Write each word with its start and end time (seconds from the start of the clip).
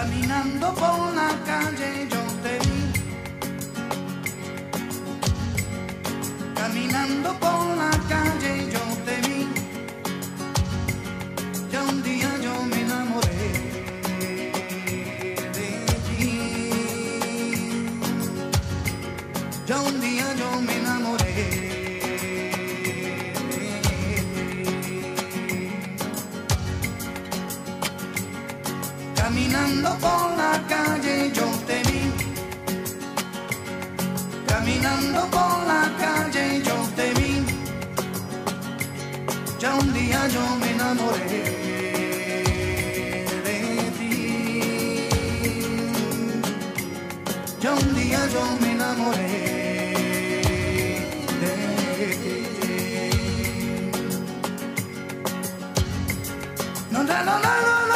Caminando 0.00 0.74
por 0.76 1.14
la 1.14 1.28
calle 1.44 2.08
yo 2.08 2.22
te 2.42 2.58
vi. 2.64 2.80
Caminando 6.54 7.39
caminando 34.80 35.30
por 35.30 35.66
la 35.66 35.92
calle 35.98 36.56
y 36.56 36.62
yo 36.62 36.74
te 36.96 37.12
vi. 37.14 37.44
Ya 39.58 39.74
un 39.74 39.92
día 39.92 40.26
yo 40.28 40.56
me 40.56 40.70
enamoré 40.70 41.26
de 43.44 43.56
ti. 43.98 45.08
Ya 47.60 47.72
un 47.72 47.94
día 47.94 48.20
yo 48.32 48.42
me 48.60 48.72
enamoré. 48.72 49.28
de 51.42 51.52
ti 52.22 52.36
No, 56.90 57.02
no, 57.02 57.24
no, 57.24 57.38
no, 57.38 57.86
no. 57.86 57.89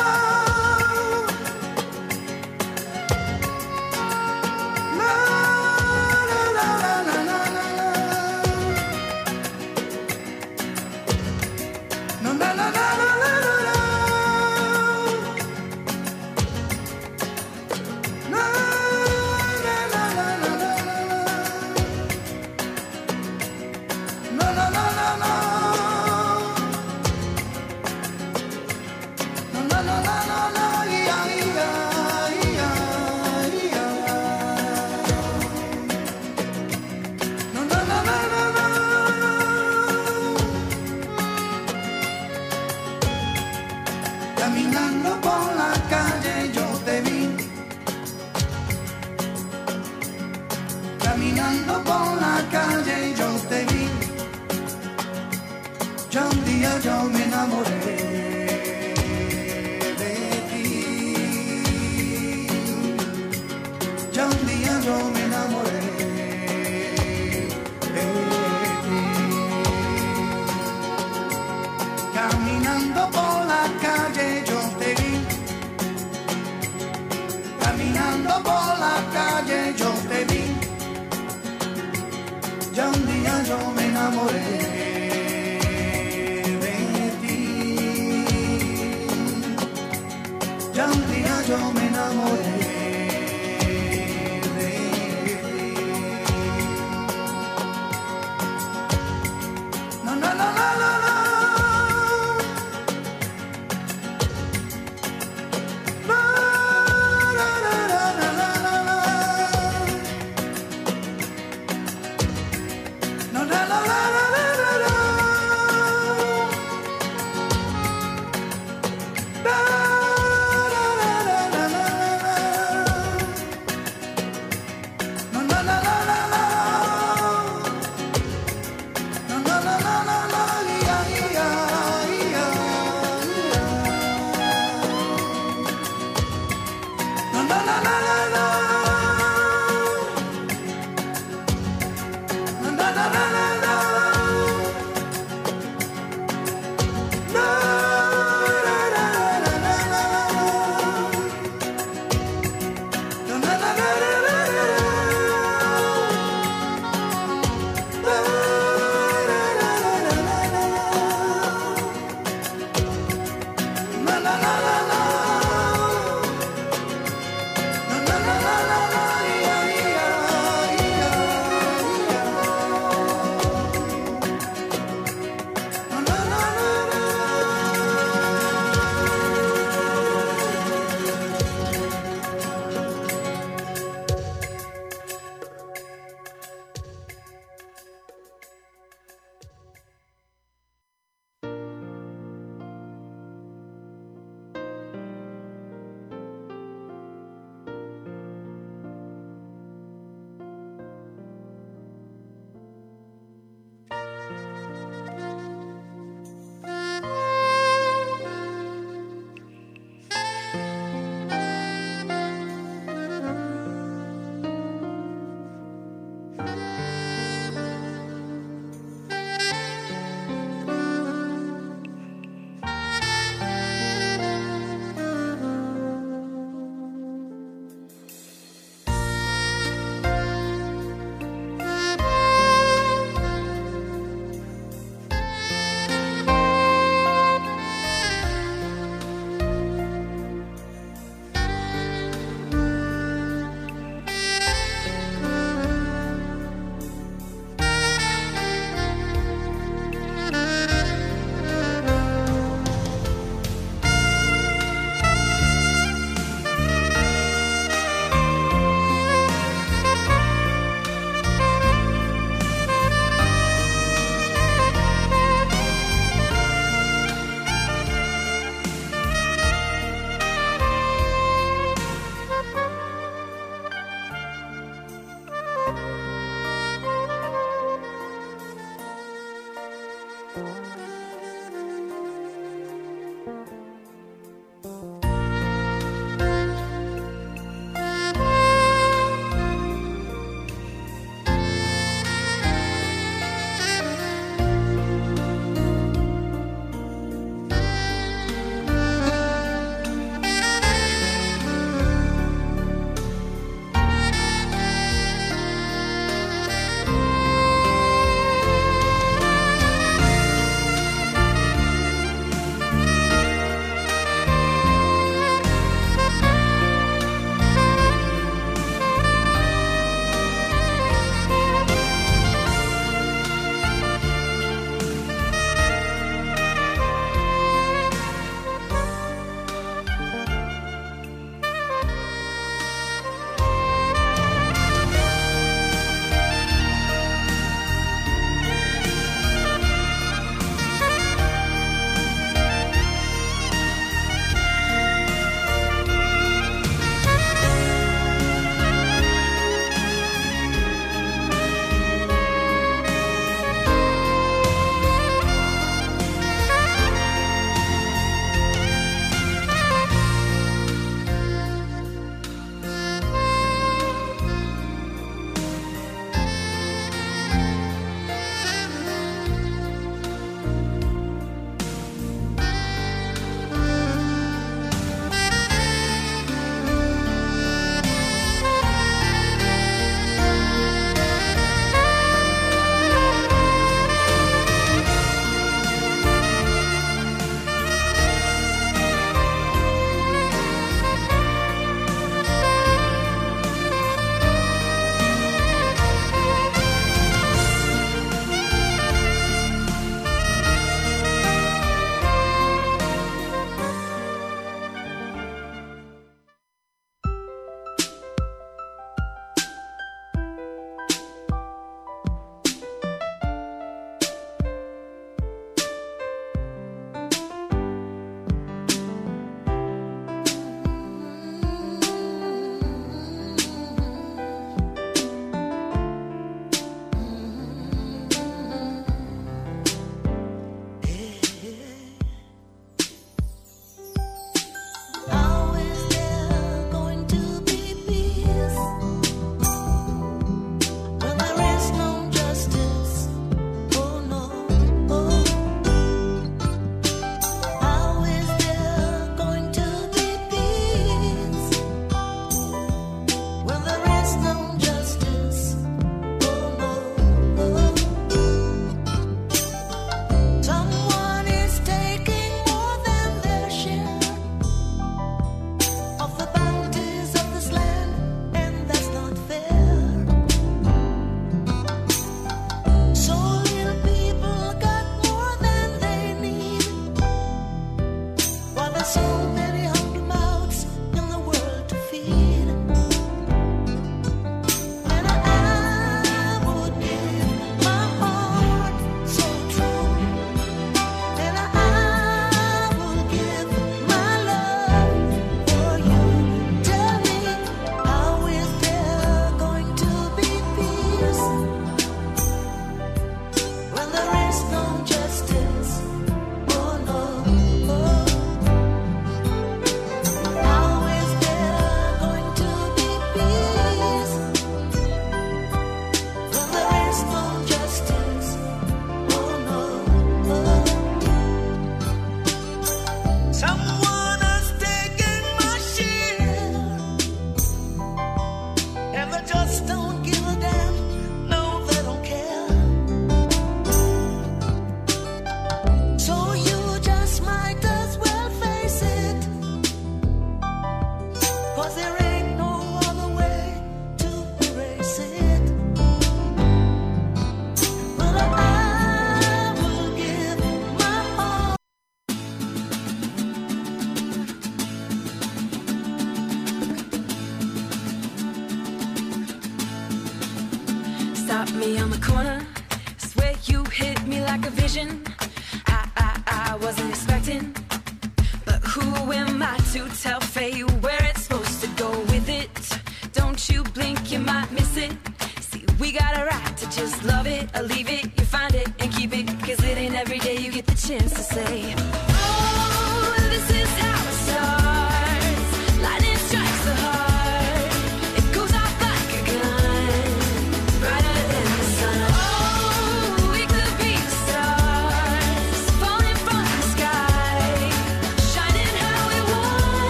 la 137.83 138.01
la 138.01 138.29
la. 138.35 138.44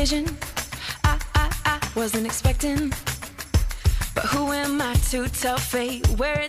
vision 0.00 0.24
I, 1.04 1.20
I, 1.34 1.50
I 1.66 1.90
wasn't 1.94 2.24
expecting. 2.24 2.90
But 4.14 4.24
who 4.32 4.50
am 4.52 4.80
I 4.80 4.94
to 5.10 5.28
tell 5.28 5.58
fate 5.58 6.08
where 6.16 6.39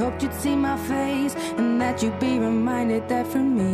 hoped 0.00 0.22
you'd 0.22 0.32
see 0.32 0.56
my 0.56 0.76
face 0.88 1.34
and 1.58 1.78
that 1.78 2.02
you'd 2.02 2.18
be 2.18 2.38
reminded 2.38 3.06
that 3.10 3.26
for 3.26 3.44
me 3.58 3.69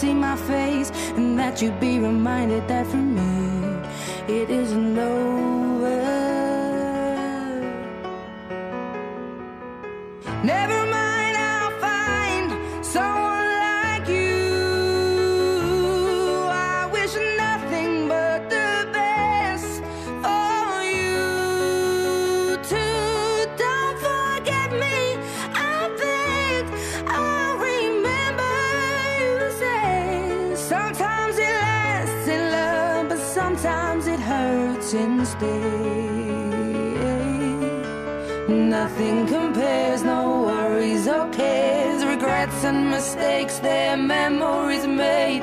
see 0.00 0.14
my 0.14 0.34
face 0.34 0.90
and 1.18 1.38
that 1.38 1.60
you 1.60 1.70
be 1.72 1.98
reminded 1.98 2.66
that 2.66 2.86
for 2.86 2.96
me 2.96 3.60
it 4.28 4.48
isn't 4.48 4.98
over. 4.98 6.00
Never 10.42 10.79
mistakes 43.40 43.60
their 43.60 43.96
memories 43.96 44.86
made. 44.86 45.42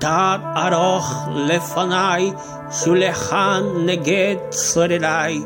תת 0.00 0.40
ארוך 0.56 1.28
לפניי, 1.34 2.32
שולחן 2.70 3.62
נגד 3.86 4.36
צורריי. 4.50 5.42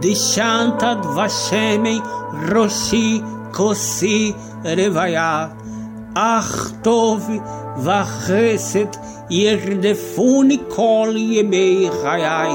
דשנת 0.00 0.82
דבשמי 1.02 2.00
ראשי 2.54 3.20
כוסי 3.52 4.32
רוויה. 4.64 5.46
אך 6.14 6.70
טוב 6.82 7.30
וחסד 7.78 8.96
ירדפוני 9.30 10.58
כל 10.68 11.14
ימי 11.16 11.88
חיי, 12.02 12.52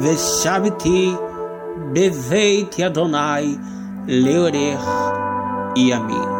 ושבתי 0.00 1.12
בבית 1.92 2.80
אדוני 2.80 3.56
לאורך 4.08 4.88
ימים. 5.76 6.39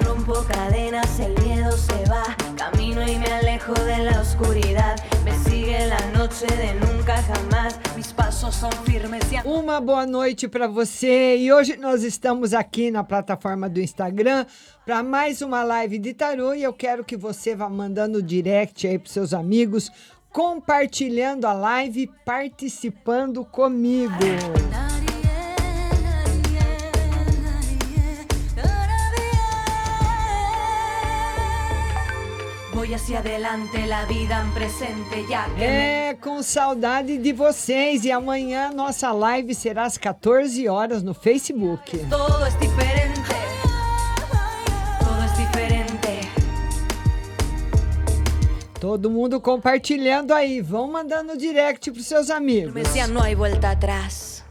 Rompo 0.00 0.44
cadenas, 0.44 1.20
el 1.20 1.34
miedo 1.42 1.72
se 1.72 2.04
va. 2.10 2.24
Camino 2.56 3.02
y 3.06 3.16
me 3.18 3.26
alejo 3.26 3.74
de 3.74 3.98
la 3.98 4.20
oscuridad. 4.20 4.96
Me 5.24 5.32
sigue 5.38 5.86
la 5.86 6.00
noche 6.12 6.46
de 6.46 6.74
nunca 6.74 7.22
jamás. 7.22 7.78
Mis 7.96 8.12
pasos 8.12 8.54
son 8.54 8.72
firmes 8.84 9.24
Uma 9.44 9.80
boa 9.80 10.06
noite 10.06 10.48
para 10.48 10.66
você 10.66 11.36
e 11.36 11.52
hoje 11.52 11.76
nós 11.76 12.02
estamos 12.02 12.54
aqui 12.54 12.90
na 12.90 13.04
plataforma 13.04 13.68
do 13.68 13.80
Instagram 13.80 14.46
para 14.84 15.02
mais 15.02 15.42
uma 15.42 15.62
live 15.62 15.98
de 15.98 16.14
tarô 16.14 16.54
e 16.54 16.62
eu 16.62 16.72
quero 16.72 17.04
que 17.04 17.16
você 17.16 17.54
vá 17.54 17.68
mandando 17.68 18.22
direct 18.22 18.86
aí 18.86 18.98
para 18.98 19.12
seus 19.12 19.34
amigos, 19.34 19.90
compartilhando 20.30 21.46
a 21.46 21.52
live, 21.52 22.10
participando 22.24 23.44
comigo. 23.44 24.14
Voy 32.84 32.92
hacia 32.92 33.20
adelante, 33.20 33.86
la 33.86 34.04
vida 34.04 34.42
en 34.42 34.50
presente 34.52 35.24
ya 35.26 35.48
que 35.56 35.64
É, 35.64 36.14
com 36.20 36.42
saudade 36.42 37.16
de 37.16 37.32
vocês 37.32 38.04
e 38.04 38.12
amanhã 38.12 38.70
nossa 38.70 39.10
live 39.10 39.54
será 39.54 39.84
às 39.84 39.96
14 39.96 40.68
horas 40.68 41.02
no 41.02 41.14
Facebook. 41.14 41.96
todo 42.10 42.46
es 42.46 42.58
diferente. 42.60 43.20
Todo 45.00 45.24
es 45.24 45.38
diferente. 45.38 46.30
Todo 48.78 49.08
mundo 49.08 49.40
compartilhando 49.40 50.34
aí, 50.34 50.60
vão 50.60 50.86
mandando 50.90 51.38
direct 51.38 51.90
para 51.90 52.02
seus 52.02 52.28
amigos. 52.28 52.74
Me 52.74 52.82
decía, 52.82 53.06
no 53.06 53.22
hay 53.22 53.34
vuelta 53.34 53.70
atrás. 53.70 54.44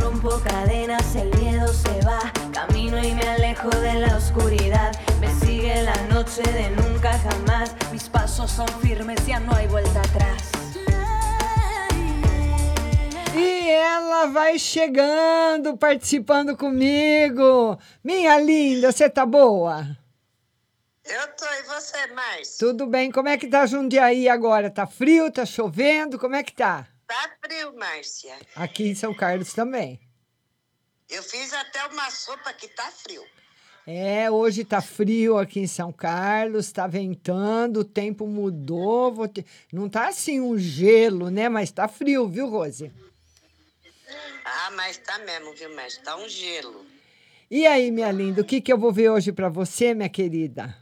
Rompo 0.00 0.40
cadenas, 0.44 1.16
el 1.16 1.36
miedo 1.36 1.66
se 1.72 2.00
va. 2.06 2.43
Camino 2.54 3.02
y 3.02 3.12
me 3.12 3.22
alejo 3.28 3.68
de 3.68 3.94
la 3.94 4.16
oscuridad. 4.16 4.92
Me 5.20 5.28
sigue 5.34 5.82
la 5.82 5.96
noche 6.06 6.40
de 6.42 6.70
nunca 6.70 7.12
jamás. 7.18 7.74
Mis 7.90 8.08
pasos 8.08 8.50
son 8.50 8.68
firmes, 8.80 9.26
ya 9.26 9.40
no 9.40 9.52
hay 9.54 9.66
vuelta 9.66 10.00
atrás. 10.00 10.52
E 13.36 13.68
ela 13.68 14.26
vai 14.26 14.56
chegando, 14.58 15.76
participando 15.76 16.56
comigo. 16.56 17.76
Minha 18.04 18.38
linda, 18.38 18.92
você 18.92 19.10
tá 19.10 19.26
boa? 19.26 19.98
Eu 21.04 21.26
tô, 21.36 21.44
e 21.44 21.62
você, 21.64 22.06
Márcia? 22.14 22.56
Tudo 22.60 22.86
bem? 22.86 23.10
Como 23.10 23.28
é 23.28 23.36
que 23.36 23.48
tá 23.48 23.66
Jundiaí 23.66 24.28
agora? 24.28 24.70
Tá 24.70 24.86
frio? 24.86 25.30
Tá 25.30 25.44
chovendo? 25.44 26.20
Como 26.20 26.36
é 26.36 26.42
que 26.44 26.52
tá? 26.54 26.86
Tá 27.06 27.30
frio, 27.42 27.74
Márcia. 27.76 28.36
Aqui 28.54 28.88
em 28.88 28.94
São 28.94 29.12
Carlos 29.12 29.52
também. 29.52 30.00
Eu 31.10 31.22
fiz 31.22 31.52
até 31.52 31.84
uma 31.86 32.10
sopa 32.10 32.52
que 32.52 32.68
tá 32.68 32.90
frio. 32.90 33.24
É, 33.86 34.30
hoje 34.30 34.64
tá 34.64 34.80
frio 34.80 35.36
aqui 35.36 35.60
em 35.60 35.66
São 35.66 35.92
Carlos, 35.92 36.72
tá 36.72 36.86
ventando, 36.86 37.80
o 37.80 37.84
tempo 37.84 38.26
mudou. 38.26 39.28
ter- 39.28 39.44
Não 39.72 39.88
tá 39.90 40.08
assim 40.08 40.40
um 40.40 40.58
gelo, 40.58 41.28
né? 41.30 41.48
Mas 41.50 41.70
tá 41.70 41.86
frio, 41.86 42.26
viu, 42.26 42.48
Rose? 42.48 42.90
Ah, 44.44 44.70
mas 44.72 44.96
tá 44.98 45.18
mesmo, 45.18 45.52
viu, 45.54 45.74
Márcia? 45.74 46.02
Tá 46.02 46.16
um 46.16 46.28
gelo. 46.28 46.86
E 47.50 47.66
aí, 47.66 47.90
minha 47.90 48.10
linda, 48.10 48.40
o 48.40 48.44
que, 48.44 48.60
que 48.60 48.72
eu 48.72 48.78
vou 48.78 48.92
ver 48.92 49.10
hoje 49.10 49.32
pra 49.32 49.48
você, 49.50 49.92
minha 49.94 50.08
querida? 50.08 50.74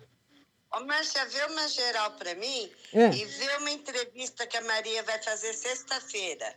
Ô, 0.73 0.81
Márcia, 0.85 1.27
vê 1.27 1.45
uma 1.47 1.69
geral 1.69 2.13
pra 2.13 2.35
mim 2.37 2.71
É. 2.95 3.09
e 3.11 3.25
vê 3.25 3.57
uma 3.59 3.71
entrevista 3.71 4.47
que 4.47 4.57
a 4.57 4.63
Maria 4.63 5.03
vai 5.03 5.21
fazer 5.23 5.53
sexta-feira. 5.55 6.55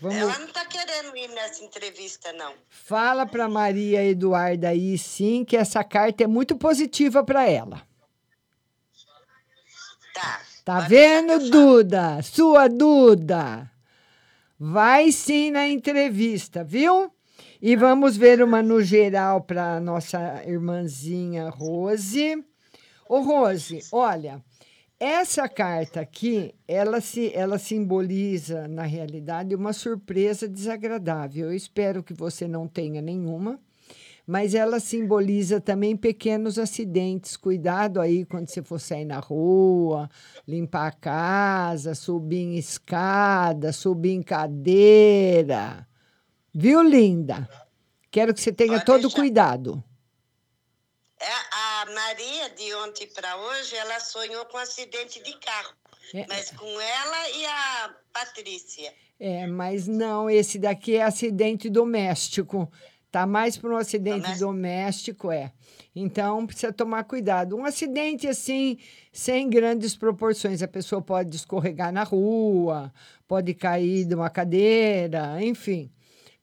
Vamos... 0.00 0.16
Ela 0.16 0.38
não 0.38 0.48
tá 0.48 0.64
querendo 0.66 1.16
ir 1.16 1.28
nessa 1.28 1.64
entrevista, 1.64 2.32
não. 2.32 2.52
Fala 2.68 3.26
pra 3.26 3.48
Maria 3.48 4.04
Eduarda 4.04 4.68
aí, 4.68 4.98
sim, 4.98 5.44
que 5.44 5.56
essa 5.56 5.82
carta 5.82 6.24
é 6.24 6.26
muito 6.26 6.56
positiva 6.56 7.24
pra 7.24 7.48
ela. 7.48 7.82
Tá. 10.14 10.40
Tá 10.64 10.80
vendo, 10.80 11.50
Duda? 11.50 12.20
Sua 12.22 12.68
Duda. 12.68 13.70
Vai 14.58 15.12
sim 15.12 15.50
na 15.50 15.68
entrevista, 15.68 16.64
viu? 16.64 17.12
E 17.60 17.76
vamos 17.76 18.16
ver 18.16 18.42
uma 18.42 18.62
no 18.62 18.82
geral 18.82 19.42
para 19.42 19.80
nossa 19.80 20.42
irmãzinha 20.46 21.50
Rose. 21.50 22.44
Ô, 23.08 23.20
Rose, 23.20 23.80
olha, 23.92 24.42
essa 24.98 25.46
carta 25.48 26.00
aqui, 26.00 26.54
ela, 26.66 27.00
se, 27.00 27.30
ela 27.34 27.58
simboliza, 27.58 28.66
na 28.66 28.84
realidade, 28.84 29.54
uma 29.54 29.72
surpresa 29.72 30.48
desagradável. 30.48 31.46
Eu 31.46 31.56
espero 31.56 32.02
que 32.02 32.14
você 32.14 32.48
não 32.48 32.66
tenha 32.66 33.02
nenhuma, 33.02 33.60
mas 34.26 34.54
ela 34.54 34.80
simboliza 34.80 35.60
também 35.60 35.94
pequenos 35.94 36.58
acidentes. 36.58 37.36
Cuidado 37.36 38.00
aí 38.00 38.24
quando 38.24 38.48
você 38.48 38.62
for 38.62 38.80
sair 38.80 39.04
na 39.04 39.18
rua, 39.18 40.08
limpar 40.48 40.86
a 40.86 40.92
casa, 40.92 41.94
subir 41.94 42.38
em 42.38 42.56
escada, 42.56 43.72
subir 43.72 44.12
em 44.12 44.22
cadeira. 44.22 45.86
Viu, 46.54 46.82
linda? 46.82 47.46
Quero 48.10 48.32
que 48.32 48.40
você 48.40 48.50
tenha 48.50 48.80
todo 48.80 49.10
cuidado. 49.10 49.84
É, 51.20 51.26
a 51.26 51.65
Maria, 51.94 52.50
de 52.50 52.74
ontem 52.76 53.06
para 53.08 53.36
hoje, 53.36 53.76
ela 53.76 54.00
sonhou 54.00 54.44
com 54.46 54.56
um 54.56 54.60
acidente 54.60 55.22
de 55.22 55.36
carro. 55.38 55.74
É. 56.14 56.26
Mas 56.28 56.50
com 56.50 56.80
ela 56.80 57.30
e 57.30 57.46
a 57.46 57.94
Patrícia. 58.12 58.94
É, 59.18 59.46
mas 59.46 59.88
não, 59.88 60.28
esse 60.28 60.58
daqui 60.58 60.96
é 60.96 61.02
acidente 61.02 61.68
doméstico. 61.68 62.70
Tá 63.10 63.26
mais 63.26 63.56
para 63.56 63.70
um 63.70 63.76
acidente 63.76 64.38
doméstico, 64.38 65.32
é. 65.32 65.52
Então 65.94 66.46
precisa 66.46 66.72
tomar 66.72 67.04
cuidado. 67.04 67.56
Um 67.56 67.64
acidente 67.64 68.28
assim, 68.28 68.78
sem 69.10 69.48
grandes 69.48 69.96
proporções. 69.96 70.62
A 70.62 70.68
pessoa 70.68 71.00
pode 71.00 71.34
escorregar 71.34 71.90
na 71.90 72.02
rua, 72.02 72.92
pode 73.26 73.54
cair 73.54 74.04
de 74.04 74.14
uma 74.14 74.28
cadeira, 74.28 75.42
enfim. 75.42 75.90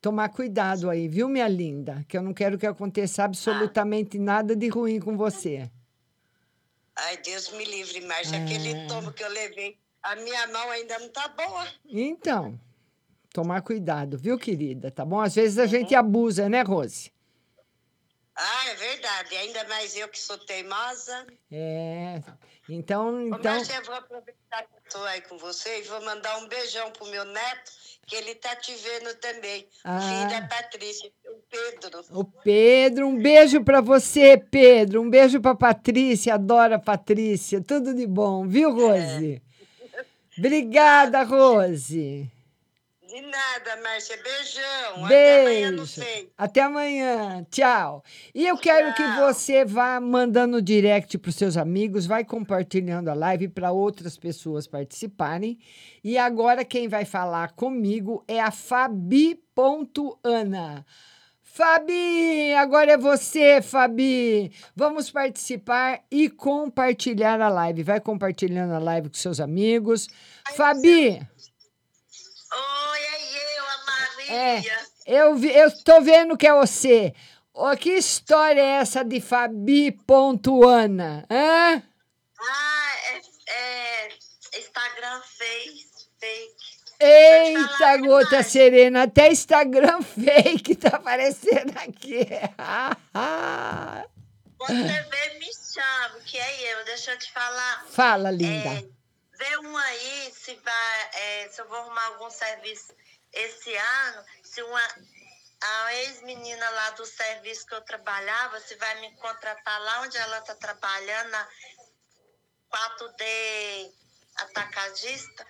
Tomar 0.04 0.28
cuidado 0.28 0.89
aí, 0.89 1.08
viu, 1.08 1.30
minha 1.30 1.48
linda? 1.48 2.04
Que 2.10 2.18
eu 2.18 2.22
não 2.22 2.34
quero 2.34 2.58
que 2.58 2.68
aconteça 2.68 3.24
absolutamente 3.24 4.20
nada 4.20 4.54
de 4.54 4.68
ruim 4.68 5.00
com 5.00 5.16
você. 5.16 5.72
Ai, 6.94 7.16
Deus 7.22 7.50
me 7.54 7.63
livre, 7.63 8.02
mas 8.02 8.34
É. 8.34 8.36
aquele 8.36 8.86
tomo 8.89 9.13
que 9.13 9.24
eu 9.24 9.30
levei, 9.30 9.78
a 10.04 10.13
minha 10.18 10.46
mão 10.48 10.70
ainda 10.72 11.00
não 11.00 11.08
tá 11.08 11.30
boa. 11.30 11.66
Então, 11.86 12.60
tomar 13.34 13.62
cuidado, 13.62 14.18
viu, 14.18 14.38
querida? 14.38 14.92
Tá 14.92 15.06
bom? 15.06 15.22
Às 15.22 15.36
vezes 15.36 15.58
a 15.58 15.66
gente 15.66 15.96
abusa, 15.96 16.50
né, 16.50 16.63
Rose? 16.63 17.10
Ah, 18.36 18.70
é 18.72 18.76
verdade. 18.76 19.38
Ainda 19.38 19.66
mais 19.70 19.96
eu 19.96 20.10
que 20.10 20.20
sou 20.20 20.38
teimosa. 20.38 21.28
É. 21.50 22.22
Então, 22.69 23.28
então. 23.28 23.58
Eu 23.58 23.84
vou 23.84 23.95
aproveitar 23.95 24.63
que 24.63 24.88
estou 24.88 25.04
aí 25.06 25.21
com 25.21 25.38
você 25.38 25.80
e 25.80 25.84
vou 25.84 26.02
mandar 26.04 26.38
um 26.38 26.47
beijão 26.47 26.91
pro 26.91 27.06
meu 27.08 27.26
neto, 27.26 27.71
que 28.06 28.15
ele 28.15 28.36
tá 28.36 28.56
te 28.56 28.73
vendo 28.73 29.13
também. 29.15 29.67
Ah. 29.84 29.99
Filho 29.99 30.30
da 30.30 30.47
Patrícia, 30.47 31.12
o 31.26 31.41
Pedro. 31.49 32.06
O 32.12 32.23
Pedro, 32.23 33.08
um 33.08 33.21
beijo 33.21 33.63
para 33.63 33.82
você, 33.82 34.38
Pedro. 34.38 35.02
Um 35.02 35.10
beijo 35.10 35.41
para 35.41 35.56
Patrícia, 35.56 36.36
adora 36.36 36.76
a 36.78 36.80
Patrícia. 36.80 37.62
Tudo 37.62 37.93
de 37.93 38.08
bom, 38.08 38.47
viu, 38.47 38.71
Rose? 38.71 39.41
Obrigada, 40.38 41.23
Rose. 41.23 42.32
De 43.13 43.21
nada, 43.21 43.80
Márcia. 43.84 44.17
Beijão. 44.23 45.06
Até 45.06 45.39
amanhã 45.39 45.69
Beijo. 45.76 46.30
Até 46.36 46.62
amanhã. 46.62 47.45
Tchau. 47.52 48.04
E 48.34 48.47
eu 48.47 48.58
quero 48.58 48.91
que 48.95 49.04
você 49.19 49.63
vá 49.63 49.99
mandando 49.99 50.60
direct 50.60 51.19
para 51.19 51.30
os 51.30 51.36
seus 51.36 51.56
amigos, 51.56 52.08
vai 52.08 52.26
compartilhando 52.26 53.10
a 53.10 53.13
live 53.13 53.49
para 53.49 53.71
outras 53.71 54.17
pessoas 54.17 54.65
participarem. 54.65 55.60
E 56.04 56.17
agora 56.17 56.65
quem 56.65 56.88
vai 56.88 57.06
falar 57.06 57.52
comigo 57.52 58.23
é 58.28 58.41
a 58.41 58.49
Fabi.ana. 58.49 59.54
Fabi, 61.43 62.52
agora 62.56 62.93
é 62.93 62.97
você, 62.97 63.62
Fabi. 63.62 64.52
Vamos 64.76 65.12
participar 65.12 66.02
e 66.10 66.32
compartilhar 66.32 67.39
a 67.39 67.47
live. 67.47 67.84
Vai 67.84 67.99
compartilhando 67.99 68.73
a 68.73 68.80
live 68.80 69.10
com 69.10 69.15
seus 69.15 69.39
amigos. 69.39 70.08
Fabi. 70.56 71.10
Oi, 71.10 71.53
É, 74.34 74.62
eu, 75.06 75.36
vi, 75.36 75.56
eu 75.56 75.69
tô 75.84 76.02
vendo 76.02 76.36
que 76.38 76.48
é 76.48 76.54
você. 76.54 77.13
Ô, 77.54 77.76
que 77.78 77.91
história 77.91 78.62
é 78.62 78.80
essa 78.82 79.04
de 79.04 79.22
Fabi.ana? 79.22 81.24
Hã? 81.30 81.84
Ah, 82.39 82.96
é, 83.12 83.22
é 83.52 84.10
Instagram 84.58 85.22
fake. 85.22 85.84
Eita, 87.00 87.98
gota 87.98 88.41
serena, 88.43 89.04
até 89.04 89.30
Instagram 89.30 90.02
fake 90.15 90.76
tá 90.76 90.98
aparecendo 90.98 91.78
aqui. 91.78 92.26
Você 94.58 94.74
vê, 94.74 95.39
me 95.39 95.52
chama, 95.54 96.19
que 96.26 96.38
é 96.38 96.74
eu. 96.74 96.86
Deixa 96.86 97.12
eu 97.12 97.19
te 97.19 97.30
falar. 97.34 97.86
Fala, 97.89 98.32
linda. 98.32 98.69
É, 98.69 98.86
vê 99.38 99.58
um 99.60 99.76
aí 99.76 100.32
se, 100.34 100.56
vai, 100.56 101.10
é, 101.13 101.50
se 101.50 101.62
eu 101.62 101.67
vou 101.67 101.78
arrumar 101.78 102.06
algum 102.06 102.30
serviço 102.30 102.93
esse 103.34 103.76
ano. 103.76 104.26
Se 104.43 104.62
uma 104.63 104.82
a 105.63 105.96
ex-menina 105.96 106.69
lá 106.69 106.89
do 106.91 107.06
serviço 107.06 107.65
que 107.65 107.74
eu 107.74 107.82
trabalhava, 107.82 108.60
se 108.60 108.76
vai 108.76 109.00
me 109.00 109.15
contratar 109.15 109.82
lá 109.82 110.02
onde 110.02 110.17
ela 110.17 110.39
está 110.39 110.56
trabalhando, 110.56 111.30
na 111.30 111.48
4D 112.69 113.91
atacadista. 114.36 115.48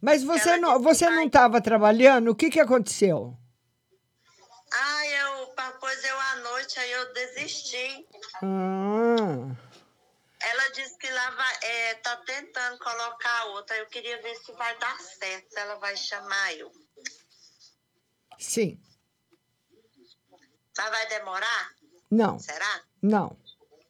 Mas 0.00 0.22
você 0.22 0.58
não, 0.58 0.80
você 0.80 1.08
não 1.08 1.22
estava 1.24 1.60
trabalhando? 1.60 2.30
O 2.30 2.34
que, 2.34 2.50
que 2.50 2.60
aconteceu? 2.60 3.36
Ah, 4.72 5.06
eu, 5.06 5.54
pois 5.80 6.04
eu 6.04 6.20
à 6.20 6.36
noite, 6.36 6.78
aí 6.78 6.92
eu 6.92 7.12
desisti. 7.14 8.06
Ah, 8.42 9.56
Ela 10.40 10.68
disse 10.72 10.98
que 10.98 11.10
lá 11.10 11.30
vai, 11.30 11.58
é, 11.62 11.94
tá 11.94 12.16
tentando 12.26 12.78
colocar 12.78 13.44
outra. 13.46 13.76
Eu 13.78 13.86
queria 13.86 14.20
ver 14.20 14.34
se 14.36 14.52
vai 14.52 14.76
dar 14.78 14.98
certo, 15.00 15.50
se 15.50 15.58
ela 15.58 15.76
vai 15.76 15.96
chamar 15.96 16.52
eu. 16.54 16.70
Sim. 18.38 18.78
Mas 20.76 20.90
vai 20.90 21.08
demorar? 21.08 21.74
Não, 22.10 22.38
Será? 22.38 22.82
não, 23.02 23.36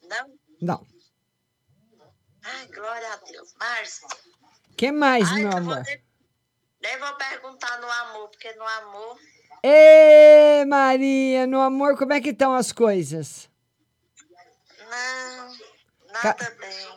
Não? 0.02 0.34
não. 0.62 0.86
Ai, 2.42 2.66
glória 2.68 3.12
a 3.12 3.16
Deus. 3.16 3.52
Márcia, 3.58 4.08
que 4.76 4.92
mais, 4.92 5.28
ai, 5.28 5.42
meu 5.42 5.50
eu 5.50 5.56
amor? 5.58 5.74
vou, 5.76 5.84
ter- 5.84 6.04
nem 6.82 6.98
vou 6.98 7.14
perguntar 7.16 7.80
no 7.80 7.90
amor, 7.90 8.28
porque 8.28 8.52
no 8.54 8.64
amor. 8.64 9.18
Ê, 9.62 10.64
Maria, 10.66 11.46
no 11.46 11.60
amor, 11.60 11.96
como 11.98 12.12
é 12.12 12.20
que 12.20 12.30
estão 12.30 12.54
as 12.54 12.70
coisas? 12.70 13.50
Não, 14.78 15.56
Ca- 16.22 16.36
nada 16.38 16.50
bem. 16.60 16.96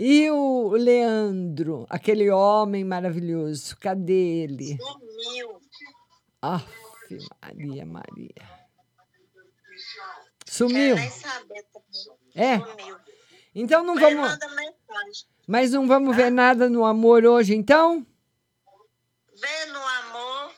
E 0.00 0.30
o 0.30 0.70
Leandro, 0.72 1.86
aquele 1.88 2.30
homem 2.30 2.84
maravilhoso, 2.84 3.76
cadê 3.78 4.42
ele? 4.44 4.76
Sumiu. 4.78 5.60
Aff, 6.42 6.66
Maria, 7.42 7.86
Maria. 7.86 8.58
Sumiu. 10.46 10.96
É? 12.34 12.60
Então 13.54 13.84
não 13.84 13.94
vamos. 13.94 14.38
Mas 15.46 15.70
não 15.72 15.86
vamos 15.86 16.14
ver 16.14 16.30
nada 16.30 16.68
no 16.68 16.84
amor 16.84 17.24
hoje, 17.24 17.54
então? 17.54 18.06
Vê 19.34 19.66
no 19.72 19.78
amor. 19.78 20.52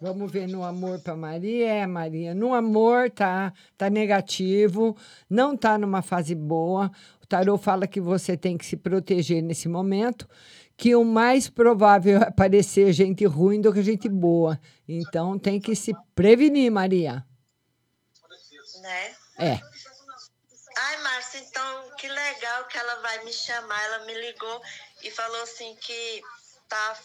Vamos 0.00 0.30
ver 0.30 0.46
no 0.46 0.62
amor 0.62 1.00
para 1.00 1.16
Maria. 1.16 1.66
É, 1.66 1.86
Maria, 1.86 2.34
no 2.34 2.54
amor 2.54 3.10
tá, 3.10 3.52
tá 3.76 3.88
negativo, 3.88 4.96
não 5.28 5.56
tá 5.56 5.78
numa 5.78 6.02
fase 6.02 6.34
boa. 6.34 6.90
O 7.22 7.26
tarô 7.26 7.56
fala 7.56 7.86
que 7.86 8.00
você 8.00 8.36
tem 8.36 8.56
que 8.56 8.66
se 8.66 8.76
proteger 8.76 9.42
nesse 9.42 9.68
momento, 9.68 10.28
que 10.76 10.94
o 10.94 11.04
mais 11.04 11.48
provável 11.48 12.20
é 12.20 12.28
aparecer 12.28 12.92
gente 12.92 13.24
ruim 13.24 13.60
do 13.60 13.72
que 13.72 13.82
gente 13.82 14.08
boa. 14.08 14.60
Então 14.86 15.38
tem 15.38 15.60
que 15.60 15.74
se 15.74 15.92
prevenir, 16.14 16.70
Maria. 16.70 17.24
Né? 18.82 19.16
É. 19.38 19.60
Ai, 20.78 21.02
Márcia, 21.02 21.40
então 21.40 21.90
que 21.96 22.08
legal 22.08 22.64
que 22.66 22.76
ela 22.76 22.96
vai 23.00 23.24
me 23.24 23.32
chamar. 23.32 23.82
Ela 23.84 24.04
me 24.04 24.14
ligou 24.14 24.62
e 25.02 25.10
falou 25.10 25.42
assim 25.42 25.74
que 25.80 26.22
tá 26.68 26.96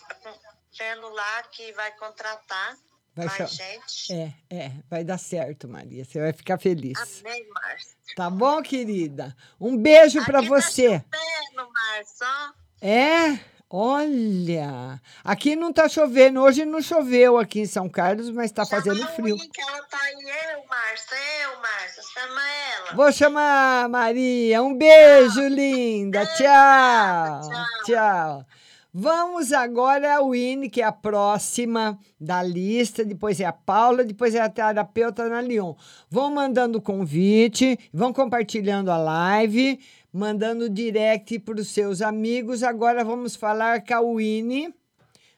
vendo 0.78 1.10
lá 1.10 1.44
que 1.44 1.72
vai 1.74 1.92
contratar 1.98 2.78
Vai 3.16 3.26
mais 3.26 3.52
gente. 3.52 4.14
É, 4.14 4.34
é, 4.50 4.72
vai 4.90 5.04
dar 5.04 5.18
certo, 5.18 5.68
Maria. 5.68 6.06
Você 6.06 6.20
vai 6.20 6.32
ficar 6.32 6.58
feliz. 6.58 6.98
Amém, 7.20 7.46
Márcia. 7.50 7.98
Tá 8.16 8.30
bom, 8.30 8.62
querida? 8.62 9.36
Um 9.60 9.78
beijo 9.78 10.24
para 10.24 10.40
Aqui 10.40 10.48
você. 10.48 11.00
Tá 11.00 11.18
chovendo, 11.18 11.72
Márcia. 11.74 12.54
É? 12.82 13.51
Olha, 13.74 15.02
aqui 15.24 15.56
não 15.56 15.72
tá 15.72 15.88
chovendo. 15.88 16.42
Hoje 16.42 16.66
não 16.66 16.82
choveu 16.82 17.38
aqui 17.38 17.62
em 17.62 17.66
São 17.66 17.88
Carlos, 17.88 18.30
mas 18.30 18.52
tá 18.52 18.66
fazendo 18.66 19.08
frio. 19.16 19.38
Ela 19.38 19.82
tá 19.84 19.98
aí. 19.98 20.56
Eu, 20.56 20.68
Márcia, 20.68 21.16
eu, 21.44 21.62
Márcia. 21.62 22.04
Chama 22.14 22.42
ela. 22.76 22.96
Vou 22.98 23.12
chamar 23.14 23.86
a 23.86 23.88
Maria. 23.88 24.62
Um 24.62 24.78
beijo, 24.78 25.48
linda. 25.48 26.26
Tchau. 26.36 27.50
Tchau. 27.86 28.46
Vamos 28.94 29.54
agora 29.54 30.18
a 30.18 30.22
Winnie, 30.22 30.70
que 30.70 30.82
é 30.82 30.84
a 30.84 30.92
próxima 30.92 31.98
da 32.20 32.44
lista. 32.44 33.06
Depois 33.06 33.40
é 33.40 33.46
a 33.46 33.54
Paula, 33.54 34.04
depois 34.04 34.36
é 34.36 34.42
a 34.42 34.50
terapeuta 34.50 35.30
na 35.30 35.40
Lyon. 35.40 35.76
Vão 36.10 36.30
mandando 36.30 36.80
o 36.80 36.82
convite, 36.82 37.80
vão 37.94 38.12
compartilhando 38.12 38.92
a 38.92 38.98
live, 38.98 39.80
mandando 40.12 40.70
direct 40.70 41.40
para 41.40 41.62
os 41.62 41.70
seus 41.70 42.02
amigos. 42.02 42.64
Agora 42.64 43.04
vamos 43.04 43.36
falar 43.36 43.86
com 43.86 43.94
a 43.94 44.02
Winnie. 44.02 44.74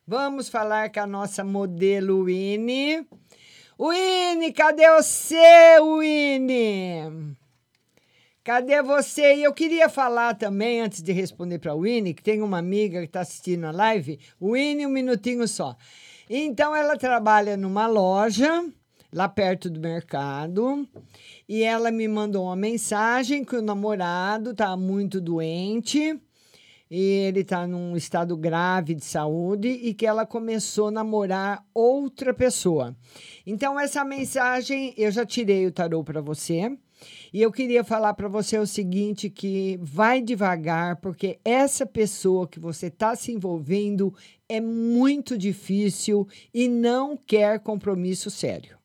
Vamos 0.05 0.49
falar 0.49 0.91
com 0.91 0.99
a 0.99 1.07
nossa 1.07 1.43
modelo 1.43 2.25
Winnie. 2.25 3.07
Winnie, 3.79 4.51
cadê 4.51 4.89
você, 4.89 5.79
Winnie? 5.81 7.35
Cadê 8.43 8.81
você? 8.81 9.35
E 9.35 9.43
eu 9.43 9.53
queria 9.53 9.87
falar 9.87 10.35
também, 10.35 10.81
antes 10.81 11.01
de 11.01 11.13
responder 11.13 11.59
para 11.59 11.71
a 11.71 11.75
Winnie, 11.75 12.13
que 12.13 12.21
tem 12.21 12.41
uma 12.41 12.57
amiga 12.57 12.99
que 12.99 13.05
está 13.05 13.21
assistindo 13.21 13.65
a 13.65 13.71
live. 13.71 14.19
Winnie, 14.41 14.85
um 14.85 14.89
minutinho 14.89 15.47
só. 15.47 15.77
Então, 16.29 16.75
ela 16.75 16.97
trabalha 16.97 17.55
numa 17.55 17.87
loja 17.87 18.65
lá 19.13 19.29
perto 19.29 19.69
do 19.69 19.79
mercado 19.79 20.87
e 21.47 21.63
ela 21.63 21.91
me 21.91 22.07
mandou 22.07 22.45
uma 22.45 22.55
mensagem 22.55 23.45
que 23.45 23.55
o 23.55 23.61
namorado 23.61 24.51
está 24.51 24.75
muito 24.75 25.21
doente 25.21 26.19
e 26.89 26.99
ele 26.99 27.39
está 27.39 27.65
num 27.65 27.95
estado 27.95 28.35
grave 28.37 28.93
de 28.93 29.05
saúde 29.05 29.67
e 29.67 29.93
que 29.93 30.05
ela 30.05 30.25
começou 30.25 30.87
a 30.87 30.91
namorar 30.91 31.65
outra 31.73 32.33
pessoa. 32.33 32.95
Então, 33.47 33.79
essa 33.79 34.05
mensagem 34.05 34.93
eu 34.95 35.09
já 35.09 35.25
tirei 35.25 35.65
o 35.65 35.71
tarô 35.71 36.03
para 36.03 36.21
você. 36.21 36.77
E 37.33 37.41
eu 37.41 37.51
queria 37.51 37.83
falar 37.83 38.13
para 38.13 38.27
você 38.27 38.59
o 38.59 38.67
seguinte: 38.67 39.27
que 39.27 39.77
vai 39.81 40.21
devagar, 40.21 40.97
porque 40.97 41.39
essa 41.43 41.83
pessoa 41.83 42.47
que 42.47 42.59
você 42.59 42.87
está 42.87 43.15
se 43.15 43.31
envolvendo 43.31 44.13
é 44.47 44.61
muito 44.61 45.35
difícil 45.35 46.27
e 46.53 46.67
não 46.67 47.17
quer 47.17 47.59
compromisso 47.59 48.29
sério. 48.29 48.82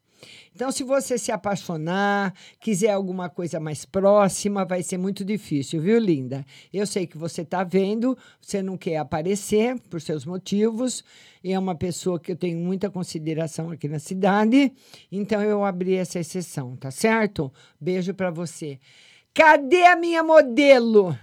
Então, 0.59 0.73
se 0.73 0.83
você 0.83 1.17
se 1.17 1.31
apaixonar, 1.31 2.35
quiser 2.59 2.91
alguma 2.91 3.31
coisa 3.31 3.61
mais 3.61 3.85
próxima, 3.85 4.65
vai 4.65 4.83
ser 4.83 4.99
muito 4.99 5.25
difícil, 5.25 5.81
viu, 5.81 6.01
linda? 6.01 6.45
Eu 6.73 6.85
sei 6.85 7.07
que 7.07 7.17
você 7.17 7.43
está 7.43 7.63
vendo, 7.63 8.19
você 8.41 8.61
não 8.61 8.77
quer 8.77 8.97
aparecer 8.97 9.79
por 9.83 10.01
seus 10.01 10.25
motivos, 10.25 11.05
e 11.45 11.53
é 11.53 11.59
uma 11.61 11.77
pessoa 11.77 12.19
que 12.19 12.33
eu 12.33 12.37
tenho 12.37 12.59
muita 12.59 12.91
consideração 12.91 13.71
aqui 13.71 13.87
na 13.87 14.01
cidade, 14.01 14.73
então 15.13 15.41
eu 15.41 15.65
abri 15.65 15.95
essa 15.95 16.19
exceção, 16.19 16.75
tá 16.75 16.91
certo? 16.91 17.53
Beijo 17.81 18.13
para 18.13 18.33
você. 18.33 18.81
Cadê 19.33 19.85
a 19.85 19.95
minha 19.95 20.25
modelo? 20.25 21.17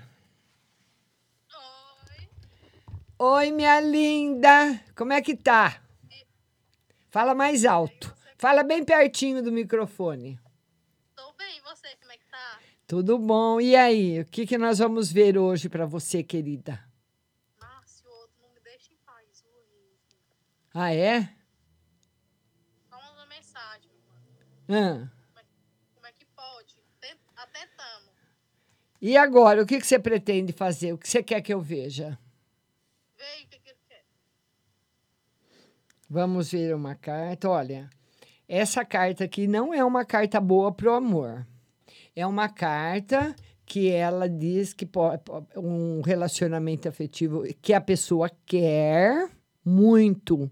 Oi, 3.20 3.52
minha 3.52 3.82
linda. 3.82 4.80
Como 4.96 5.12
é 5.12 5.22
que 5.22 5.36
tá? 5.36 5.82
Fala 7.10 7.36
mais 7.36 7.66
alto. 7.66 8.16
Fala 8.46 8.62
bem 8.62 8.86
pertinho 8.86 9.42
do 9.42 9.52
microfone. 9.52 10.40
Tô 11.16 11.34
bem, 11.34 11.58
e 11.58 11.62
você, 11.62 11.88
como 12.00 12.12
é 12.12 12.18
que 12.20 12.26
tá? 12.28 12.60
Tudo 12.86 13.18
bom? 13.18 13.60
E 13.60 13.76
aí, 13.76 14.20
o 14.20 14.26
que, 14.26 14.46
que 14.46 14.56
nós 14.56 14.78
vamos 14.78 15.12
ver 15.12 15.36
hoje 15.36 15.68
para 15.68 15.88
você, 15.88 16.22
querida? 16.22 16.80
Márcio, 17.60 18.08
outro 18.08 18.36
não 18.44 18.54
me 18.54 18.60
deixa 18.60 18.94
em 18.94 18.98
paz 18.98 19.44
hoje. 19.44 20.20
Ah, 20.76 20.94
é? 20.94 21.22
Só 22.88 22.98
uma 23.16 23.26
mensagem, 23.26 23.90
mano. 24.70 25.10
Ah. 25.10 25.10
Como 25.96 26.06
é 26.06 26.12
que 26.12 26.26
pode? 26.26 26.76
Tent- 27.02 27.18
Atentamos. 27.36 28.12
E 29.02 29.18
agora, 29.18 29.64
o 29.64 29.66
que, 29.66 29.80
que 29.80 29.88
você 29.88 29.98
pretende 29.98 30.54
fazer? 30.54 30.94
O 30.94 31.00
que 31.00 31.10
você 31.10 31.24
quer 31.24 31.42
que 31.42 31.52
eu 31.52 31.62
veja? 31.62 32.16
Vê 33.18 33.44
o 33.44 33.48
que, 33.48 33.58
que 33.58 33.70
ele 33.70 33.80
quer. 33.90 34.06
Vamos 36.08 36.52
ver 36.52 36.76
uma 36.76 36.94
carta. 36.94 37.50
Olha, 37.50 37.90
essa 38.48 38.86
carta 38.86 39.24
aqui 39.24 39.48
não 39.48 39.74
é 39.74 39.84
uma 39.84 40.06
carta 40.06 40.40
boa 40.40 40.72
pro 40.72 40.94
amor. 40.94 41.46
É 42.16 42.26
uma 42.26 42.48
carta 42.48 43.36
que 43.66 43.90
ela 43.90 44.30
diz 44.30 44.74
que 44.74 44.88
um 45.58 46.02
relacionamento 46.02 46.88
afetivo 46.88 47.44
que 47.62 47.74
a 47.74 47.82
pessoa 47.82 48.30
quer 48.46 49.30
muito, 49.66 50.50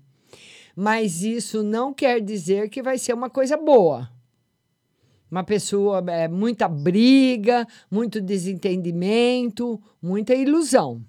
mas 0.75 1.21
isso 1.21 1.61
não 1.61 1.93
quer 1.93 2.19
dizer 2.19 2.69
que 2.69 2.81
vai 2.81 2.97
ser 2.97 3.13
uma 3.13 3.29
coisa 3.29 3.55
boa. 3.55 4.09
Uma 5.29 5.43
pessoa, 5.43 6.03
é, 6.09 6.27
muita 6.27 6.67
briga, 6.67 7.67
muito 7.89 8.21
desentendimento, 8.21 9.81
muita 10.01 10.35
ilusão. 10.35 11.03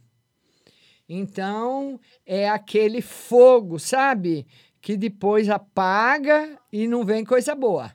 Então, 1.07 2.01
é 2.25 2.49
aquele 2.49 3.03
fogo, 3.03 3.79
sabe? 3.79 4.47
Que 4.85 4.99
depois 4.99 5.49
apaga 5.49 6.59
e 6.71 6.87
não 6.87 7.07
vem 7.07 7.25
coisa 7.25 7.55
boa. 7.55 7.91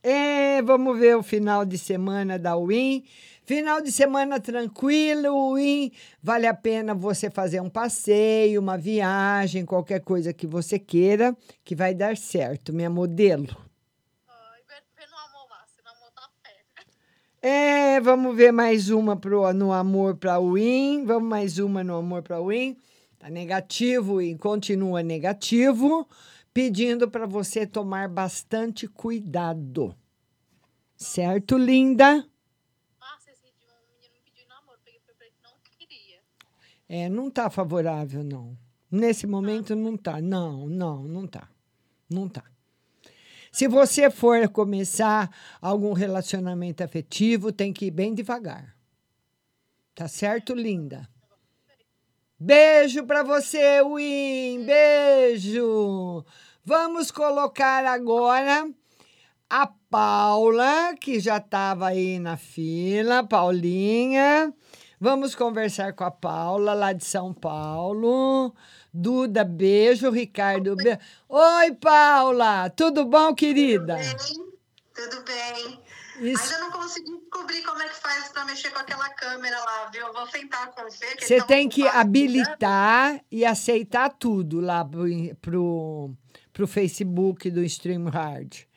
É, 0.00 0.62
vamos 0.62 0.96
ver 0.96 1.16
o 1.16 1.22
final 1.22 1.64
de 1.64 1.78
semana 1.78 2.38
da 2.38 2.56
Win. 2.56 3.04
Final 3.44 3.82
de 3.82 3.90
semana 3.90 4.38
tranquilo, 4.38 5.54
Win. 5.56 5.90
Vale 6.22 6.46
a 6.46 6.54
pena 6.54 6.94
você 6.94 7.28
fazer 7.28 7.60
um 7.60 7.68
passeio, 7.68 8.60
uma 8.60 8.78
viagem, 8.78 9.66
qualquer 9.66 9.98
coisa 10.02 10.32
que 10.32 10.46
você 10.46 10.78
queira, 10.78 11.36
que 11.64 11.74
vai 11.74 11.92
dar 11.92 12.16
certo, 12.16 12.72
minha 12.72 12.88
modelo. 12.88 13.48
É, 17.44 17.98
vamos 17.98 18.36
ver 18.36 18.52
mais 18.52 18.90
uma 18.90 19.16
pro, 19.16 19.52
no 19.52 19.72
amor 19.72 20.14
para 20.14 20.38
o 20.38 20.52
Win. 20.52 21.04
Vamos 21.04 21.28
mais 21.28 21.58
uma 21.58 21.82
no 21.82 21.96
amor 21.96 22.22
para 22.22 22.40
o 22.40 22.46
Win. 22.46 22.76
Tá 23.22 23.30
negativo 23.30 24.20
e 24.20 24.36
continua 24.36 25.00
negativo, 25.00 26.08
pedindo 26.52 27.08
para 27.08 27.24
você 27.24 27.64
tomar 27.64 28.08
bastante 28.08 28.88
cuidado. 28.88 29.94
Certo, 30.96 31.56
linda? 31.56 32.26
É, 36.88 37.08
não 37.08 37.30
tá 37.30 37.48
favorável, 37.48 38.24
não. 38.24 38.58
Nesse 38.90 39.24
momento 39.24 39.76
não 39.76 39.96
tá. 39.96 40.20
Não, 40.20 40.66
não, 40.68 41.04
não 41.04 41.24
tá. 41.24 41.48
Não 42.10 42.28
tá. 42.28 42.42
Se 43.52 43.68
você 43.68 44.10
for 44.10 44.48
começar 44.48 45.30
algum 45.60 45.92
relacionamento 45.92 46.82
afetivo, 46.82 47.52
tem 47.52 47.72
que 47.72 47.86
ir 47.86 47.92
bem 47.92 48.14
devagar. 48.14 48.76
Tá 49.94 50.08
certo, 50.08 50.54
linda? 50.54 51.11
Beijo 52.44 53.06
para 53.06 53.22
você, 53.22 53.80
Win. 53.84 54.66
Beijo. 54.66 56.24
Vamos 56.64 57.12
colocar 57.12 57.86
agora 57.86 58.68
a 59.48 59.68
Paula, 59.88 60.92
que 61.00 61.20
já 61.20 61.36
estava 61.36 61.86
aí 61.86 62.18
na 62.18 62.36
fila, 62.36 63.22
Paulinha. 63.22 64.52
Vamos 65.00 65.36
conversar 65.36 65.92
com 65.92 66.02
a 66.02 66.10
Paula, 66.10 66.74
lá 66.74 66.92
de 66.92 67.04
São 67.04 67.32
Paulo. 67.32 68.52
Duda, 68.92 69.44
beijo. 69.44 70.10
Ricardo, 70.10 70.74
beijo. 70.74 70.98
Oi, 71.28 71.72
Paula. 71.76 72.68
Tudo 72.70 73.04
bom, 73.04 73.32
querida? 73.36 73.98
Tudo 74.92 75.24
bem. 75.24 75.81
Isso. 76.22 76.54
Ainda 76.54 76.58
não 76.60 76.70
consegui 76.70 77.18
descobrir 77.18 77.62
como 77.62 77.82
é 77.82 77.88
que 77.88 77.96
faz 77.96 78.28
para 78.28 78.44
mexer 78.44 78.70
com 78.70 78.78
aquela 78.78 79.08
câmera 79.10 79.58
lá, 79.58 79.90
viu? 79.92 80.06
Eu 80.06 80.12
vou 80.12 80.26
tentar 80.28 80.68
com 80.68 80.82
você. 80.82 81.06
Você 81.18 81.38
tão 81.38 81.46
tem 81.48 81.68
que 81.68 81.82
ocupados, 81.82 82.00
habilitar 82.00 83.24
e 83.30 83.44
aceitar 83.44 84.08
tudo 84.10 84.60
lá 84.60 84.84
pro, 84.84 85.04
pro, 85.40 86.10
pro 86.52 86.66
Facebook 86.68 87.50
do 87.50 87.64
StreamHard. 87.64 88.68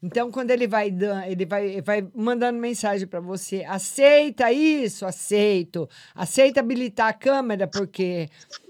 Então, 0.00 0.30
quando 0.30 0.52
ele 0.52 0.68
vai 0.68 0.94
ele 1.26 1.44
vai, 1.44 1.80
vai 1.82 2.08
mandando 2.14 2.60
mensagem 2.60 3.08
para 3.08 3.18
você, 3.18 3.64
aceita 3.64 4.52
isso, 4.52 5.04
aceito, 5.04 5.88
aceita 6.14 6.60
habilitar 6.60 7.08
a 7.08 7.12
câmera, 7.12 7.66
porque 7.66 8.28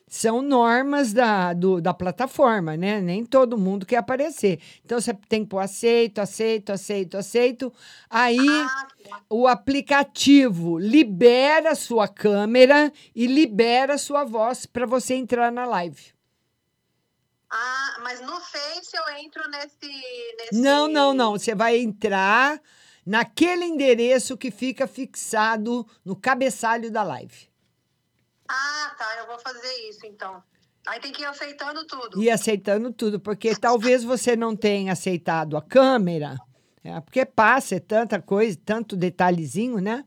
são 0.08 0.40
normas 0.42 1.12
da, 1.12 1.52
do- 1.52 1.80
da 1.80 1.92
plataforma, 1.94 2.76
né? 2.76 3.00
Nem 3.00 3.24
todo 3.24 3.58
mundo 3.58 3.84
quer 3.86 3.96
aparecer. 3.98 4.58
Então, 4.84 5.00
você 5.00 5.12
tem 5.28 5.44
que 5.44 5.50
pôr 5.50 5.58
aceito, 5.60 6.20
aceito, 6.20 6.72
aceito, 6.72 7.16
aceito. 7.16 7.72
Aí, 8.08 8.38
o 9.28 9.46
aplicativo 9.46 10.78
libera 10.78 11.72
a 11.72 11.74
sua 11.74 12.08
câmera 12.08 12.92
e 13.14 13.26
libera 13.26 13.94
a 13.94 13.98
sua 13.98 14.24
voz 14.24 14.66
para 14.66 14.86
você 14.86 15.14
entrar 15.14 15.52
na 15.52 15.64
live. 15.66 16.12
Ah, 17.50 18.00
mas 18.02 18.20
no 18.20 18.38
Face 18.40 18.94
eu 18.94 19.16
entro 19.24 19.42
nesse. 19.50 19.76
nesse... 20.38 20.60
Não, 20.60 20.86
não, 20.86 21.14
não. 21.14 21.32
Você 21.32 21.54
vai 21.54 21.78
entrar 21.78 22.60
naquele 23.06 23.64
endereço 23.64 24.36
que 24.36 24.50
fica 24.50 24.86
fixado 24.86 25.86
no 26.04 26.14
cabeçalho 26.14 26.90
da 26.90 27.02
live. 27.02 27.47
Ah, 28.48 28.94
tá. 28.96 29.16
Eu 29.18 29.26
vou 29.26 29.38
fazer 29.38 29.72
isso 29.88 30.06
então. 30.06 30.42
Aí 30.86 31.00
tem 31.00 31.12
que 31.12 31.22
ir 31.22 31.26
aceitando 31.26 31.84
tudo. 31.84 32.22
E 32.22 32.30
aceitando 32.30 32.92
tudo, 32.92 33.20
porque 33.20 33.54
talvez 33.54 34.02
você 34.02 34.34
não 34.34 34.56
tenha 34.56 34.92
aceitado 34.92 35.56
a 35.56 35.62
câmera, 35.62 36.36
é, 36.82 36.98
porque 37.00 37.26
passa, 37.26 37.74
é 37.74 37.80
tanta 37.80 38.22
coisa, 38.22 38.58
tanto 38.64 38.96
detalhezinho, 38.96 39.78
né? 39.78 40.04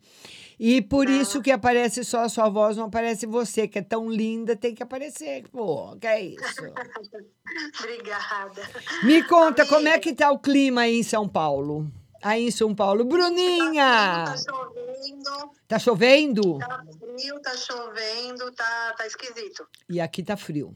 E 0.59 0.81
por 0.81 1.09
isso 1.09 1.41
que 1.41 1.51
aparece 1.51 2.03
só 2.03 2.21
a 2.21 2.29
sua 2.29 2.47
voz, 2.47 2.77
não 2.77 2.85
aparece 2.85 3.25
você, 3.25 3.67
que 3.67 3.79
é 3.79 3.81
tão 3.81 4.09
linda, 4.09 4.55
tem 4.55 4.75
que 4.75 4.83
aparecer. 4.83 5.43
Pô, 5.51 5.95
que 5.97 6.05
é 6.05 6.21
isso? 6.21 6.37
Obrigada. 7.79 8.61
Me 9.03 9.23
conta, 9.23 9.65
como 9.65 9.87
é 9.87 9.97
que 9.97 10.13
tá 10.13 10.31
o 10.31 10.37
clima 10.37 10.81
aí 10.81 10.99
em 10.99 11.03
São 11.03 11.27
Paulo? 11.27 11.91
Aí 12.21 12.47
em 12.47 12.51
São 12.51 12.73
Paulo. 12.75 13.03
Bruninha! 13.03 14.25
Tá 14.25 14.37
chovendo, 14.37 15.51
Tá 15.67 15.79
chovendo? 15.79 16.59
tá 16.59 16.83
frio, 16.99 17.39
tá 17.41 17.57
chovendo, 17.57 18.51
tá, 18.51 18.93
tá 18.97 19.07
esquisito. 19.07 19.67
E 19.89 19.99
aqui 19.99 20.21
tá 20.23 20.37
frio. 20.37 20.75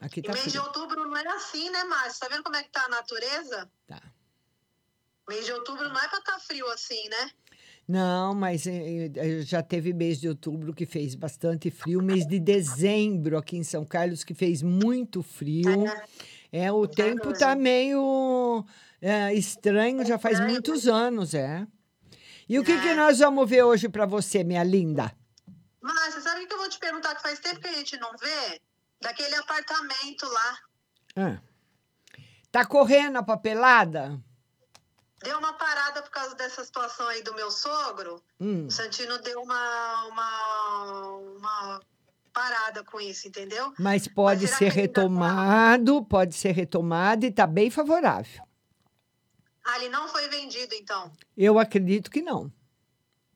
Aqui 0.00 0.20
E 0.20 0.22
tá 0.22 0.32
mês 0.32 0.44
de 0.44 0.50
frio. 0.50 0.62
outubro 0.62 1.04
não 1.08 1.16
é 1.16 1.26
assim, 1.28 1.70
né, 1.70 1.84
Márcio? 1.84 2.20
Tá 2.20 2.28
vendo 2.28 2.42
como 2.42 2.56
é 2.56 2.62
que 2.62 2.70
tá 2.70 2.84
a 2.84 2.88
natureza? 2.88 3.70
Tá. 3.86 4.02
Mês 5.28 5.44
de 5.44 5.52
outubro 5.52 5.88
não 5.88 5.98
é 6.00 6.08
pra 6.08 6.18
estar 6.18 6.38
frio 6.40 6.66
assim, 6.70 7.08
né? 7.08 7.30
Não, 7.86 8.34
mas 8.34 8.66
eh, 8.66 9.10
eh, 9.16 9.40
já 9.42 9.62
teve 9.62 9.92
mês 9.94 10.20
de 10.20 10.28
outubro 10.28 10.74
que 10.74 10.84
fez 10.84 11.14
bastante 11.14 11.70
frio, 11.70 12.02
mês 12.02 12.26
de 12.26 12.38
dezembro 12.38 13.36
aqui 13.38 13.56
em 13.56 13.64
São 13.64 13.84
Carlos 13.84 14.22
que 14.24 14.34
fez 14.34 14.62
muito 14.62 15.22
frio. 15.22 15.84
É, 16.52 16.70
o 16.72 16.86
tempo 16.86 17.32
tá 17.32 17.54
meio 17.54 18.64
eh, 19.00 19.34
estranho, 19.34 20.04
já 20.04 20.18
faz 20.18 20.40
muitos 20.40 20.86
anos, 20.86 21.34
é. 21.34 21.66
E 22.48 22.58
o 22.58 22.64
que, 22.64 22.80
que 22.80 22.94
nós 22.94 23.18
vamos 23.18 23.48
ver 23.48 23.62
hoje 23.62 23.88
para 23.88 24.06
você, 24.06 24.42
minha 24.42 24.64
linda? 24.64 25.12
Márcia, 25.82 26.20
sabe 26.20 26.44
o 26.44 26.48
que 26.48 26.54
eu 26.54 26.58
vou 26.58 26.68
te 26.68 26.78
perguntar 26.78 27.14
que 27.14 27.22
faz 27.22 27.38
tempo 27.38 27.60
que 27.60 27.68
a 27.68 27.72
gente 27.72 27.96
não 27.98 28.10
vê? 28.16 28.60
Daquele 29.00 29.34
apartamento 29.36 30.26
lá. 30.26 30.58
Ah. 31.16 31.38
Tá 32.50 32.64
correndo 32.64 33.18
a 33.18 33.22
papelada? 33.22 34.18
Deu 35.22 35.38
uma 35.38 35.52
parada 35.52 36.00
por 36.00 36.10
causa 36.10 36.34
dessa 36.36 36.64
situação 36.64 37.06
aí 37.08 37.22
do 37.22 37.34
meu 37.34 37.50
sogro. 37.50 38.22
Hum. 38.40 38.66
O 38.66 38.70
Santino 38.70 39.18
deu 39.18 39.42
uma, 39.42 40.04
uma, 40.06 41.16
uma 41.36 41.80
parada 42.32 42.84
com 42.84 43.00
isso, 43.00 43.28
entendeu? 43.28 43.74
Mas 43.78 44.08
pode 44.08 44.46
será 44.46 44.58
ser 44.58 44.68
tá? 44.68 44.74
retomado, 44.74 46.04
pode 46.04 46.34
ser 46.34 46.52
retomado 46.52 47.26
e 47.26 47.32
tá 47.32 47.46
bem 47.46 47.68
favorável. 47.68 48.47
Ah, 49.68 49.76
ele 49.76 49.90
não 49.90 50.08
foi 50.08 50.26
vendido, 50.28 50.74
então. 50.74 51.12
Eu 51.36 51.58
acredito 51.58 52.10
que 52.10 52.22
não. 52.22 52.50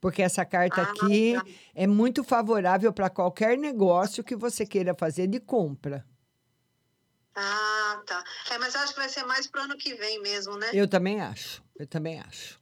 Porque 0.01 0.23
essa 0.23 0.47
carta 0.47 0.81
Ah, 0.81 0.85
aqui 0.91 1.35
tá. 1.35 1.45
é 1.75 1.87
muito 1.87 2.25
favorável 2.25 2.91
para 2.91 3.11
qualquer 3.11 3.59
negócio 3.59 4.25
que 4.25 4.35
você 4.35 4.65
queira 4.65 4.95
fazer 4.95 5.27
de 5.27 5.39
compra. 5.39 6.07
Ah, 7.35 8.03
tá. 8.07 8.25
É, 8.51 8.57
mas 8.57 8.75
eu 8.75 8.81
acho 8.81 8.95
que 8.95 9.01
vai 9.01 9.11
ser 9.11 9.25
mais 9.25 9.47
pro 9.47 9.61
ano 9.61 9.77
que 9.77 9.93
vem 9.93 10.23
mesmo, 10.23 10.57
né? 10.57 10.71
Eu 10.73 10.89
também 10.89 11.21
acho. 11.21 11.63
Eu 11.79 11.87
também 11.87 12.19
acho. 12.21 12.59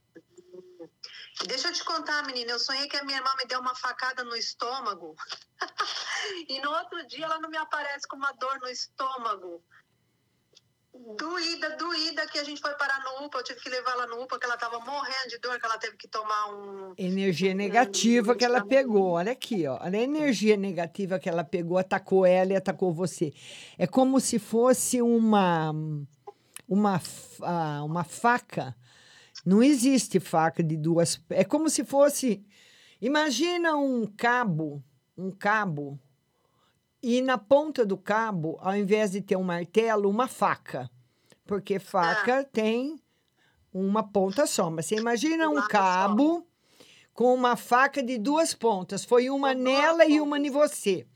Deixa 1.47 1.69
eu 1.69 1.73
te 1.73 1.85
contar, 1.85 2.27
menina. 2.27 2.51
Eu 2.51 2.59
sonhei 2.59 2.89
que 2.89 2.97
a 2.97 3.05
minha 3.05 3.19
irmã 3.19 3.31
me 3.39 3.47
deu 3.47 3.61
uma 3.61 3.75
facada 3.77 4.25
no 4.25 4.35
estômago. 4.35 5.15
e 6.49 6.61
no 6.61 6.71
outro 6.71 7.07
dia 7.07 7.25
ela 7.25 7.39
não 7.39 7.49
me 7.49 7.57
aparece 7.57 8.09
com 8.09 8.17
uma 8.17 8.33
dor 8.33 8.59
no 8.61 8.69
estômago. 8.69 9.63
Doída, 10.93 11.77
doída, 11.77 12.27
que 12.27 12.39
a 12.39 12.43
gente 12.43 12.61
foi 12.61 12.75
parar 12.75 13.03
no 13.05 13.25
UPA. 13.27 13.39
Eu 13.39 13.45
tive 13.45 13.61
que 13.61 13.69
levar 13.69 13.93
ela 13.93 14.07
no 14.09 14.23
UPA, 14.23 14.39
que 14.41 14.45
ela 14.45 14.57
tava 14.57 14.81
morrendo 14.81 15.29
de 15.29 15.39
dor, 15.39 15.59
que 15.59 15.65
ela 15.65 15.79
teve 15.79 15.97
que 15.97 16.09
tomar 16.09 16.53
um. 16.53 16.95
Energia 16.99 17.55
negativa 17.55 18.35
que 18.35 18.45
ela 18.45 18.67
pegou. 18.67 19.13
Olha 19.13 19.31
aqui, 19.31 19.67
ó. 19.69 19.79
Olha 19.81 20.01
a 20.01 20.03
energia 20.03 20.57
negativa 20.57 21.19
que 21.19 21.29
ela 21.29 21.45
pegou, 21.45 21.79
atacou 21.79 22.27
ela 22.27 22.53
e 22.53 22.57
atacou 22.57 22.93
você. 22.93 23.33
É 23.79 23.87
como 23.87 24.19
se 24.21 24.41
fosse 24.41 25.01
uma 25.01 25.73
uma 26.69 27.01
uma 27.85 28.05
faca. 28.05 28.75
Não 29.47 29.63
existe 29.63 30.19
faca 30.19 30.61
de 30.61 30.77
duas. 30.77 31.21
É 31.31 31.45
como 31.45 31.71
se 31.71 31.85
fosse. 31.85 32.45
Imagina 33.01 33.77
um 33.77 34.07
cabo, 34.07 34.85
um 35.17 35.31
cabo, 35.31 36.01
e 37.03 37.23
na 37.23 37.39
ponta 37.39 37.85
do 37.85 37.97
cabo, 37.97 38.59
ao 38.61 38.77
invés 38.77 39.13
de 39.13 39.21
ter 39.21 39.37
um 39.37 39.43
martelo, 39.43 40.09
uma 40.09 40.29
faca. 40.29 40.91
Porque 41.47 41.79
faca 41.79 42.45
tem 42.45 43.01
uma 43.73 44.03
ponta 44.03 44.47
só. 44.47 44.71
Mas 44.71 44.87
você 44.87 44.97
imagina 44.97 45.49
um 45.49 45.67
cabo 45.67 46.47
com 47.13 47.35
uma 47.35 47.57
faca 47.57 48.03
de 48.03 48.19
duas 48.19 48.55
pontas. 48.55 49.05
Foi 49.05 49.31
uma 49.31 49.55
nela 49.55 50.05
e 50.07 50.21
uma 50.21 50.39
em 50.39 50.51
você. 50.51 51.07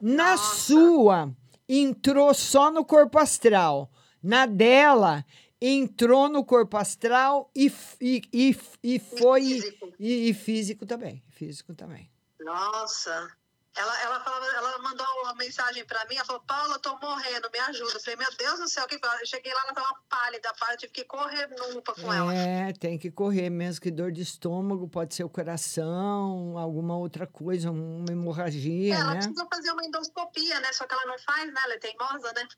Na 0.00 0.36
sua, 0.36 1.32
entrou 1.68 2.32
só 2.34 2.70
no 2.70 2.84
corpo 2.84 3.18
astral. 3.18 3.90
Na 4.22 4.46
dela, 4.46 5.24
entrou 5.60 6.28
no 6.28 6.44
corpo 6.44 6.76
astral 6.76 7.50
e, 7.54 7.72
e, 8.00 8.22
e, 8.32 8.56
e 8.82 8.98
foi. 8.98 9.60
E, 9.98 10.30
e 10.30 10.34
físico 10.34 10.84
também. 10.84 11.22
Físico 11.30 11.74
também. 11.74 12.10
Nossa. 12.40 13.30
Ela, 13.76 14.02
ela, 14.02 14.20
falava, 14.20 14.46
ela 14.46 14.78
mandou 14.78 15.06
uma 15.22 15.34
mensagem 15.34 15.84
pra 15.84 16.04
mim, 16.06 16.14
ela 16.14 16.24
falou, 16.24 16.42
Paula, 16.42 16.74
eu 16.74 16.78
tô 16.78 16.96
morrendo, 16.98 17.50
me 17.52 17.58
ajuda. 17.58 17.94
Eu 17.94 18.00
falei, 18.00 18.16
meu 18.16 18.36
Deus 18.36 18.60
do 18.60 18.68
céu, 18.68 18.84
o 18.84 18.86
que? 18.86 18.94
Eu 18.94 19.26
cheguei 19.26 19.52
lá, 19.52 19.62
ela 19.64 19.74
tava 19.74 19.96
pálida, 20.08 20.54
pálida, 20.54 20.78
tive 20.78 20.92
que 20.92 21.04
correr 21.04 21.48
no 21.48 21.78
UPA 21.78 21.94
com 21.94 22.12
ela. 22.12 22.32
É, 22.32 22.72
tem 22.72 22.96
que 22.96 23.10
correr 23.10 23.50
mesmo 23.50 23.80
que 23.80 23.90
dor 23.90 24.12
de 24.12 24.22
estômago, 24.22 24.88
pode 24.88 25.14
ser 25.14 25.24
o 25.24 25.28
coração, 25.28 26.56
alguma 26.56 26.96
outra 26.96 27.26
coisa, 27.26 27.72
uma 27.72 28.12
hemorragia, 28.12 28.94
ela 28.94 29.14
né? 29.14 29.16
precisa 29.16 29.46
fazer 29.52 29.72
uma 29.72 29.84
endoscopia, 29.84 30.60
né? 30.60 30.72
Só 30.72 30.86
que 30.86 30.94
ela 30.94 31.06
não 31.06 31.18
faz, 31.18 31.52
né? 31.52 31.60
Ela 31.64 31.74
é 31.74 31.78
teimosa, 31.78 32.32
né? 32.32 32.48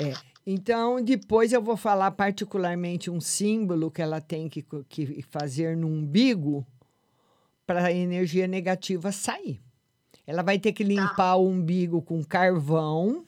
É. 0.00 0.14
Então, 0.44 1.02
depois 1.02 1.52
eu 1.52 1.62
vou 1.62 1.76
falar 1.76 2.10
particularmente 2.10 3.08
um 3.08 3.20
símbolo 3.20 3.90
que 3.90 4.02
ela 4.02 4.20
tem 4.20 4.48
que, 4.48 4.64
que 4.88 5.22
fazer 5.22 5.76
no 5.76 5.86
umbigo 5.86 6.66
para 7.66 7.86
a 7.86 7.92
energia 7.92 8.46
negativa 8.46 9.10
sair. 9.10 9.60
Ela 10.26 10.42
vai 10.42 10.58
ter 10.58 10.72
que 10.72 10.82
limpar 10.82 11.36
o 11.36 11.48
umbigo 11.48 12.02
com 12.02 12.24
carvão 12.24 13.24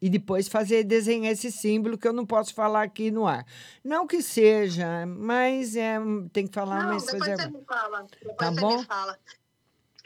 e 0.00 0.10
depois 0.10 0.46
fazer 0.48 0.84
desenhar 0.84 1.32
esse 1.32 1.50
símbolo 1.50 1.96
que 1.96 2.06
eu 2.06 2.12
não 2.12 2.26
posso 2.26 2.52
falar 2.52 2.82
aqui 2.82 3.10
no 3.10 3.26
ar. 3.26 3.46
Não 3.82 4.06
que 4.06 4.20
seja, 4.20 5.06
mas 5.06 5.74
é, 5.76 5.96
tem 6.32 6.46
que 6.46 6.52
falar, 6.54 6.82
não, 6.82 6.94
mas 6.94 7.04
depois 7.06 7.24
você 7.24 7.48
me 7.48 7.64
fala. 7.64 8.02
Depois 8.02 8.36
Tá 8.36 8.50
você 8.50 8.60
bom? 8.60 8.78
me 8.78 8.84
fala. 8.84 9.18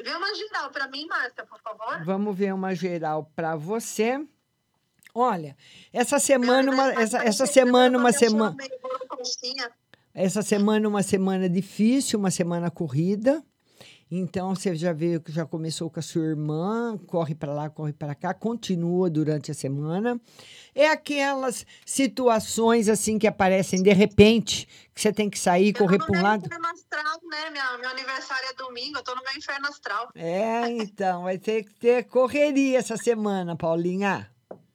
Vê 0.01 0.11
uma 0.14 0.32
geral 0.36 0.70
pra 0.70 0.86
mim, 0.86 1.07
Márcia, 1.09 1.45
por 1.45 1.61
favor. 1.61 2.05
Vamos 2.05 2.36
ver 2.36 2.55
uma 2.55 2.72
geral 2.72 3.28
para 3.34 3.57
você. 3.57 4.24
Olha, 5.12 5.57
essa 5.93 6.20
semana, 6.20 6.70
uma, 6.70 6.93
essa, 6.93 7.18
essa 7.24 7.47
semana, 7.47 7.99
uma 7.99 8.12
semana. 8.12 8.57
Essa 10.14 10.43
semana 10.43 10.89
uma 10.89 11.03
semana 11.03 11.49
difícil, 11.49 12.18
uma 12.20 12.30
semana 12.30 12.70
corrida. 12.70 13.43
Então 14.11 14.55
você 14.55 14.75
já 14.75 14.93
veio 14.93 15.21
que 15.21 15.31
já 15.31 15.45
começou 15.45 15.91
com 15.91 16.01
a 16.01 16.03
sua 16.03 16.25
irmã, 16.25 16.97
corre 17.07 17.35
para 17.35 17.53
lá, 17.53 17.69
corre 17.69 17.93
para 17.93 18.15
cá, 18.15 18.33
continua 18.33 19.11
durante 19.11 19.51
a 19.51 19.55
semana. 19.55 20.19
É 20.75 20.89
aquelas 20.89 21.67
situações 21.85 22.89
assim 22.89 23.19
que 23.19 23.27
aparecem 23.27 23.83
de 23.83 23.93
repente, 23.93 24.67
que 24.95 25.01
você 25.01 25.13
tem 25.13 25.29
que 25.29 25.39
sair, 25.39 25.73
correr 25.73 25.99
para 25.99 26.19
um 26.19 26.23
lado. 26.23 26.47
Inferno 26.47 26.67
astral, 26.69 27.21
né? 27.31 27.51
Minha, 27.51 27.79
meu 27.79 27.91
aniversário 27.91 28.49
é 28.49 28.55
domingo, 28.55 28.99
eu 28.99 29.03
tô 29.03 29.15
no 29.15 29.23
meu 29.23 29.37
inferno 29.37 29.69
astral. 29.69 30.09
É, 30.15 30.71
então, 30.71 31.25
vai 31.25 31.39
ter 31.39 31.65
que 31.65 31.75
ter 31.75 32.05
correria 32.05 32.79
essa 32.79 32.97
semana, 32.97 33.57
Paulinha. 33.57 34.31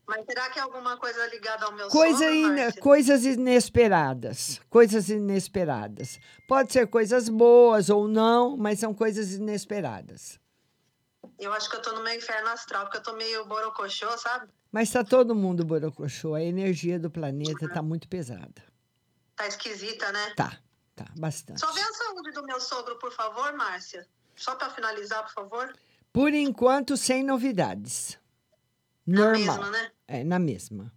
Mas 0.06 0.26
será 0.26 0.50
que 0.50 0.60
é 0.60 0.62
alguma 0.62 0.98
coisa 0.98 1.26
ligada 1.28 1.66
ao 1.66 1.72
meu 1.72 1.88
Coisa 1.88 2.26
sono, 2.26 2.56
Márcia? 2.56 2.82
coisas 2.82 3.26
inesperadas. 3.26 4.62
Coisas 4.70 5.10
inesperadas. 5.10 6.20
Pode 6.48 6.74
ser 6.74 6.88
coisas 6.88 7.30
boas 7.30 7.90
ou 7.90 8.08
não, 8.08 8.58
mas 8.58 8.80
são 8.80 8.94
coisas 8.94 9.34
inesperadas. 9.34 10.40
Eu 11.40 11.54
acho 11.54 11.70
que 11.70 11.78
eu 11.78 11.82
tô 11.82 11.94
no 11.94 12.04
meu 12.04 12.14
inferno 12.14 12.50
astral, 12.50 12.84
porque 12.84 12.98
eu 12.98 13.04
tô 13.04 13.14
meio 13.14 13.46
borocochô, 13.46 14.18
sabe? 14.18 14.50
Mas 14.72 14.90
está 14.90 15.04
todo 15.04 15.34
mundo 15.34 15.64
borocochô. 15.64 16.34
A 16.36 16.42
energia 16.42 17.00
do 17.00 17.10
planeta 17.10 17.66
está 17.66 17.82
muito 17.82 18.08
pesada. 18.10 18.62
Tá 19.36 19.48
esquisita, 19.48 20.12
né? 20.12 20.34
Tá, 20.36 20.58
tá, 20.96 21.06
bastante. 21.18 21.60
Só 21.60 21.72
vê 21.72 21.82
a 21.82 21.94
saúde 21.94 22.32
do 22.32 22.44
meu 22.44 22.60
sogro, 22.60 22.98
por 22.98 23.12
favor, 23.12 23.54
Márcia. 23.54 24.06
Só 24.36 24.56
pra 24.56 24.70
finalizar, 24.70 25.24
por 25.24 25.34
favor. 25.34 25.74
Por 26.12 26.34
enquanto, 26.34 26.98
sem 26.98 27.24
novidades. 27.24 28.20
Normal. 29.06 29.38
mesma, 29.38 29.70
né? 29.72 29.92
É, 30.08 30.24
na 30.24 30.40
mesma. 30.40 30.92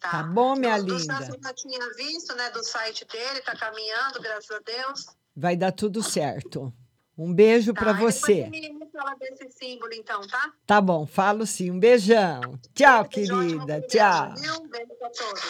Tá, 0.00 0.22
bom, 0.22 0.54
minha 0.54 0.78
do, 0.78 0.86
do 0.86 0.96
linda? 0.98 1.16
Celso 1.16 1.32
eu 1.34 1.42
já 1.42 1.52
tinha 1.54 1.94
visto, 1.96 2.34
né? 2.36 2.50
Do 2.50 2.62
site 2.64 3.04
dele, 3.06 3.40
tá 3.40 3.56
caminhando, 3.56 4.20
graças 4.20 4.50
a 4.50 4.60
Deus. 4.60 5.06
Vai 5.34 5.56
dar 5.56 5.72
tudo 5.72 6.02
certo. 6.02 6.72
Um 7.18 7.32
beijo 7.32 7.72
Tá, 7.72 7.80
para 7.80 7.92
você. 7.94 8.46
Me, 8.48 8.72
me 8.74 8.86
fala 8.90 9.14
desse 9.16 9.50
símbolo, 9.50 9.92
então, 9.94 10.20
tá? 10.28 10.52
Tá 10.66 10.80
bom, 10.82 11.06
falo 11.06 11.46
sim. 11.46 11.70
Um 11.70 11.78
beijão. 11.80 12.58
Tchau, 12.74 13.04
querida. 13.06 13.80
Tchau. 13.88 14.34
Viu? 14.36 14.54
Um 14.62 14.68
beijo 14.68 14.94
pra 14.98 15.08
todos. 15.10 15.42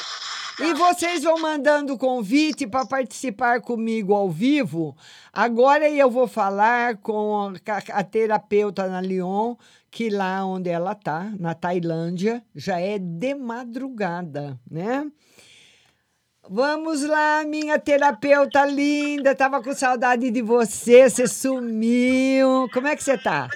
E 0.60 0.72
vocês 0.74 1.22
vão 1.24 1.38
mandando 1.38 1.98
convite 1.98 2.66
para 2.66 2.86
participar 2.86 3.60
comigo 3.60 4.14
ao 4.14 4.30
vivo. 4.30 4.96
Agora 5.32 5.90
eu 5.90 6.10
vou 6.10 6.26
falar 6.26 6.96
com 6.98 7.52
a, 7.66 7.98
a 7.98 8.04
terapeuta 8.04 8.86
na 8.88 9.00
Lyon, 9.02 9.56
que 9.96 10.10
lá 10.10 10.44
onde 10.44 10.68
ela 10.68 10.94
tá, 10.94 11.32
na 11.40 11.54
Tailândia, 11.54 12.44
já 12.54 12.78
é 12.78 12.98
de 12.98 13.34
madrugada, 13.34 14.60
né? 14.70 15.10
Vamos 16.50 17.02
lá, 17.02 17.42
minha 17.46 17.78
terapeuta 17.78 18.66
linda. 18.66 19.34
Tava 19.34 19.62
com 19.62 19.74
saudade 19.74 20.30
de 20.30 20.42
você, 20.42 21.08
você 21.08 21.26
sumiu. 21.26 22.68
Como 22.74 22.86
é 22.86 22.94
que 22.94 23.02
você 23.02 23.16
tá? 23.16 23.48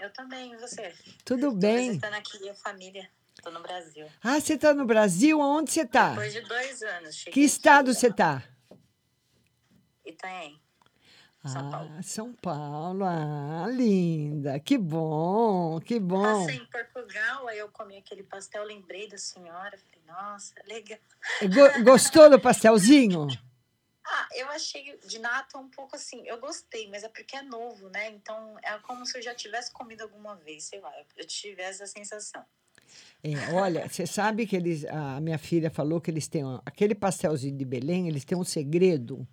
Eu 0.00 0.10
também, 0.10 0.54
e 0.54 0.56
você? 0.56 0.94
Tudo 1.22 1.52
bem? 1.52 1.88
visitando 1.88 2.14
aqui 2.14 2.48
a 2.48 2.54
família. 2.54 3.06
Tô 3.42 3.50
no 3.50 3.60
Brasil. 3.60 4.06
Ah, 4.24 4.40
você 4.40 4.56
tá 4.56 4.72
no 4.72 4.86
Brasil? 4.86 5.38
Aonde 5.38 5.70
você 5.70 5.84
tá? 5.84 6.08
Depois 6.08 6.32
de 6.32 6.40
dois 6.48 6.82
anos. 6.82 7.14
Cheguei 7.14 7.32
Que 7.34 7.40
estado 7.42 7.92
você 7.92 8.10
tá? 8.10 8.42
Itanhaém. 10.06 10.58
Ah, 11.56 12.02
São 12.02 12.32
Paulo. 12.32 13.04
Ah, 13.04 13.66
linda. 13.70 14.58
Que 14.60 14.76
bom, 14.76 15.80
que 15.80 15.98
bom. 15.98 16.22
Passei 16.22 16.56
em 16.56 16.66
Portugal, 16.66 17.48
aí 17.48 17.58
eu 17.58 17.68
comi 17.68 17.96
aquele 17.96 18.22
pastel, 18.22 18.64
lembrei 18.64 19.08
da 19.08 19.18
senhora. 19.18 19.78
Falei, 19.78 20.02
nossa, 20.06 20.54
legal. 20.66 20.98
Go- 21.42 21.82
Gostou 21.84 22.28
do 22.30 22.40
pastelzinho? 22.40 23.26
Ah, 24.10 24.28
eu 24.34 24.48
achei 24.48 24.98
de 25.06 25.18
nata 25.18 25.58
um 25.58 25.68
pouco 25.68 25.94
assim, 25.94 26.26
eu 26.26 26.40
gostei, 26.40 26.88
mas 26.88 27.04
é 27.04 27.08
porque 27.10 27.36
é 27.36 27.42
novo, 27.42 27.90
né? 27.90 28.10
Então 28.10 28.56
é 28.62 28.78
como 28.78 29.04
se 29.04 29.18
eu 29.18 29.22
já 29.22 29.34
tivesse 29.34 29.70
comido 29.70 30.00
alguma 30.02 30.34
vez, 30.36 30.64
sei 30.64 30.80
lá, 30.80 30.90
eu 31.16 31.26
tivesse 31.26 31.82
a 31.82 31.86
sensação. 31.86 32.42
É, 33.22 33.52
olha, 33.52 33.86
você 33.86 34.06
sabe 34.06 34.46
que 34.46 34.56
eles, 34.56 34.86
a 34.86 35.20
minha 35.20 35.36
filha 35.36 35.70
falou 35.70 36.00
que 36.00 36.10
eles 36.10 36.26
têm 36.26 36.42
aquele 36.64 36.94
pastelzinho 36.94 37.54
de 37.56 37.64
Belém, 37.66 38.08
eles 38.08 38.24
têm 38.24 38.38
um 38.38 38.44
segredo. 38.44 39.28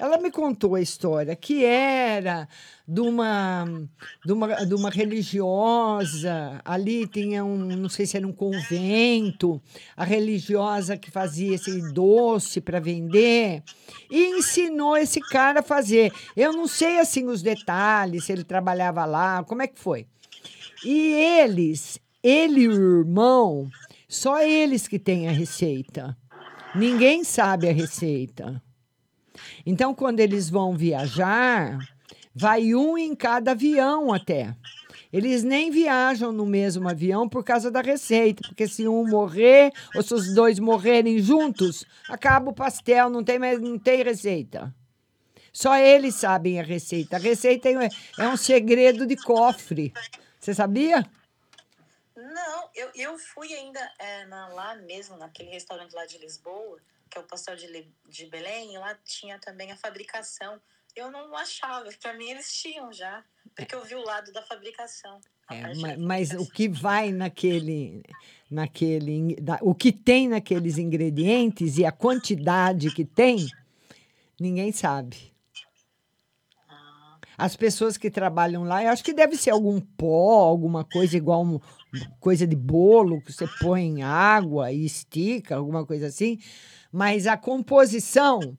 Ela 0.00 0.16
me 0.16 0.30
contou 0.30 0.76
a 0.76 0.80
história 0.80 1.36
que 1.36 1.62
era 1.62 2.48
de 2.88 3.02
uma, 3.02 3.66
de 4.24 4.32
uma, 4.32 4.64
de 4.64 4.74
uma 4.74 4.88
religiosa. 4.88 6.58
Ali 6.64 7.06
tinha 7.06 7.44
um, 7.44 7.58
não 7.76 7.90
sei 7.90 8.06
se 8.06 8.16
era 8.16 8.26
um 8.26 8.32
convento, 8.32 9.60
a 9.94 10.02
religiosa 10.02 10.96
que 10.96 11.10
fazia 11.10 11.54
esse 11.54 11.92
doce 11.92 12.62
para 12.62 12.80
vender 12.80 13.62
e 14.10 14.38
ensinou 14.38 14.96
esse 14.96 15.20
cara 15.20 15.60
a 15.60 15.62
fazer. 15.62 16.10
Eu 16.34 16.54
não 16.54 16.66
sei 16.66 16.98
assim 16.98 17.26
os 17.26 17.42
detalhes, 17.42 18.24
se 18.24 18.32
ele 18.32 18.42
trabalhava 18.42 19.04
lá, 19.04 19.44
como 19.44 19.60
é 19.60 19.66
que 19.66 19.78
foi. 19.78 20.06
E 20.82 21.12
eles, 21.42 22.00
ele 22.22 22.62
e 22.62 22.68
o 22.68 23.00
irmão, 23.00 23.68
só 24.08 24.40
eles 24.40 24.88
que 24.88 24.98
têm 24.98 25.28
a 25.28 25.32
receita. 25.32 26.16
Ninguém 26.74 27.22
sabe 27.22 27.68
a 27.68 27.72
receita. 27.72 28.62
Então, 29.64 29.94
quando 29.94 30.20
eles 30.20 30.48
vão 30.50 30.76
viajar, 30.76 31.78
vai 32.34 32.74
um 32.74 32.96
em 32.96 33.14
cada 33.14 33.52
avião 33.52 34.12
até. 34.12 34.54
Eles 35.12 35.42
nem 35.42 35.70
viajam 35.70 36.30
no 36.32 36.46
mesmo 36.46 36.88
avião 36.88 37.28
por 37.28 37.42
causa 37.42 37.70
da 37.70 37.80
receita, 37.80 38.42
porque 38.46 38.68
se 38.68 38.86
um 38.86 39.04
morrer 39.08 39.72
ou 39.94 40.02
se 40.02 40.14
os 40.14 40.32
dois 40.34 40.58
morrerem 40.60 41.18
juntos, 41.18 41.84
acaba 42.08 42.50
o 42.50 42.54
pastel, 42.54 43.10
não 43.10 43.24
tem 43.24 43.38
mais, 43.38 43.60
não 43.60 43.76
tem 43.78 44.02
receita. 44.02 44.72
Só 45.52 45.76
eles 45.76 46.14
sabem 46.14 46.60
a 46.60 46.62
receita. 46.62 47.16
A 47.16 47.18
receita 47.18 47.68
é, 47.68 47.88
é 48.18 48.28
um 48.28 48.36
segredo 48.36 49.04
de 49.04 49.16
cofre. 49.16 49.92
Você 50.38 50.54
sabia? 50.54 51.04
Não, 52.16 52.68
eu, 52.74 52.88
eu 52.94 53.18
fui 53.18 53.52
ainda 53.52 53.80
é, 53.98 54.26
na- 54.26 54.48
lá 54.48 54.76
mesmo, 54.76 55.16
naquele 55.16 55.50
restaurante 55.50 55.92
lá 55.92 56.06
de 56.06 56.18
Lisboa, 56.18 56.78
que 57.10 57.18
é 57.18 57.20
o 57.20 57.24
pastel 57.24 57.56
de, 57.56 57.92
de 58.08 58.26
Belém, 58.26 58.78
lá 58.78 58.94
tinha 59.04 59.38
também 59.38 59.72
a 59.72 59.76
fabricação. 59.76 60.60
Eu 60.94 61.10
não 61.10 61.36
achava, 61.36 61.88
para 62.00 62.14
mim 62.14 62.30
eles 62.30 62.54
tinham 62.54 62.92
já, 62.92 63.24
porque 63.54 63.74
eu 63.74 63.84
vi 63.84 63.96
o 63.96 64.04
lado 64.04 64.32
da 64.32 64.42
fabricação. 64.42 65.20
É, 65.50 65.62
parte 65.62 65.80
ma- 65.80 65.88
da 65.88 65.98
mas, 65.98 66.30
o 66.30 66.46
que 66.46 66.68
vai 66.68 67.10
naquele, 67.10 68.04
naquele, 68.48 69.36
o 69.60 69.74
que 69.74 69.90
tem 69.90 70.28
naqueles 70.28 70.78
ingredientes 70.78 71.76
e 71.76 71.84
a 71.84 71.90
quantidade 71.90 72.92
que 72.92 73.04
tem, 73.04 73.48
ninguém 74.38 74.70
sabe. 74.70 75.30
As 77.36 77.56
pessoas 77.56 77.96
que 77.96 78.10
trabalham 78.10 78.64
lá, 78.64 78.84
eu 78.84 78.90
acho 78.90 79.02
que 79.02 79.14
deve 79.14 79.34
ser 79.34 79.50
algum 79.50 79.80
pó, 79.80 80.42
alguma 80.42 80.84
coisa 80.84 81.16
igual 81.16 81.42
um, 81.42 81.58
coisa 82.18 82.46
de 82.46 82.56
bolo 82.56 83.20
que 83.22 83.32
você 83.32 83.46
põe 83.60 83.82
em 83.82 84.02
água 84.02 84.72
e 84.72 84.84
estica, 84.84 85.56
alguma 85.56 85.84
coisa 85.84 86.06
assim. 86.06 86.38
Mas 86.92 87.26
a 87.26 87.36
composição 87.36 88.56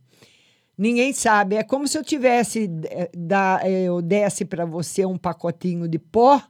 Ninguém 0.82 1.13
sabe. 1.13 1.57
É 1.57 1.63
como 1.63 1.88
se 1.88 1.95
eu 1.95 2.03
tivesse 2.03 2.67
eh, 2.89 3.11
da, 3.15 3.59
eh, 3.63 3.84
eu 3.84 4.01
desse 4.01 4.43
para 4.43 4.65
você 4.65 5.05
um 5.05 5.15
pacotinho 5.15 5.88
de 5.88 5.99
pó 5.99 6.41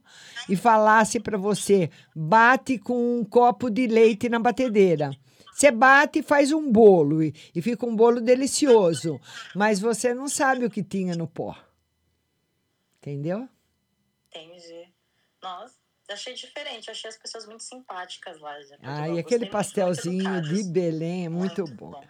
e 0.48 0.56
falasse 0.56 1.20
para 1.20 1.38
você: 1.38 1.90
bate 2.16 2.78
com 2.78 3.20
um 3.20 3.26
copo 3.26 3.70
de 3.70 3.88
leite 3.88 4.30
na 4.30 4.40
batedeira. 4.40 5.12
Você 5.54 5.70
bate 5.70 6.20
e 6.20 6.24
faz 6.24 6.54
um 6.54 6.72
bolo 6.72 7.22
e, 7.22 7.34
e 7.54 7.62
fica 7.62 7.86
um 7.86 7.94
bolo 7.94 8.22
delicioso, 8.22 9.20
mas 9.54 9.82
você 9.82 10.14
não 10.14 10.30
sabe 10.30 10.66
o 10.66 10.70
que 10.70 10.82
tinha 10.82 11.14
no 11.14 11.28
pó. 11.28 11.54
Entendeu? 13.00 13.50
Entendi. 14.30 14.88
Nossa, 15.44 15.76
achei 16.12 16.34
diferente, 16.34 16.90
achei 16.90 17.10
as 17.10 17.18
pessoas 17.18 17.46
muito 17.46 17.64
simpáticas 17.64 18.40
lá. 18.40 18.62
já. 18.62 18.78
Ah, 18.82 19.10
e 19.10 19.20
aquele 19.20 19.20
muito, 19.20 19.30
muito 19.30 19.52
pastelzinho 19.52 20.42
de. 20.42 20.64
Belém 20.64 21.26
é 21.26 21.30
muito 21.30 21.66
bom. 21.66 22.04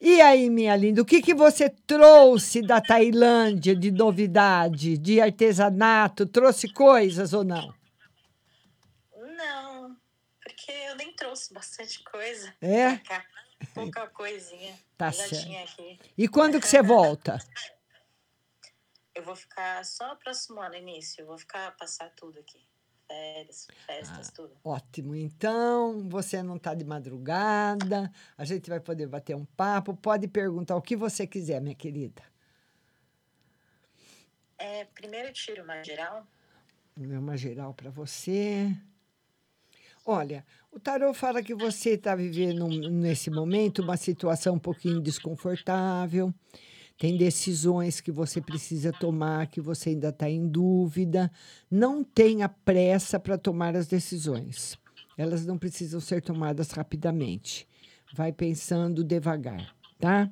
E 0.00 0.20
aí, 0.20 0.50
minha 0.50 0.76
linda, 0.76 1.00
o 1.00 1.06
que, 1.06 1.22
que 1.22 1.34
você 1.34 1.70
trouxe 1.70 2.60
da 2.60 2.80
Tailândia 2.80 3.74
de 3.74 3.90
novidade, 3.90 4.98
de 4.98 5.20
artesanato? 5.20 6.26
Trouxe 6.26 6.68
coisas 6.68 7.32
ou 7.32 7.42
não? 7.42 7.74
Não, 9.16 9.96
porque 10.42 10.70
eu 10.70 10.96
nem 10.96 11.12
trouxe 11.14 11.52
bastante 11.52 12.02
coisa. 12.02 12.54
É? 12.60 12.96
cá. 12.98 13.24
Pouca 13.74 14.06
coisinha. 14.12 14.78
Tá 14.98 15.10
certo. 15.10 15.80
E 16.16 16.28
quando 16.28 16.60
que 16.60 16.68
você 16.68 16.82
volta? 16.82 17.38
Eu 19.14 19.22
vou 19.22 19.34
ficar 19.34 19.82
só 19.82 20.12
o 20.12 20.16
próximo 20.16 20.60
ano, 20.60 20.74
início. 20.74 21.22
Eu 21.22 21.26
vou 21.26 21.38
ficar, 21.38 21.74
passar 21.78 22.10
tudo 22.10 22.38
aqui. 22.38 22.60
Férias, 23.08 23.68
festas, 23.86 24.30
tudo. 24.30 24.56
Ótimo, 24.64 25.14
então 25.14 26.08
você 26.08 26.42
não 26.42 26.56
está 26.56 26.74
de 26.74 26.84
madrugada, 26.84 28.12
a 28.36 28.44
gente 28.44 28.68
vai 28.68 28.80
poder 28.80 29.06
bater 29.06 29.36
um 29.36 29.44
papo. 29.44 29.94
Pode 29.94 30.26
perguntar 30.26 30.74
o 30.74 30.82
que 30.82 30.96
você 30.96 31.26
quiser, 31.26 31.60
minha 31.60 31.74
querida. 31.74 32.22
É, 34.58 34.84
primeiro 34.86 35.32
tiro 35.32 35.62
uma 35.62 35.82
geral. 35.84 36.26
Uma 36.96 37.36
geral 37.36 37.74
para 37.74 37.90
você. 37.90 38.74
Olha, 40.04 40.44
o 40.70 40.80
tarô 40.80 41.12
fala 41.12 41.42
que 41.42 41.54
você 41.54 41.90
está 41.90 42.14
vivendo 42.14 42.66
nesse 42.68 43.28
momento 43.30 43.82
uma 43.82 43.96
situação 43.96 44.54
um 44.54 44.58
pouquinho 44.58 45.00
desconfortável. 45.00 46.32
Tem 46.98 47.16
decisões 47.16 48.00
que 48.00 48.10
você 48.10 48.40
precisa 48.40 48.90
tomar, 48.92 49.48
que 49.48 49.60
você 49.60 49.90
ainda 49.90 50.08
está 50.08 50.30
em 50.30 50.48
dúvida. 50.48 51.30
Não 51.70 52.02
tenha 52.02 52.48
pressa 52.48 53.20
para 53.20 53.36
tomar 53.36 53.76
as 53.76 53.86
decisões. 53.86 54.78
Elas 55.16 55.44
não 55.44 55.58
precisam 55.58 56.00
ser 56.00 56.22
tomadas 56.22 56.70
rapidamente. 56.70 57.68
Vai 58.14 58.32
pensando 58.32 59.04
devagar, 59.04 59.74
tá? 59.98 60.30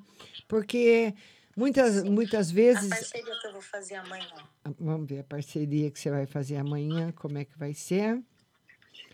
Porque 0.49 1.15
muitas, 1.57 2.03
muitas 2.05 2.51
vezes. 2.51 2.91
A 2.91 2.97
parceria 2.97 3.41
que 3.41 3.47
eu 3.47 3.53
vou 3.53 3.63
fazer 3.63 3.95
amanhã. 3.97 4.27
Ah, 4.65 4.71
Vamos 4.79 5.09
ver 5.09 5.21
a 5.21 5.25
parceria 5.25 5.91
que 5.91 6.01
você 6.01 6.11
vai 6.11 6.25
fazer 6.25 6.57
amanhã, 6.57 7.13
como 7.13 7.37
é 7.37 7.45
que 7.45 7.59
vai 7.59 7.75
ser. 7.75 8.23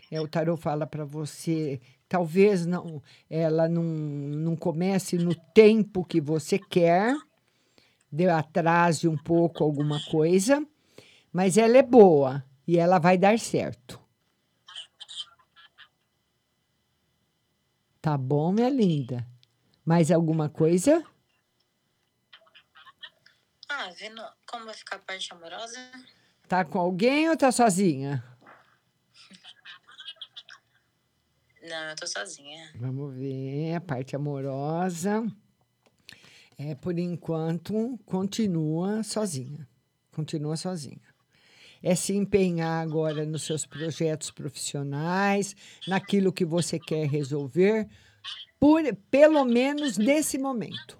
É, 0.09 0.19
o 0.19 0.27
tarô 0.27 0.57
fala 0.57 0.85
para 0.85 1.05
você, 1.05 1.79
talvez 2.07 2.65
não, 2.65 3.01
ela 3.29 3.69
não, 3.69 3.83
não 3.83 4.55
comece 4.57 5.17
no 5.17 5.33
tempo 5.53 6.03
que 6.03 6.19
você 6.19 6.59
quer, 6.59 7.15
deu 8.11 8.33
atrase 8.35 9.07
um 9.07 9.17
pouco 9.17 9.63
alguma 9.63 9.99
coisa, 10.09 10.65
mas 11.31 11.57
ela 11.57 11.77
é 11.77 11.83
boa 11.83 12.43
e 12.67 12.77
ela 12.77 12.99
vai 12.99 13.17
dar 13.17 13.39
certo. 13.39 13.99
Tá 18.01 18.17
bom, 18.17 18.51
minha 18.51 18.69
linda? 18.69 19.25
Mais 19.85 20.11
alguma 20.11 20.49
coisa? 20.49 21.05
Ah, 23.69 23.89
vendo 23.97 24.21
como 24.45 24.65
vai 24.65 24.73
ficar 24.73 24.97
a 24.97 24.99
parte 24.99 25.31
amorosa. 25.31 25.79
Tá 26.47 26.65
com 26.65 26.79
alguém 26.79 27.29
ou 27.29 27.37
tá 27.37 27.51
sozinha? 27.51 28.23
Não, 31.61 31.89
eu 31.89 31.95
tô 31.95 32.07
sozinha. 32.07 32.71
Vamos 32.75 33.13
ver, 33.15 33.75
a 33.75 33.81
parte 33.81 34.15
amorosa. 34.15 35.23
É, 36.63 36.75
por 36.75 36.99
enquanto, 36.99 37.99
continua 38.05 39.01
sozinha. 39.01 39.67
Continua 40.11 40.55
sozinha. 40.55 41.01
É 41.81 41.95
se 41.95 42.13
empenhar 42.13 42.83
agora 42.83 43.25
nos 43.25 43.41
seus 43.41 43.65
projetos 43.65 44.29
profissionais, 44.29 45.55
naquilo 45.87 46.31
que 46.31 46.45
você 46.45 46.77
quer 46.77 47.07
resolver, 47.07 47.89
por, 48.59 48.83
pelo 49.09 49.43
menos 49.43 49.97
nesse 49.97 50.37
momento. 50.37 50.95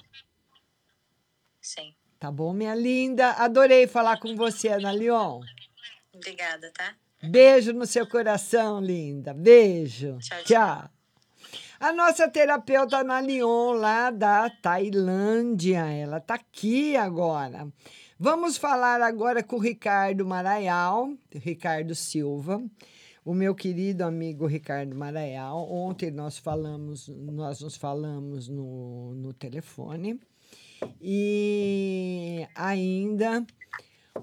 Sim. 1.60 1.94
Tá 2.18 2.32
bom, 2.32 2.54
minha 2.54 2.74
linda? 2.74 3.34
Adorei 3.34 3.86
falar 3.86 4.20
com 4.20 4.36
você, 4.36 4.70
Ana 4.70 4.90
Leon. 4.90 5.42
Obrigada, 6.12 6.72
tá? 6.72 6.96
Beijo 7.22 7.72
no 7.72 7.86
seu 7.86 8.08
coração, 8.10 8.82
linda. 8.82 9.32
Beijo. 9.32 10.18
Tchau, 10.18 10.44
tchau. 10.44 11.01
A 11.82 11.92
nossa 11.92 12.30
terapeuta 12.30 13.04
na 13.04 13.20
Lyon, 13.20 13.72
lá 13.74 14.12
da 14.12 14.48
Tailândia. 14.52 15.80
Ela 15.92 16.18
está 16.18 16.36
aqui 16.36 16.96
agora. 16.96 17.68
Vamos 18.20 18.56
falar 18.56 19.02
agora 19.02 19.42
com 19.42 19.56
o 19.56 19.60
Ricardo 19.60 20.24
Maraial, 20.24 21.12
Ricardo 21.34 21.96
Silva, 21.96 22.64
o 23.26 23.34
meu 23.34 23.56
querido 23.56 24.04
amigo 24.04 24.46
Ricardo 24.46 24.96
Maraial. 24.96 25.68
Ontem 25.72 26.12
nós 26.12 26.38
falamos, 26.38 27.08
nós 27.08 27.62
nos 27.62 27.76
falamos 27.76 28.48
no, 28.48 29.16
no 29.16 29.34
telefone. 29.34 30.22
E 31.02 32.48
ainda. 32.54 33.44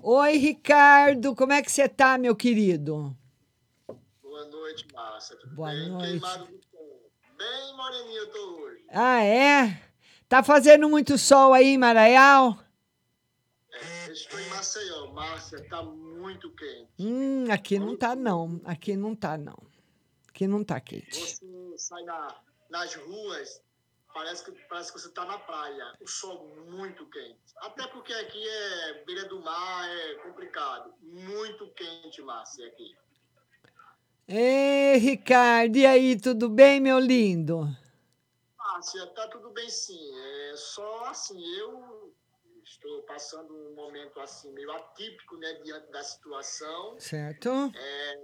Oi, 0.00 0.36
Ricardo, 0.36 1.34
como 1.34 1.54
é 1.54 1.60
que 1.60 1.72
você 1.72 1.88
tá, 1.88 2.16
meu 2.18 2.36
querido? 2.36 3.16
Boa 4.22 4.44
noite, 4.44 4.86
Márcia. 4.94 5.34
Tudo 5.34 5.56
Boa 5.56 5.70
bem? 5.70 5.88
noite. 5.88 6.20
Queimado 6.20 6.46
do. 6.46 6.67
Bem 7.38 7.76
moreninho 7.76 8.18
eu 8.18 8.32
tô 8.32 8.56
hoje. 8.62 8.84
Ah, 8.90 9.22
é? 9.22 9.82
Tá 10.28 10.42
fazendo 10.42 10.88
muito 10.88 11.16
sol 11.16 11.54
aí 11.54 11.68
em 11.68 11.78
Maraial? 11.78 12.58
É, 13.72 14.10
estou 14.12 14.38
em 14.40 14.48
Maceió. 14.48 15.12
Márcia, 15.12 15.66
tá 15.68 15.82
muito 15.82 16.50
quente. 16.54 16.88
Hum, 16.98 17.50
aqui 17.50 17.78
não 17.78 17.96
tá, 17.96 18.16
não. 18.16 18.60
Aqui 18.64 18.96
não 18.96 19.14
tá, 19.14 19.38
não. 19.38 19.56
Aqui 20.28 20.46
não 20.46 20.64
tá 20.64 20.80
quente. 20.80 21.14
Você 21.36 21.46
sai 21.78 22.02
na- 22.02 22.40
nas 22.70 22.94
ruas, 22.96 23.62
parece 24.12 24.44
que, 24.44 24.52
parece 24.68 24.92
que 24.92 24.98
você 25.00 25.10
tá 25.10 25.24
na 25.24 25.38
praia. 25.38 25.92
O 26.00 26.06
sol 26.08 26.44
muito 26.68 27.06
quente. 27.06 27.38
Até 27.58 27.86
porque 27.88 28.12
aqui 28.12 28.48
é 28.48 29.04
beira 29.04 29.24
do 29.26 29.40
mar, 29.40 29.88
é 29.88 30.14
complicado. 30.16 30.92
Muito 31.00 31.68
quente, 31.74 32.20
Márcia, 32.22 32.66
aqui. 32.66 32.96
Ei, 34.30 34.98
Ricardo, 34.98 35.78
e 35.78 35.86
aí, 35.86 36.20
tudo 36.20 36.50
bem, 36.50 36.78
meu 36.80 36.98
lindo? 36.98 37.66
Márcia, 38.58 39.06
tá 39.06 39.26
tudo 39.28 39.48
bem 39.52 39.70
sim. 39.70 39.98
É 40.50 40.54
só 40.54 41.06
assim, 41.06 41.42
eu 41.56 42.12
estou 42.62 43.02
passando 43.04 43.54
um 43.54 43.74
momento 43.74 44.20
assim 44.20 44.52
meio 44.52 44.70
atípico, 44.70 45.38
né, 45.38 45.54
diante 45.64 45.90
da 45.90 46.04
situação. 46.04 47.00
Certo? 47.00 47.48
É, 47.74 48.20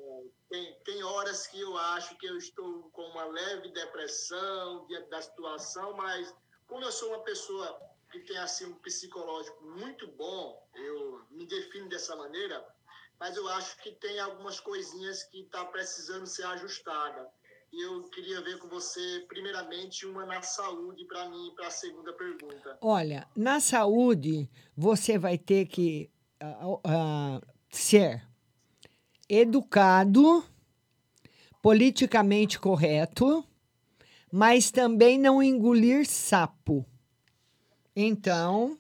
tem, 0.51 0.79
tem 0.85 1.03
horas 1.03 1.47
que 1.47 1.59
eu 1.59 1.75
acho 1.79 2.15
que 2.19 2.27
eu 2.27 2.37
estou 2.37 2.91
com 2.93 3.01
uma 3.01 3.25
leve 3.25 3.71
depressão 3.71 4.87
diante 4.87 5.09
da 5.09 5.23
situação, 5.23 5.97
mas 5.97 6.35
como 6.67 6.85
eu 6.85 6.93
sou 6.93 7.15
uma 7.15 7.25
pessoa 7.25 7.81
que 8.13 8.21
tem 8.21 8.37
assim 8.37 8.67
um 8.67 8.75
psicológico 8.75 9.65
muito 9.65 10.07
bom, 10.09 10.69
eu 10.75 11.25
me 11.31 11.47
defino 11.47 11.89
dessa 11.89 12.15
maneira, 12.15 12.63
mas 13.19 13.37
eu 13.37 13.49
acho 13.49 13.77
que 13.83 13.93
tem 13.93 14.19
algumas 14.19 14.61
coisinhas 14.61 15.23
que 15.25 15.41
está 15.41 15.65
precisando 15.65 16.27
ser 16.27 16.45
ajustada. 16.47 17.29
E 17.73 17.83
eu 17.85 18.05
queria 18.05 18.41
ver 18.41 18.59
com 18.59 18.69
você, 18.69 19.25
primeiramente, 19.29 20.07
uma 20.07 20.25
na 20.25 20.41
saúde 20.43 21.05
para 21.07 21.29
mim, 21.29 21.53
para 21.57 21.67
a 21.67 21.71
segunda 21.71 22.13
pergunta. 22.13 22.79
Olha, 22.81 23.27
na 23.35 23.59
saúde, 23.59 24.49
você 24.77 25.19
vai 25.19 25.37
ter 25.37 25.67
que 25.67 26.09
ah, 26.41 26.81
ah, 26.85 27.41
ser 27.71 28.25
educado, 29.29 30.45
politicamente 31.61 32.61
correto, 32.61 33.45
mas 34.31 34.71
também 34.71 35.19
não 35.19 35.43
engolir 35.43 36.07
sapo. 36.07 36.87
Então, 37.97 38.79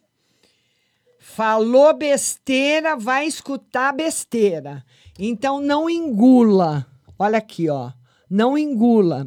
falou 1.24 1.96
besteira, 1.96 2.96
vai 2.96 3.26
escutar 3.26 3.92
besteira. 3.92 4.84
Então, 5.18 5.58
não 5.58 5.88
engula. 5.88 6.86
Olha 7.18 7.38
aqui, 7.38 7.68
ó. 7.70 7.90
Não 8.28 8.58
engula. 8.58 9.26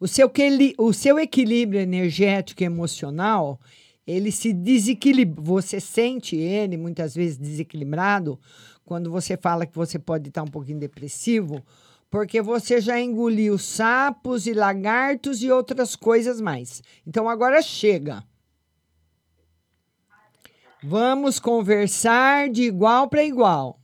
O 0.00 0.08
seu, 0.08 0.32
o 0.78 0.92
seu 0.94 1.18
equilíbrio 1.18 1.80
energético 1.80 2.62
e 2.62 2.66
emocional, 2.66 3.60
ele 4.06 4.32
se 4.32 4.54
desequilibra. 4.54 5.42
Você 5.42 5.78
sente 5.78 6.34
ele 6.34 6.78
muitas 6.78 7.14
vezes 7.14 7.36
desequilibrado 7.36 8.40
quando 8.82 9.10
você 9.10 9.36
fala 9.36 9.66
que 9.66 9.76
você 9.76 9.98
pode 9.98 10.28
estar 10.30 10.42
um 10.42 10.48
pouquinho 10.48 10.80
depressivo, 10.80 11.62
porque 12.10 12.40
você 12.40 12.80
já 12.80 12.98
engoliu 12.98 13.58
sapos 13.58 14.46
e 14.46 14.54
lagartos 14.54 15.42
e 15.42 15.50
outras 15.50 15.94
coisas 15.94 16.40
mais. 16.40 16.82
Então 17.06 17.28
agora 17.28 17.60
chega. 17.60 18.24
Vamos 20.82 21.38
conversar 21.38 22.48
de 22.48 22.62
igual 22.62 23.06
para 23.06 23.22
igual. 23.22 23.78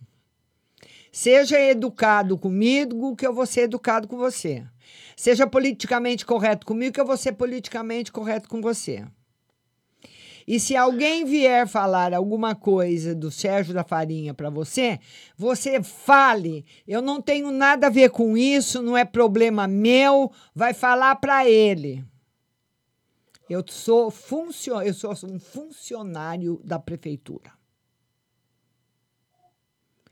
Seja 1.13 1.61
educado 1.61 2.39
comigo, 2.39 3.15
que 3.15 3.27
eu 3.27 3.35
vou 3.35 3.45
ser 3.45 3.63
educado 3.63 4.09
com 4.09 4.17
você. 4.17 4.65
Seja 5.15 5.47
politicamente 5.47 6.25
correto 6.25 6.67
comigo, 6.67 6.95
que 6.95 7.01
eu 7.01 7.07
vou 7.07 7.17
ser 7.19 7.33
politicamente 7.33 8.11
correto 8.11 8.49
com 8.49 8.63
você. 8.63 9.05
E 10.47 10.59
se 10.59 10.75
alguém 10.75 11.25
vier 11.27 11.67
falar 11.69 12.15
alguma 12.15 12.55
coisa 12.55 13.15
do 13.15 13.31
Sérgio 13.31 13.75
da 13.75 13.85
Farinha 13.85 14.33
para 14.33 14.49
você, 14.49 14.99
você 15.37 15.83
fale. 15.83 16.65
Eu 16.89 17.03
não 17.03 17.21
tenho 17.21 17.51
nada 17.51 17.89
a 17.89 17.91
ver 17.91 18.11
com 18.11 18.39
isso, 18.39 18.81
não 18.81 18.97
é 18.97 19.05
problema 19.05 19.67
meu. 19.67 20.33
Vai 20.55 20.73
falar 20.73 21.17
para 21.17 21.47
ele. 21.47 22.05
Eu 23.49 23.65
sou, 23.69 24.11
funcio 24.11 24.81
eu 24.83 24.93
sou 24.93 25.13
um 25.25 25.39
funcionário 25.39 26.61
da 26.65 26.79
prefeitura. 26.79 27.53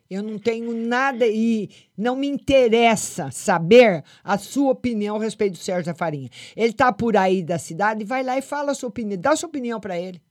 Eu 0.09 0.23
não 0.23 0.39
tenho 0.39 0.73
nada 0.75 1.27
e 1.27 1.71
não 1.97 2.15
me 2.15 2.29
interessa 2.29 3.31
saber 3.31 4.05
a 4.23 4.39
sua 4.39 4.71
opinião 4.71 5.17
a 5.17 5.21
respeito 5.21 5.55
do 5.55 5.59
Sérgio 5.59 5.87
da 5.87 5.95
Farinha. 5.95 6.31
Ele 6.55 6.71
está 6.71 6.93
por 6.93 7.17
aí 7.17 7.43
da 7.43 7.59
cidade, 7.59 8.05
vai 8.05 8.23
lá 8.23 8.39
e 8.39 8.43
fala 8.43 8.73
a 8.73 8.75
sua 8.75 8.91
opinião, 8.91 9.21
dá 9.21 9.33
a 9.33 9.37
sua 9.37 9.49
opinião 9.49 9.81
para 9.81 9.99
ele. 9.99 10.23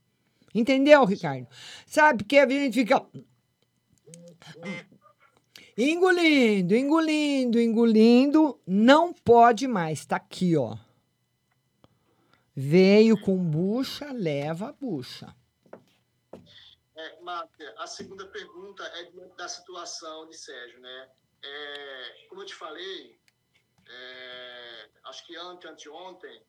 Entendeu, 0.53 1.03
Ricardo? 1.03 1.47
Sabe 1.87 2.19
porque 2.19 2.37
a 2.37 2.47
gente 2.47 2.73
fica 2.73 3.03
engolindo, 5.75 6.75
engolindo, 6.75 7.59
engolindo, 7.59 8.59
não 8.67 9.11
pode 9.11 9.67
mais. 9.67 10.05
Tá 10.05 10.17
aqui, 10.17 10.55
ó. 10.55 10.77
Veio 12.55 13.19
com 13.19 13.37
bucha, 13.37 14.11
leva 14.11 14.69
a 14.69 14.71
bucha. 14.71 15.35
É, 16.95 17.19
Márcia, 17.21 17.73
a 17.77 17.87
segunda 17.87 18.27
pergunta 18.27 18.83
é 18.83 19.11
da 19.35 19.47
situação 19.47 20.27
de 20.27 20.37
Sérgio, 20.37 20.79
né? 20.79 21.09
É, 21.41 22.25
como 22.29 22.41
eu 22.41 22.45
te 22.45 22.53
falei, 22.53 23.19
é, 23.87 24.89
acho 25.05 25.25
que 25.25 25.35
ante, 25.35 25.67
anteontem, 25.67 26.41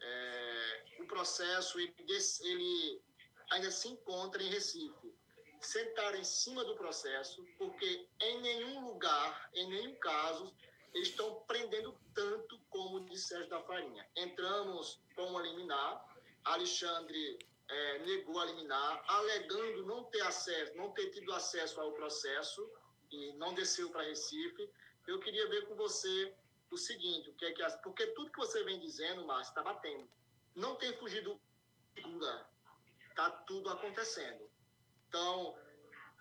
é, 0.00 0.84
o 1.00 1.06
processo 1.06 1.78
ele, 1.78 1.94
ele 2.40 3.02
ainda 3.50 3.70
se 3.70 3.88
encontra 3.88 4.42
em 4.42 4.48
Recife. 4.48 5.14
Sentar 5.60 6.14
em 6.14 6.24
cima 6.24 6.64
do 6.64 6.76
processo, 6.76 7.44
porque 7.58 8.08
em 8.20 8.40
nenhum 8.40 8.86
lugar, 8.86 9.50
em 9.54 9.68
nenhum 9.68 9.94
caso, 9.96 10.54
estão 11.02 11.42
prendendo 11.46 11.98
tanto 12.14 12.58
como 12.70 13.00
de 13.06 13.18
Sérgio 13.18 13.48
da 13.50 13.62
Farinha. 13.62 14.08
Entramos 14.16 15.00
com 15.14 15.24
uma 15.26 15.42
liminar, 15.42 16.04
Alexandre 16.44 17.38
eh, 17.68 17.98
negou 18.00 18.38
a 18.40 18.44
liminar, 18.44 19.04
alegando 19.08 19.84
não 19.86 20.04
ter 20.04 20.20
acesso, 20.22 20.76
não 20.76 20.92
ter 20.92 21.10
tido 21.10 21.32
acesso 21.32 21.80
ao 21.80 21.92
processo 21.92 22.70
e 23.10 23.32
não 23.34 23.54
desceu 23.54 23.90
para 23.90 24.02
Recife. 24.04 24.70
Eu 25.06 25.18
queria 25.20 25.48
ver 25.48 25.66
com 25.66 25.74
você 25.74 26.34
o 26.70 26.76
seguinte, 26.76 27.30
o 27.30 27.34
que 27.34 27.44
é 27.44 27.52
que 27.52 27.62
as- 27.62 27.80
porque 27.82 28.06
tudo 28.08 28.30
que 28.30 28.38
você 28.38 28.62
vem 28.64 28.78
dizendo, 28.80 29.24
Márcio, 29.26 29.50
está 29.50 29.62
batendo. 29.62 30.08
Não 30.54 30.76
tem 30.76 30.92
fugido 30.96 31.40
figura. 31.94 32.46
Está 33.10 33.30
tudo 33.30 33.70
acontecendo. 33.70 34.48
Então, 35.08 35.56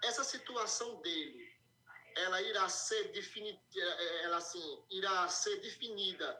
essa 0.03 0.23
situação 0.23 1.01
dele, 1.01 1.44
ela 2.15 2.41
irá 2.41 2.67
ser 2.69 3.11
definida, 3.11 3.59
ela 4.23 4.37
assim, 4.37 4.63
irá 4.91 5.27
ser 5.27 5.59
definida 5.61 6.37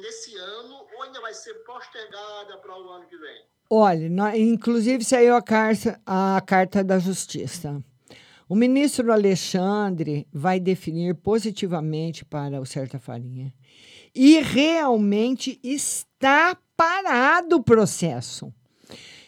desse 0.00 0.36
ano 0.36 0.86
ou 0.94 1.02
ainda 1.02 1.20
vai 1.20 1.34
ser 1.34 1.54
postergada 1.64 2.58
para 2.58 2.78
o 2.78 2.88
ano 2.90 3.06
que 3.06 3.16
vem? 3.16 3.42
Olha, 3.70 4.08
nó- 4.08 4.34
inclusive 4.34 5.04
saiu 5.04 5.34
a 5.34 5.42
carta, 5.42 6.00
a 6.06 6.40
carta 6.46 6.84
da 6.84 6.98
Justiça. 6.98 7.82
O 8.48 8.54
ministro 8.54 9.10
Alexandre 9.12 10.26
vai 10.32 10.60
definir 10.60 11.14
positivamente 11.14 12.24
para 12.24 12.60
o 12.60 12.66
Certa 12.66 12.98
Farinha. 12.98 13.52
E 14.14 14.38
realmente 14.40 15.58
está 15.62 16.56
parado 16.76 17.56
o 17.56 17.62
processo. 17.62 18.52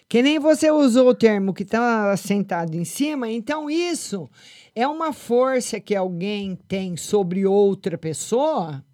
Que 0.09 0.23
nem 0.23 0.39
você 0.39 0.71
usou 0.71 1.09
o 1.09 1.15
termo 1.15 1.53
que 1.53 1.65
está 1.65 2.17
sentado 2.17 2.75
em 2.77 2.85
cima, 2.85 3.29
então 3.29 3.69
isso 3.69 4.31
é 4.75 4.87
uma 4.87 5.13
força 5.13 5.81
que 5.81 5.97
alguém 5.97 6.57
tem 6.69 6.97
sobre 6.97 7.45
outra 7.45 7.99
pessoa 7.99 8.85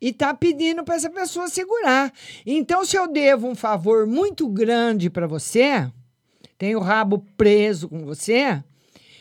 e 0.00 0.08
está 0.08 0.34
pedindo 0.34 0.82
para 0.82 0.96
essa 0.96 1.10
pessoa 1.10 1.48
segurar. 1.48 2.12
Então, 2.46 2.84
se 2.84 2.96
eu 2.96 3.06
devo 3.06 3.46
um 3.46 3.54
favor 3.54 4.06
muito 4.06 4.48
grande 4.48 5.08
para 5.10 5.26
você, 5.26 5.90
tenho 6.56 6.78
o 6.78 6.82
rabo 6.82 7.24
preso 7.36 7.88
com 7.88 8.04
você, 8.04 8.62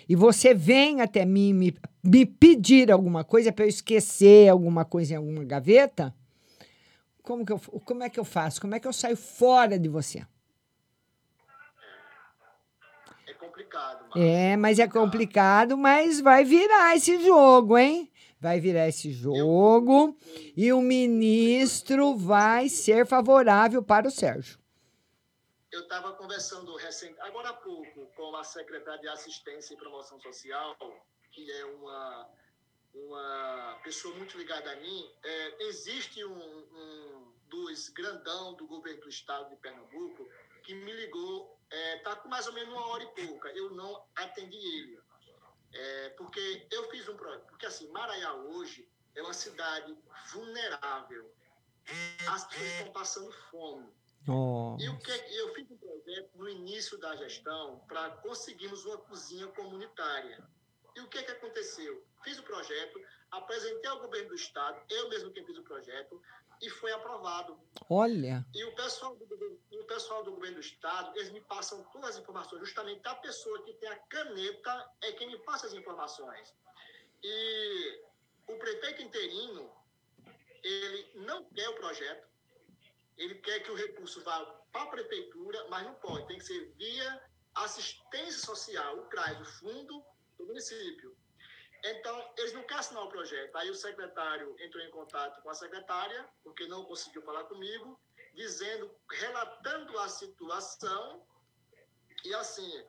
e 0.09 0.15
você 0.15 0.53
vem 0.53 1.01
até 1.01 1.25
mim 1.25 1.53
me, 1.53 1.75
me 2.03 2.25
pedir 2.25 2.91
alguma 2.91 3.23
coisa 3.23 3.51
para 3.51 3.65
eu 3.65 3.69
esquecer 3.69 4.49
alguma 4.49 4.85
coisa 4.85 5.13
em 5.13 5.17
alguma 5.17 5.43
gaveta, 5.43 6.13
Como, 7.21 7.45
que 7.45 7.51
eu, 7.51 7.59
como 7.59 8.03
é 8.03 8.09
que 8.09 8.19
eu 8.19 8.25
faço? 8.25 8.61
Como 8.61 8.73
é 8.73 8.79
que 8.79 8.87
eu 8.87 8.93
saio 8.93 9.17
fora 9.17 9.77
de 9.77 9.89
você? 9.89 10.25
É 13.77 13.95
complicado. 13.95 14.17
É, 14.23 14.57
mas 14.57 14.79
é 14.79 14.87
complicado, 14.87 15.77
mas 15.77 16.21
vai 16.21 16.43
virar 16.43 16.95
esse 16.95 17.23
jogo, 17.23 17.77
hein? 17.77 18.11
Vai 18.39 18.59
virar 18.59 18.87
esse 18.87 19.11
jogo 19.11 20.15
e 20.55 20.71
o 20.71 20.81
ministro 20.81 22.15
vai 22.15 22.69
ser 22.69 23.05
favorável 23.05 23.81
para 23.81 24.07
o 24.07 24.11
Sérgio. 24.11 24.59
Eu 25.71 25.81
estava 25.81 26.13
conversando 26.13 26.75
recente, 26.75 27.19
agora 27.19 27.49
há 27.49 27.53
pouco 27.53 28.07
com 28.15 28.35
a 28.35 28.43
secretária 28.43 29.01
de 29.01 29.07
Assistência 29.09 29.73
e 29.73 29.77
Promoção 29.77 30.19
Social, 30.19 30.77
que 31.31 31.51
é 31.51 31.65
uma, 31.65 32.29
uma 32.93 33.79
pessoa 33.83 34.15
muito 34.15 34.37
ligada 34.37 34.71
a 34.71 34.75
mim. 34.77 35.11
É, 35.23 35.63
existe 35.65 36.23
um, 36.23 36.37
um 36.37 37.33
dos 37.49 37.89
grandão 37.89 38.53
do 38.53 38.67
governo 38.67 39.01
do 39.01 39.09
estado 39.09 39.49
de 39.49 39.55
Pernambuco 39.57 40.27
que 40.63 40.73
me 40.73 40.93
ligou, 40.93 41.56
está 41.71 42.15
com 42.15 42.29
mais 42.29 42.47
ou 42.47 42.53
menos 42.53 42.73
uma 42.73 42.87
hora 42.87 43.03
e 43.03 43.27
pouca. 43.27 43.49
Eu 43.49 43.71
não 43.71 44.05
atendi 44.15 44.57
ele. 44.57 44.99
É, 45.73 46.09
porque 46.09 46.67
eu 46.71 46.89
fiz 46.89 47.07
um 47.07 47.17
projeto. 47.17 47.45
Porque 47.47 47.65
assim, 47.65 47.87
Maraiá 47.89 48.33
hoje 48.33 48.89
é 49.15 49.21
uma 49.21 49.33
cidade 49.33 49.95
vulnerável. 50.31 51.33
As 52.29 52.45
pessoas 52.45 52.69
estão 52.71 52.91
passando 52.91 53.31
fome. 53.49 53.89
E 54.79 54.89
o 54.89 54.99
que 54.99 55.11
eu 55.11 55.53
fiz 55.53 55.71
um 55.71 55.77
projeto 55.77 56.29
no 56.35 56.49
início 56.49 56.97
da 56.97 57.15
gestão 57.15 57.79
para 57.87 58.09
conseguirmos 58.17 58.85
uma 58.85 58.97
cozinha 58.97 59.47
comunitária. 59.47 60.45
E 60.95 60.99
o 60.99 61.07
que 61.07 61.23
que 61.23 61.31
aconteceu? 61.31 62.03
Fiz 62.23 62.37
o 62.37 62.43
projeto, 62.43 62.99
apresentei 63.31 63.89
ao 63.89 64.01
governo 64.01 64.29
do 64.29 64.35
estado, 64.35 64.81
eu 64.89 65.07
mesmo 65.09 65.31
quem 65.31 65.45
fiz 65.45 65.57
o 65.57 65.63
projeto, 65.63 66.21
e 66.61 66.69
foi 66.69 66.91
aprovado. 66.91 67.59
Olha. 67.89 68.45
E 68.53 68.63
o 68.63 68.75
pessoal 68.75 69.15
do, 69.15 69.59
o 69.71 69.83
pessoal 69.85 70.23
do 70.23 70.31
governo 70.31 70.55
do 70.55 70.61
estado, 70.61 71.17
eles 71.17 71.31
me 71.31 71.41
passam 71.41 71.83
todas 71.91 72.11
as 72.11 72.17
informações. 72.17 72.59
Justamente 72.59 73.01
a 73.07 73.15
pessoa 73.15 73.63
que 73.63 73.73
tem 73.73 73.89
a 73.89 73.95
caneta 73.95 74.91
é 75.01 75.11
quem 75.13 75.27
me 75.27 75.39
passa 75.39 75.67
as 75.67 75.73
informações. 75.73 76.53
E 77.23 78.01
o 78.47 78.55
prefeito 78.57 79.01
interino, 79.01 79.71
ele 80.63 81.11
não 81.15 81.43
quer 81.45 81.69
o 81.69 81.75
projeto, 81.75 82.27
ele 83.17 83.35
quer 83.35 83.59
que 83.61 83.71
o 83.71 83.75
recurso 83.75 84.23
vá 84.23 84.45
para 84.71 84.83
a 84.83 84.87
prefeitura, 84.87 85.65
mas 85.69 85.83
não 85.83 85.95
pode, 85.95 86.27
tem 86.27 86.37
que 86.37 86.45
ser 86.45 86.71
via 86.77 87.21
assistência 87.55 88.45
social, 88.45 88.99
o 88.99 89.05
CRAS, 89.07 89.39
o 89.39 89.45
fundo 89.45 90.03
do 90.37 90.45
município. 90.45 91.16
Então, 91.83 92.33
eles 92.37 92.53
não 92.53 92.63
querem 92.63 92.79
assinar 92.79 93.03
o 93.03 93.09
projeto. 93.09 93.55
Aí 93.55 93.69
o 93.69 93.75
secretário 93.75 94.55
entrou 94.59 94.83
em 94.83 94.91
contato 94.91 95.41
com 95.41 95.49
a 95.49 95.53
secretária, 95.53 96.27
porque 96.43 96.67
não 96.67 96.85
conseguiu 96.85 97.21
falar 97.21 97.43
comigo, 97.45 97.99
dizendo, 98.33 98.93
relatando 99.11 99.97
a 99.99 100.09
situação, 100.09 101.25
e 102.23 102.33
assim, 102.35 102.85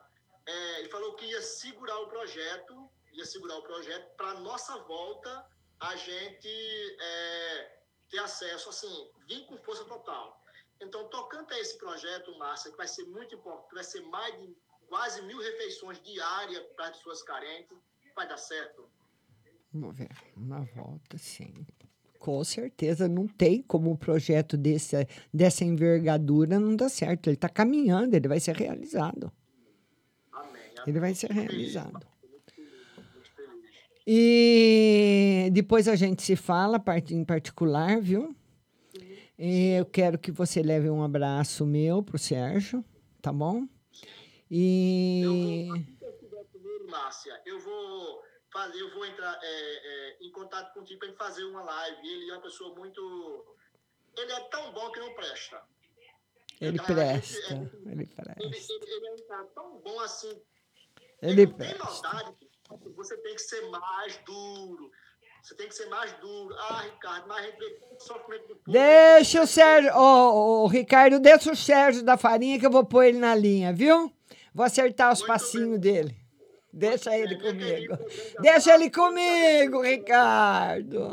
é, 0.47 0.81
ele 0.81 0.89
falou 0.89 1.15
que 1.15 1.27
ia 1.27 1.43
segurar 1.43 1.99
o 2.01 2.09
projeto, 2.09 2.91
ia 3.13 3.25
segurar 3.25 3.57
o 3.57 3.63
projeto 3.63 4.15
para 4.17 4.35
nossa 4.35 4.79
volta 4.79 5.47
a 5.81 5.95
gente 5.97 6.49
é, 7.01 7.79
ter 8.11 8.19
acesso, 8.19 8.69
assim, 8.69 9.11
vir 9.27 9.47
com 9.47 9.57
força 9.59 9.85
total. 9.85 10.43
Então, 10.81 11.09
tocante 11.09 11.55
a 11.55 11.59
esse 11.59 11.77
projeto, 11.79 12.37
Márcia, 12.39 12.71
que 12.71 12.77
vai 12.77 12.89
ser 12.89 13.05
muito 13.07 13.35
importante, 13.35 13.75
vai 13.75 13.85
ser 13.85 14.01
mais 14.03 14.37
de 14.41 14.57
quase 14.89 15.23
mil 15.23 15.39
refeições 15.39 16.01
diárias 16.03 16.65
para 16.75 16.89
as 16.89 16.97
pessoas 16.97 17.23
carentes, 17.23 17.79
vai 18.19 18.27
dar 18.27 18.37
certo? 18.37 18.85
Vamos 19.73 19.97
ver. 19.97 20.11
Uma 20.37 20.63
volta, 20.75 21.17
sim. 21.17 21.55
Com 22.19 22.43
certeza, 22.43 23.07
não 23.07 23.29
tem 23.29 23.63
como 23.63 23.93
um 23.93 23.97
projeto 23.97 24.57
desse, 24.57 25.07
dessa 25.33 25.65
envergadura 25.65 26.59
não 26.59 26.75
dá 26.75 26.89
certo. 26.89 27.29
Ele 27.29 27.37
está 27.37 27.49
caminhando, 27.49 28.15
ele 28.15 28.27
vai 28.27 28.41
ser 28.41 28.57
realizado. 28.57 29.33
Ele 30.85 30.99
vai 30.99 31.15
ser 31.15 31.31
realizado. 31.31 32.05
E 34.05 35.49
depois 35.53 35.87
a 35.87 35.95
gente 35.95 36.23
se 36.23 36.35
fala 36.35 36.83
em 37.11 37.25
particular, 37.25 38.01
viu? 38.01 38.35
E 39.39 39.75
eu 39.79 39.85
quero 39.85 40.19
que 40.19 40.33
você 40.33 40.61
leve 40.61 40.91
um 40.91 41.03
abraço 41.05 41.65
meu 41.65 42.03
pro 42.03 42.19
Sérgio, 42.19 42.85
tá 43.23 43.33
bom? 43.33 43.69
E 44.51 45.69
Márcia, 46.89 47.41
eu 47.47 47.59
vou 47.61 48.23
fazer, 48.53 48.81
eu 48.81 48.93
vou 48.95 49.05
entrar 49.07 49.39
é, 49.43 49.47
é, 49.47 50.17
em 50.23 50.31
contato 50.33 50.73
contigo 50.75 51.01
para 51.01 51.13
fazer 51.15 51.45
uma 51.45 51.63
live. 51.63 52.09
Ele 52.09 52.31
é 52.31 52.33
uma 52.35 52.43
pessoa 52.43 52.75
muito. 52.75 53.57
Ele 54.17 54.33
é 54.33 54.41
tão 54.49 54.73
bom 54.73 54.91
que 54.91 55.01
não 55.01 55.15
presta. 55.15 55.63
ele 56.61 56.77
Então, 56.77 56.87
gente- 56.87 56.95
presta, 56.97 57.55
é- 57.55 57.93
ele 57.93 58.07
presta. 58.07 58.35
Ele, 58.43 58.57
ele- 58.57 58.93
ele 58.93 59.07
é 59.07 59.13
um 59.13 59.29
cara 59.29 59.45
tão 59.55 59.79
bom 59.79 60.01
assim. 60.01 60.43
Ele 61.23 61.47
não 61.47 61.53
tem 61.55 61.75
presta. 61.77 61.85
maldade. 61.85 62.37
Você 62.97 63.17
tem 63.19 63.35
que 63.35 63.43
ser 63.43 63.63
mais 63.71 64.17
duro. 64.25 64.91
Você 65.43 65.55
tem 65.55 65.69
que 65.69 65.75
ser 65.75 65.87
mais 65.87 66.13
duro. 66.15 66.55
Ah, 66.59 66.81
Ricardo, 66.83 67.29
mas 67.29 67.39
a 67.39 67.43
gente 67.47 67.59
vê 67.59 67.81
sofrimento 68.01 68.49
do 68.49 68.57
povo. 68.57 68.73
Deixa 68.73 69.41
o 69.43 69.47
Sérgio, 69.47 69.95
ô, 69.97 70.65
ô, 70.65 70.67
Ricardo, 70.67 71.21
deixa 71.21 71.51
o 71.53 71.57
Sérgio 71.57 72.03
da 72.05 72.17
farinha 72.19 72.59
que 72.59 72.67
eu 72.67 72.71
vou 72.71 72.85
pôr 72.85 73.05
ele 73.05 73.19
na 73.19 73.35
linha, 73.35 73.73
viu? 73.73 74.13
Vou 74.53 74.65
acertar 74.67 75.13
os 75.13 75.23
passinhos 75.23 75.79
dele. 75.79 76.15
Deixa 76.73 77.17
ele 77.17 77.37
comigo. 77.37 77.99
Deixa 78.41 78.75
ele 78.75 78.91
comigo, 78.91 79.83
Ricardo. 79.83 81.11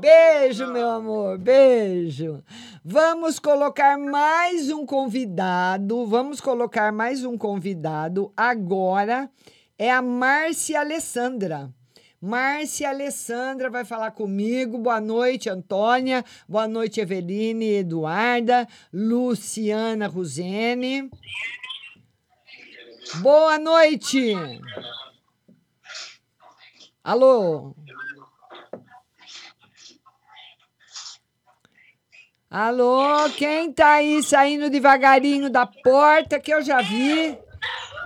Beijo, 0.00 0.66
meu 0.72 0.88
amor, 0.88 1.38
beijo. 1.38 2.42
Vamos 2.82 3.38
colocar 3.38 3.98
mais 3.98 4.70
um 4.70 4.86
convidado. 4.86 6.06
Vamos 6.06 6.40
colocar 6.40 6.90
mais 6.90 7.24
um 7.24 7.36
convidado 7.36 8.32
agora. 8.36 9.30
É 9.78 9.90
a 9.90 10.00
Márcia 10.00 10.80
Alessandra. 10.80 11.70
Márcia 12.20 12.88
Alessandra 12.88 13.68
vai 13.68 13.84
falar 13.84 14.12
comigo. 14.12 14.78
Boa 14.78 15.00
noite, 15.00 15.50
Antônia. 15.50 16.24
Boa 16.48 16.68
noite, 16.68 17.00
Eveline, 17.00 17.78
Eduarda, 17.78 18.66
Luciana 18.92 20.06
Ruzene. 20.06 21.10
Boa 23.20 23.58
noite. 23.58 24.34
Alô? 27.04 27.74
Alô, 32.50 33.30
quem 33.36 33.72
tá 33.72 33.94
aí 33.94 34.22
saindo 34.22 34.70
devagarinho 34.70 35.50
da 35.50 35.66
porta 35.66 36.38
que 36.38 36.52
eu 36.52 36.62
já 36.62 36.80
vi? 36.82 37.38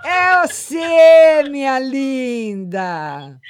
É 0.05 0.47
você, 0.47 1.43
minha 1.51 1.79
linda. 1.79 2.79
Tá? 2.81 3.41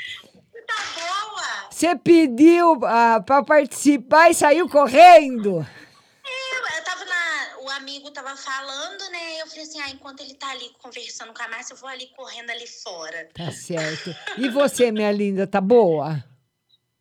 Você 1.71 1.95
pediu 1.95 2.81
ah, 2.85 3.23
para 3.25 3.45
participar 3.45 4.31
e 4.31 4.35
saiu 4.35 4.69
correndo? 4.69 5.57
Eu, 5.57 6.77
eu 6.77 6.85
tava 6.85 7.05
na. 7.05 7.59
O 7.61 7.71
amigo 7.71 8.11
tava 8.11 8.35
falando, 8.35 9.11
né? 9.11 9.43
Eu 9.43 9.47
falei 9.47 9.56
assim: 9.69 9.81
ah, 9.81 9.91
enquanto 9.91 10.21
ele 10.21 10.35
tá 10.35 10.51
ali 10.51 10.69
conversando 10.83 11.33
com 11.35 11.43
a 11.43 11.49
Márcia, 11.49 11.75
eu 11.75 11.77
vou 11.79 11.89
ali 11.89 12.07
correndo 12.17 12.51
ali 12.51 12.67
fora. 12.67 13.29
Tá 13.35 13.51
certo. 13.51 14.14
E 14.39 14.49
você, 14.49 14.91
minha 14.91 15.11
linda, 15.12 15.47
tá 15.47 15.61
boa? 15.61 16.25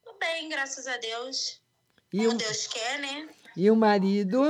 Tudo 0.04 0.18
bem, 0.20 0.50
graças 0.50 0.88
a 0.88 0.98
Deus. 0.98 1.62
E 2.14 2.18
Como 2.20 2.32
o, 2.32 2.38
Deus 2.38 2.68
quer, 2.68 3.00
né? 3.00 3.30
e 3.58 3.70
o 3.70 3.76
marido? 3.76 4.42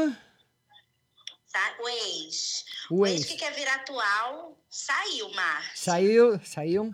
Tá? 1.51 1.75
O 1.81 1.87
ex. 1.89 2.65
O 2.91 2.99
O 3.01 3.05
ex 3.07 3.21
ex. 3.21 3.25
que 3.31 3.37
quer 3.37 3.53
vir 3.53 3.67
atual 3.67 4.57
saiu, 4.69 5.29
Márcia. 5.33 5.71
Saiu, 5.75 6.39
saiu. 6.43 6.93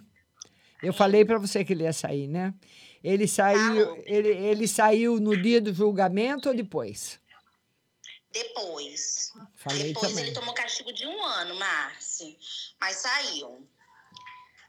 Eu 0.84 0.93
falei 0.93 1.26
para 1.26 1.38
você 1.38 1.63
que 1.65 1.74
ele 1.74 1.84
ia 1.84 1.93
sair, 1.93 2.28
né? 2.28 2.53
Ele 3.03 3.28
saiu, 3.28 4.01
ele, 4.05 4.30
ele 4.30 4.67
saiu 4.67 5.19
no 5.19 5.36
dia 5.39 5.59
do 5.59 5.74
julgamento 5.74 6.49
ou 6.49 6.55
depois? 6.55 7.19
Depois. 8.32 9.34
Falei 9.55 9.89
Depois 9.89 10.09
também. 10.09 10.25
ele 10.25 10.34
tomou 10.34 10.53
castigo 10.53 10.93
de 10.93 11.05
um 11.05 11.23
ano, 11.23 11.55
Márcia. 11.55 12.36
Mas 12.79 12.97
saiu. 12.97 13.67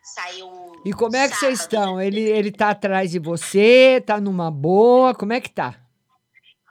Saiu. 0.03 0.83
E 0.85 0.93
como 0.93 1.15
é 1.15 1.29
que 1.29 1.37
vocês 1.37 1.61
sábado, 1.61 1.75
estão? 1.75 1.97
né? 1.97 2.07
Ele, 2.07 2.21
ele 2.21 2.51
tá 2.51 2.71
atrás 2.71 3.11
de 3.13 3.19
você? 3.21 4.03
Tá 4.05 4.21
numa 4.21 4.51
boa? 4.51 5.15
Como 5.15 5.33
é 5.33 5.41
que 5.41 5.49
tá? 5.51 5.79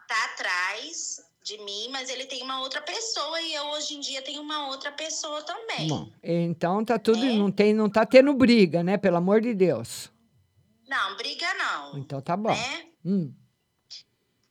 Tá 0.07 0.25
atrás 0.25 1.21
de 1.41 1.57
mim, 1.59 1.87
mas 1.89 2.09
ele 2.09 2.25
tem 2.25 2.43
uma 2.43 2.59
outra 2.59 2.81
pessoa 2.81 3.41
e 3.41 3.53
eu 3.53 3.63
hoje 3.67 3.95
em 3.95 3.99
dia 3.99 4.21
tenho 4.21 4.41
uma 4.41 4.67
outra 4.67 4.91
pessoa 4.91 5.41
também. 5.43 5.87
Bom, 5.87 6.09
então 6.21 6.83
tá 6.83 6.99
tudo, 6.99 7.23
não 7.25 7.51
tem, 7.51 7.73
não 7.73 7.89
tá 7.89 8.05
tendo 8.05 8.33
briga, 8.33 8.83
né? 8.83 8.97
Pelo 8.97 9.17
amor 9.17 9.41
de 9.41 9.53
Deus. 9.53 10.11
Não, 10.87 11.15
briga 11.15 11.47
não. 11.53 11.97
Então 11.97 12.21
tá 12.21 12.35
bom. 12.35 12.51
Né? 12.51 12.85
Hum. 13.05 13.33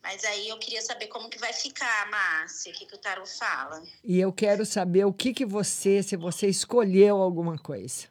Mas 0.03 0.25
aí 0.25 0.49
eu 0.49 0.59
queria 0.59 0.81
saber 0.81 1.09
como 1.09 1.29
que 1.29 1.39
vai 1.39 1.53
ficar, 1.53 2.11
Márcia. 2.11 2.73
O 2.73 2.75
que, 2.75 2.87
que 2.87 2.95
o 2.95 2.99
Tarot 2.99 3.31
fala? 3.31 3.83
E 4.03 4.19
eu 4.19 4.33
quero 4.33 4.65
saber 4.65 5.05
o 5.05 5.13
que 5.13 5.35
que 5.35 5.45
você, 5.45 6.03
se 6.03 6.17
você 6.17 6.49
escolheu 6.49 7.17
alguma 7.17 7.59
coisa. 7.59 8.09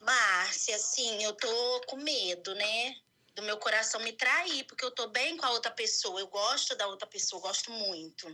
Márcia, 0.00 0.74
assim, 0.76 1.22
eu 1.22 1.32
tô 1.34 1.80
com 1.86 1.96
medo, 1.96 2.54
né? 2.54 2.96
do 3.40 3.42
meu 3.42 3.56
coração 3.56 4.00
me 4.02 4.12
trair, 4.12 4.64
porque 4.64 4.84
eu 4.84 4.90
tô 4.90 5.08
bem 5.08 5.36
com 5.36 5.46
a 5.46 5.50
outra 5.50 5.70
pessoa, 5.70 6.20
eu 6.20 6.26
gosto 6.26 6.76
da 6.76 6.86
outra 6.86 7.06
pessoa, 7.06 7.40
gosto 7.40 7.70
muito. 7.70 8.26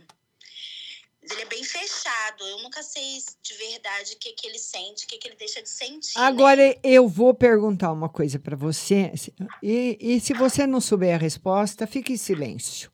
Ele 1.21 1.41
é 1.41 1.45
bem 1.45 1.63
fechado, 1.63 2.43
eu 2.45 2.61
nunca 2.63 2.81
sei 2.81 3.17
de 3.41 3.53
verdade 3.55 4.13
o 4.13 4.17
que, 4.19 4.31
que 4.33 4.47
ele 4.47 4.59
sente, 4.59 5.05
o 5.05 5.07
que, 5.07 5.17
que 5.17 5.27
ele 5.27 5.35
deixa 5.35 5.61
de 5.61 5.69
sentir. 5.69 6.17
né? 6.17 6.23
Agora 6.23 6.77
eu 6.83 7.07
vou 7.07 7.33
perguntar 7.33 7.91
uma 7.91 8.07
coisa 8.07 8.39
para 8.39 8.55
você. 8.55 9.11
E, 9.61 9.97
e 9.99 10.19
se 10.21 10.33
você 10.33 10.65
não 10.65 10.79
souber 10.79 11.15
a 11.15 11.17
resposta, 11.17 11.85
fique 11.87 12.13
em 12.13 12.17
silêncio. 12.17 12.91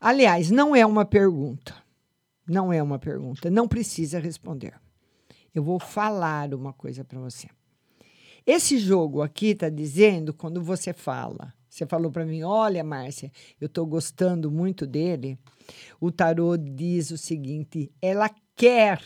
Aliás, 0.00 0.50
não 0.50 0.74
é 0.74 0.86
uma 0.86 1.04
pergunta. 1.04 1.74
Não 2.48 2.72
é 2.72 2.82
uma 2.82 2.98
pergunta. 2.98 3.50
Não 3.50 3.68
precisa 3.68 4.18
responder. 4.18 4.80
Eu 5.54 5.62
vou 5.62 5.78
falar 5.78 6.54
uma 6.54 6.72
coisa 6.72 7.04
para 7.04 7.18
você. 7.18 7.48
Esse 8.46 8.78
jogo 8.78 9.20
aqui 9.20 9.48
está 9.48 9.68
dizendo 9.68 10.32
quando 10.32 10.62
você 10.62 10.92
fala. 10.92 11.52
Você 11.70 11.86
falou 11.86 12.10
para 12.10 12.26
mim, 12.26 12.42
olha, 12.42 12.82
Márcia, 12.82 13.30
eu 13.60 13.66
estou 13.66 13.86
gostando 13.86 14.50
muito 14.50 14.86
dele. 14.88 15.38
O 16.00 16.10
tarô 16.10 16.56
diz 16.56 17.12
o 17.12 17.16
seguinte: 17.16 17.92
ela 18.02 18.28
quer, 18.56 19.00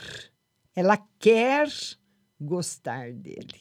ela 0.74 0.96
quer 1.18 1.68
gostar 2.40 3.12
dele. 3.12 3.60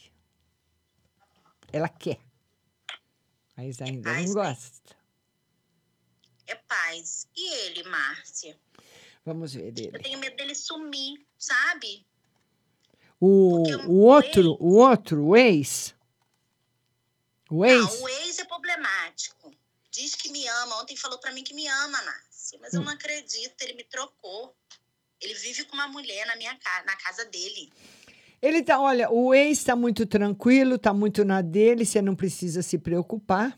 Ela 1.72 1.89
quer. 1.89 2.20
Mas 3.58 3.82
ainda 3.82 4.14
não 4.14 4.34
gosta. 4.34 4.95
É 6.47 6.56
paz. 6.56 7.28
E 7.36 7.54
ele, 7.68 7.84
Márcia? 7.84 8.58
Vamos 9.26 9.54
ver 9.54 9.68
Eu 9.68 9.72
dele. 9.74 9.99
tenho 9.99 10.20
medo 10.20 10.36
dele 10.38 10.56
sumir, 10.56 11.26
sabe? 11.38 12.06
O, 13.20 13.64
o 13.88 13.99
outro, 13.99 14.58
o 14.60 14.76
outro, 14.76 15.26
o 15.26 15.36
ex. 15.36 15.95
O 17.49 17.65
ex. 17.65 17.79
Não, 17.81 18.01
o 18.03 18.09
ex 18.09 18.39
é 18.39 18.45
problemático. 18.45 19.51
Diz 19.91 20.15
que 20.15 20.29
me 20.31 20.47
ama. 20.47 20.81
Ontem 20.81 20.95
falou 20.97 21.19
pra 21.19 21.31
mim 21.31 21.43
que 21.43 21.53
me 21.53 21.67
ama, 21.67 22.01
Márcia. 22.03 22.57
Mas 22.61 22.73
eu 22.73 22.81
Hum. 22.81 22.85
não 22.85 22.91
acredito. 22.93 23.61
Ele 23.61 23.73
me 23.73 23.83
trocou. 23.83 24.55
Ele 25.21 25.33
vive 25.35 25.63
com 25.65 25.75
uma 25.75 25.87
mulher 25.87 26.25
na 26.27 26.35
minha 26.35 26.55
casa, 26.57 26.85
na 26.85 26.95
casa 26.97 27.25
dele. 27.25 27.71
Ele 28.41 28.61
tá, 28.61 28.77
olha, 28.79 29.09
o 29.09 29.33
ex 29.33 29.59
está 29.59 29.73
muito 29.75 30.05
tranquilo, 30.05 30.77
tá 30.77 30.93
muito 30.93 31.23
na 31.23 31.41
dele, 31.41 31.85
você 31.85 32.01
não 32.01 32.13
precisa 32.13 32.61
se 32.61 32.77
preocupar. 32.77 33.57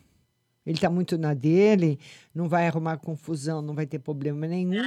Ele 0.63 0.77
tá 0.79 0.89
muito 0.89 1.17
na 1.17 1.33
dele, 1.33 1.99
não 2.33 2.47
vai 2.49 2.67
arrumar 2.67 2.97
confusão, 2.97 3.61
não 3.61 3.73
vai 3.73 3.85
ter 3.87 3.99
problema 3.99 4.45
nenhum. 4.47 4.83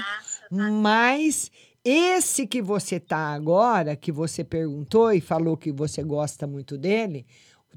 Mas 0.51 1.51
esse 1.85 2.47
que 2.47 2.61
você 2.61 2.99
tá 3.01 3.33
agora, 3.35 3.97
que 3.97 4.13
você 4.13 4.45
perguntou 4.45 5.13
e 5.13 5.21
falou 5.21 5.57
que 5.57 5.73
você 5.73 6.03
gosta 6.03 6.47
muito 6.47 6.77
dele, 6.77 7.27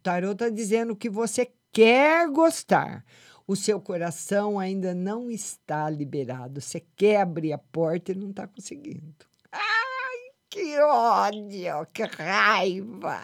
tarô 0.02 0.36
tá 0.36 0.50
dizendo 0.50 0.96
que 0.96 1.10
você 1.10 1.52
quer 1.72 2.28
gostar. 2.30 3.06
O 3.48 3.56
seu 3.56 3.82
coração 3.82 4.60
ainda 4.60 4.94
não 4.94 5.30
está 5.30 5.90
liberado. 5.90 6.62
Você 6.62 6.80
quer 6.96 7.22
abrir 7.22 7.54
a 7.54 7.58
porta 7.58 8.12
e 8.12 8.16
não 8.16 8.30
está 8.30 8.48
conseguindo. 8.48 9.26
Ai, 9.52 10.32
que 10.50 10.80
ódio, 10.80 11.86
que 11.94 12.04
raiva. 12.04 13.22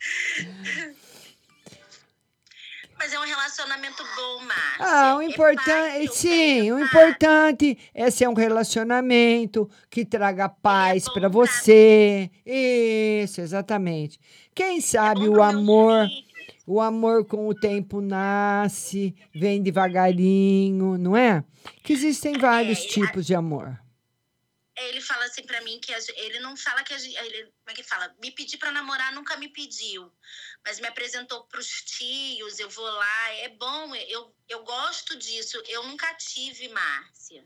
Mas 3.02 3.12
é 3.12 3.18
um 3.18 3.24
relacionamento 3.24 4.04
bom, 4.14 4.44
Márcia. 4.44 4.76
Ah, 4.78 5.16
o 5.16 5.22
É 5.22 5.24
importante, 5.24 6.14
sim, 6.14 6.70
o 6.70 6.78
importante 6.78 7.76
é 7.92 8.08
ser 8.12 8.28
um 8.28 8.32
relacionamento 8.32 9.68
que 9.90 10.04
traga 10.04 10.48
paz 10.48 11.08
para 11.12 11.28
você. 11.28 12.30
Isso, 12.46 13.40
exatamente. 13.40 14.20
Quem 14.54 14.80
sabe 14.80 15.28
o 15.28 15.42
amor, 15.42 16.06
o 16.64 16.80
amor 16.80 17.24
com 17.24 17.48
o 17.48 17.54
tempo 17.54 18.00
nasce, 18.00 19.12
vem 19.34 19.60
devagarinho, 19.60 20.96
não 20.96 21.16
é? 21.16 21.42
Que 21.82 21.94
existem 21.94 22.38
vários 22.38 22.84
tipos 22.84 23.26
de 23.26 23.34
amor. 23.34 23.82
Ele 24.76 25.00
fala 25.00 25.24
assim 25.24 25.42
pra 25.42 25.60
mim 25.62 25.78
que 25.80 25.92
ele 25.92 26.40
não 26.40 26.56
fala 26.56 26.82
que 26.82 26.94
a 26.94 26.98
gente. 26.98 27.16
Ele, 27.16 27.44
como 27.44 27.70
é 27.70 27.74
que 27.74 27.82
fala? 27.82 28.14
Me 28.22 28.30
pedir 28.30 28.58
pra 28.58 28.72
namorar 28.72 29.12
nunca 29.12 29.36
me 29.36 29.48
pediu. 29.48 30.10
Mas 30.64 30.78
me 30.78 30.86
apresentou 30.86 31.44
pros 31.44 31.82
tios, 31.82 32.58
eu 32.58 32.70
vou 32.70 32.84
lá. 32.84 33.30
É 33.34 33.48
bom, 33.48 33.94
eu, 33.94 34.34
eu 34.48 34.62
gosto 34.62 35.16
disso. 35.16 35.60
Eu 35.66 35.82
nunca 35.84 36.12
tive, 36.14 36.68
Márcia. 36.68 37.44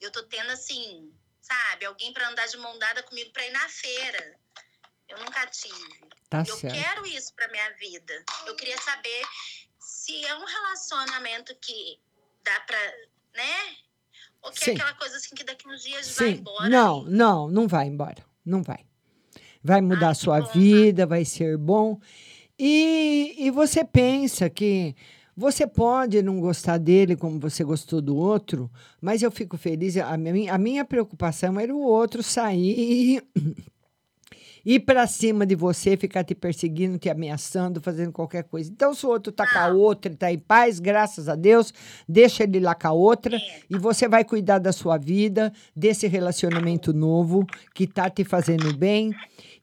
Eu 0.00 0.10
tô 0.12 0.22
tendo 0.22 0.50
assim, 0.50 1.12
sabe? 1.40 1.84
Alguém 1.84 2.12
pra 2.12 2.28
andar 2.28 2.46
de 2.46 2.56
mão 2.56 2.78
dada 2.78 3.02
comigo 3.02 3.32
pra 3.32 3.44
ir 3.44 3.50
na 3.50 3.68
feira. 3.68 4.38
Eu 5.08 5.18
nunca 5.18 5.46
tive. 5.46 6.08
Tá 6.28 6.44
eu 6.46 6.56
certo. 6.56 6.74
quero 6.74 7.06
isso 7.06 7.34
pra 7.34 7.48
minha 7.48 7.70
vida. 7.74 8.24
Eu 8.46 8.54
queria 8.54 8.78
saber 8.82 9.26
se 9.80 10.24
é 10.24 10.36
um 10.36 10.44
relacionamento 10.44 11.54
que 11.56 11.98
dá 12.44 12.60
pra, 12.60 12.78
né? 13.34 13.76
Ou 14.42 14.52
que 14.52 14.64
Sim. 14.64 14.70
é 14.70 14.74
aquela 14.74 14.94
coisa 14.94 15.16
assim 15.16 15.34
que 15.34 15.42
daqui 15.42 15.66
uns 15.66 15.82
dias 15.82 16.14
vai 16.16 16.28
Sim, 16.28 16.34
embora. 16.34 16.68
não, 16.68 17.02
não, 17.04 17.48
não 17.48 17.66
vai 17.66 17.86
embora, 17.86 18.24
não 18.44 18.62
vai. 18.62 18.86
Vai 19.62 19.80
mudar 19.80 20.10
a 20.10 20.14
sua 20.14 20.40
vida, 20.40 21.04
vai 21.04 21.24
ser 21.24 21.56
bom. 21.58 22.00
E, 22.58 23.34
e 23.38 23.50
você 23.50 23.84
pensa 23.84 24.50
que 24.50 24.94
você 25.36 25.66
pode 25.66 26.20
não 26.20 26.40
gostar 26.40 26.78
dele 26.78 27.14
como 27.14 27.38
você 27.38 27.62
gostou 27.62 28.00
do 28.02 28.16
outro, 28.16 28.68
mas 29.00 29.22
eu 29.22 29.30
fico 29.30 29.56
feliz. 29.56 29.96
A 29.96 30.16
minha, 30.16 30.52
a 30.52 30.58
minha 30.58 30.84
preocupação 30.84 31.60
era 31.60 31.72
o 31.72 31.80
outro 31.80 32.22
sair 32.22 33.22
ir 34.64 34.80
para 34.80 35.06
cima 35.06 35.46
de 35.46 35.54
você, 35.54 35.96
ficar 35.96 36.24
te 36.24 36.34
perseguindo, 36.34 36.98
te 36.98 37.08
ameaçando, 37.08 37.80
fazendo 37.80 38.12
qualquer 38.12 38.44
coisa. 38.44 38.70
Então, 38.70 38.94
se 38.94 39.04
o 39.06 39.08
outro 39.08 39.32
tá 39.32 39.46
com 39.46 39.58
a 39.58 39.68
outra, 39.68 40.10
ele 40.10 40.16
tá 40.16 40.32
em 40.32 40.38
paz, 40.38 40.78
graças 40.78 41.28
a 41.28 41.34
Deus, 41.34 41.72
deixa 42.08 42.44
ele 42.44 42.60
lá 42.60 42.74
com 42.74 42.88
a 42.88 42.92
outra 42.92 43.38
e 43.70 43.76
você 43.76 44.08
vai 44.08 44.24
cuidar 44.24 44.58
da 44.58 44.72
sua 44.72 44.98
vida, 44.98 45.52
desse 45.74 46.06
relacionamento 46.06 46.92
novo 46.92 47.46
que 47.74 47.86
tá 47.86 48.08
te 48.10 48.24
fazendo 48.24 48.76
bem. 48.76 49.14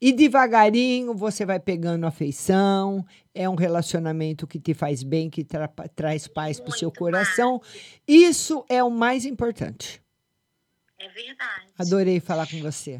E 0.02 0.12
devagarinho 0.12 1.14
você 1.16 1.46
vai 1.46 1.60
pegando 1.60 2.06
afeição, 2.06 3.06
é 3.34 3.50
um 3.50 3.56
relacionamento 3.56 4.46
que 4.46 4.60
te 4.60 4.74
faz 4.74 5.02
bem, 5.04 5.30
que 5.30 5.44
tra- 5.44 5.72
traz 5.96 6.28
paz 6.28 6.60
para 6.60 6.70
o 6.70 6.78
seu 6.78 6.92
coração. 6.92 7.62
Isso 8.08 8.64
é 8.70 8.84
o 8.84 8.92
mais 8.92 9.26
importante. 9.26 10.02
É 11.00 11.10
verdade. 11.10 11.68
Adorei 11.78 12.20
falar 12.20 12.48
com 12.50 12.60
você. 12.62 13.00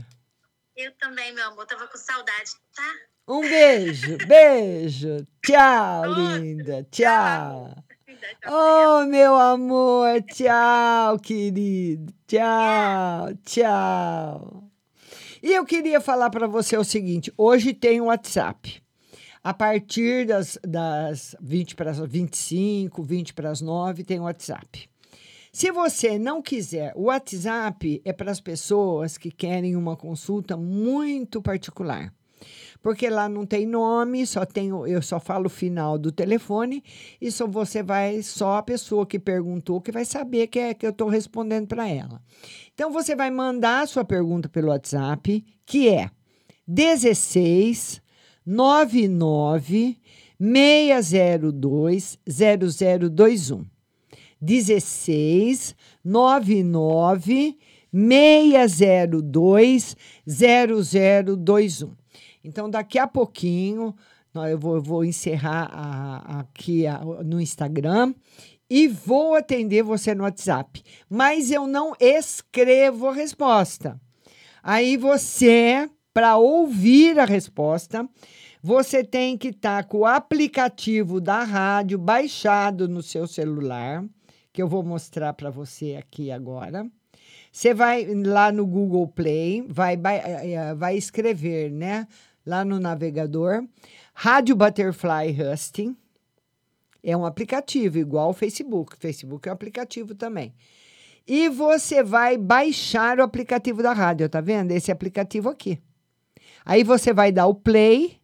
Eu 0.76 0.92
também, 0.98 1.34
meu 1.34 1.48
amor, 1.48 1.66
tava 1.66 1.88
com 1.88 1.98
saudade, 1.98 2.52
tá? 2.76 2.94
Um 3.26 3.40
beijo, 3.40 4.18
beijo. 4.28 5.26
Tchau, 5.42 6.04
linda. 6.14 6.86
Tchau. 6.92 7.74
Oh, 8.46 9.06
meu 9.06 9.36
amor. 9.36 10.22
Tchau, 10.24 11.18
querido. 11.20 12.14
Tchau, 12.28 13.34
tchau. 13.46 14.70
E 15.42 15.54
eu 15.54 15.66
queria 15.66 16.02
falar 16.02 16.30
para 16.30 16.46
você 16.46 16.76
o 16.76 16.84
seguinte: 16.84 17.32
hoje 17.38 17.74
tem 17.74 18.02
o 18.02 18.06
WhatsApp. 18.06 18.84
A 19.42 19.54
partir 19.54 20.26
das, 20.26 20.60
das 20.68 21.36
20 21.40 21.76
para 21.76 21.92
as 21.92 22.00
25, 22.00 23.02
20 23.02 23.34
para 23.34 23.50
as 23.50 23.62
9, 23.62 24.04
tem 24.04 24.20
o 24.20 24.24
WhatsApp. 24.24 24.90
Se 25.56 25.72
você 25.72 26.20
não 26.20 26.42
quiser, 26.42 26.92
o 26.98 27.04
WhatsApp 27.04 28.02
é 28.04 28.12
para 28.12 28.30
as 28.30 28.42
pessoas 28.42 29.18
que 29.18 29.32
querem 29.32 29.78
uma 29.78 29.96
consulta 29.96 30.58
muito 30.58 31.42
particular. 31.42 32.14
Porque 32.84 33.10
lá 33.10 33.30
não 33.30 33.46
tem 33.46 33.66
nome, 33.66 34.28
só 34.28 34.46
tem, 34.46 34.74
o- 34.74 34.86
eu 34.86 35.02
só 35.02 35.18
falo 35.18 35.46
o 35.46 35.50
final 35.50 35.98
do 35.98 36.12
telefone 36.12 36.84
e 37.22 37.32
só 37.32 37.48
você 37.48 37.82
vai, 37.82 38.22
só 38.22 38.58
a 38.58 38.64
pessoa 38.64 39.06
que 39.06 39.18
perguntou 39.18 39.80
que 39.80 39.94
vai 39.94 40.04
saber 40.04 40.48
que 40.48 40.60
é 40.60 40.74
que 40.74 40.86
eu 40.86 40.90
estou 40.90 41.08
respondendo 41.08 41.68
para 41.68 41.88
ela. 41.88 42.22
Então 42.74 42.92
você 42.92 43.16
vai 43.16 43.32
mandar 43.32 43.84
a 43.84 43.88
sua 43.88 44.04
pergunta 44.04 44.50
pelo 44.50 44.68
WhatsApp, 44.68 45.42
que 45.66 45.88
é 45.88 46.12
16 46.68 48.02
99 48.46 49.98
602 50.38 52.20
0021. 52.28 53.75
16 54.42 55.76
99 56.04 57.58
602 57.94 59.96
0021. 60.28 61.92
Então, 62.44 62.70
daqui 62.70 63.00
a 63.00 63.08
pouquinho, 63.08 63.96
eu 64.50 64.60
vou, 64.60 64.82
vou 64.82 65.04
encerrar 65.06 65.70
a- 65.72 66.40
aqui 66.42 66.86
a- 66.86 67.00
no 67.24 67.40
Instagram 67.42 68.14
e 68.70 68.88
vou 68.88 69.36
atender 69.36 69.82
você 69.84 70.14
no 70.14 70.24
WhatsApp. 70.24 70.84
Mas 71.10 71.50
eu 71.52 71.66
não 71.68 71.94
escrevo 72.00 73.08
a 73.08 73.14
resposta. 73.14 74.00
Aí 74.62 74.98
você, 74.98 75.90
para 76.14 76.38
ouvir 76.38 77.18
a 77.20 77.26
resposta, 77.26 78.08
você 78.62 79.04
tem 79.04 79.38
que 79.38 79.50
estar 79.50 79.86
com 79.86 80.00
o 80.00 80.06
aplicativo 80.06 81.22
da 81.22 81.44
rádio 81.44 81.98
baixado 81.98 82.88
no 82.88 83.02
seu 83.04 83.28
celular, 83.28 84.04
que 84.56 84.62
eu 84.62 84.70
vou 84.70 84.82
mostrar 84.82 85.34
para 85.34 85.50
você 85.50 85.98
aqui 86.00 86.32
agora. 86.32 86.90
Você 87.52 87.74
vai 87.74 88.06
lá 88.06 88.54
no 88.54 88.66
Google 88.66 89.06
Play, 89.06 89.66
vai, 89.68 89.98
vai, 89.98 90.18
eh, 90.18 90.74
vai 90.74 90.96
escrever, 90.96 91.70
né? 91.70 92.08
Lá 92.46 92.64
no 92.64 92.80
navegador, 92.80 93.68
Rádio 94.14 94.56
Butterfly 94.56 95.36
Husting. 95.42 95.94
É 97.04 97.18
um 97.18 97.26
aplicativo, 97.26 97.98
igual 97.98 98.30
o 98.30 98.34
Facebook. 98.34 98.96
Facebook 98.98 99.50
é 99.50 99.52
um 99.52 99.56
aplicativo 99.56 100.16
também. 100.16 100.54
E 101.28 101.50
você 101.50 102.02
vai 102.02 102.38
baixar 102.38 103.20
o 103.20 103.24
aplicativo 103.24 103.84
da 103.84 103.92
rádio, 103.92 104.30
tá 104.30 104.40
vendo? 104.40 104.72
Esse 104.72 104.90
aplicativo 104.90 105.50
aqui. 105.50 105.82
Aí 106.64 106.82
você 106.82 107.12
vai 107.12 107.30
dar 107.30 107.48
o 107.48 107.56
play, 107.56 108.18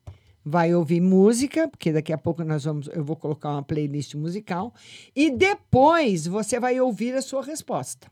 vai 0.43 0.73
ouvir 0.73 1.01
música, 1.01 1.67
porque 1.67 1.91
daqui 1.91 2.11
a 2.11 2.17
pouco 2.17 2.43
nós 2.43 2.63
vamos, 2.63 2.87
eu 2.87 3.03
vou 3.03 3.15
colocar 3.15 3.51
uma 3.51 3.63
playlist 3.63 4.15
musical, 4.15 4.73
e 5.15 5.29
depois 5.29 6.25
você 6.25 6.59
vai 6.59 6.79
ouvir 6.81 7.13
a 7.15 7.21
sua 7.21 7.43
resposta. 7.43 8.11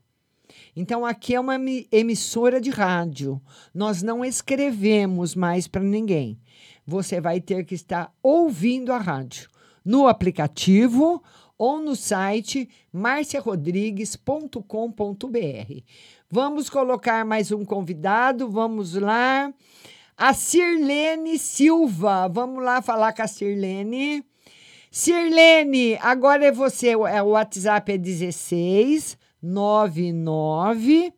Então 0.76 1.06
aqui 1.06 1.36
é 1.36 1.40
uma 1.40 1.56
emi- 1.56 1.88
emissora 1.92 2.60
de 2.62 2.70
rádio. 2.70 3.42
Nós 3.74 4.02
não 4.02 4.26
escrevemos 4.26 5.36
mais 5.36 5.68
para 5.68 5.84
ninguém. 5.84 6.40
Você 6.86 7.22
vai 7.22 7.40
ter 7.40 7.64
que 7.66 7.76
estar 7.76 8.12
ouvindo 8.22 8.92
a 8.92 8.98
rádio 8.98 9.48
no 9.86 10.08
aplicativo 10.08 11.24
ou 11.58 11.80
no 11.80 11.96
site 11.96 12.68
marciarodrigues.com.br. 12.92 15.84
Vamos 16.32 16.70
colocar 16.70 17.26
mais 17.26 17.52
um 17.52 17.66
convidado, 17.66 18.50
vamos 18.50 18.94
lá. 18.94 19.52
A 20.22 20.34
Sirlene 20.34 21.40
Silva, 21.40 22.28
vamos 22.28 22.62
lá 22.62 22.82
falar 22.82 23.14
com 23.14 23.22
a 23.22 23.28
Sirlene. 23.28 24.22
Sirlene, 24.92 25.98
agora 26.02 26.48
é 26.48 26.52
você, 26.52 26.94
o 26.94 27.08
é, 27.08 27.22
WhatsApp 27.22 27.94
é 27.94 27.98
16 27.98 29.18
99 29.42 31.14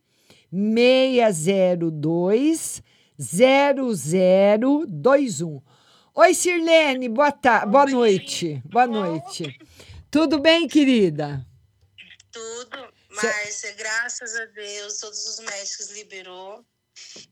602 0.51 2.83
0021. 3.17 5.63
Oi, 6.13 6.33
Sirlene, 6.35 7.09
boa, 7.09 7.31
ta 7.31 7.65
boa 7.65 7.87
noite. 7.87 8.61
Boa 8.65 8.85
noite. 8.85 9.59
Tudo 10.11 10.37
bem, 10.37 10.67
querida? 10.67 11.43
Tudo, 12.31 12.77
Márcia, 13.09 13.73
graças 13.73 14.35
a 14.35 14.45
Deus, 14.45 14.99
todos 14.99 15.27
os 15.27 15.39
médicos 15.39 15.89
liberou. 15.97 16.63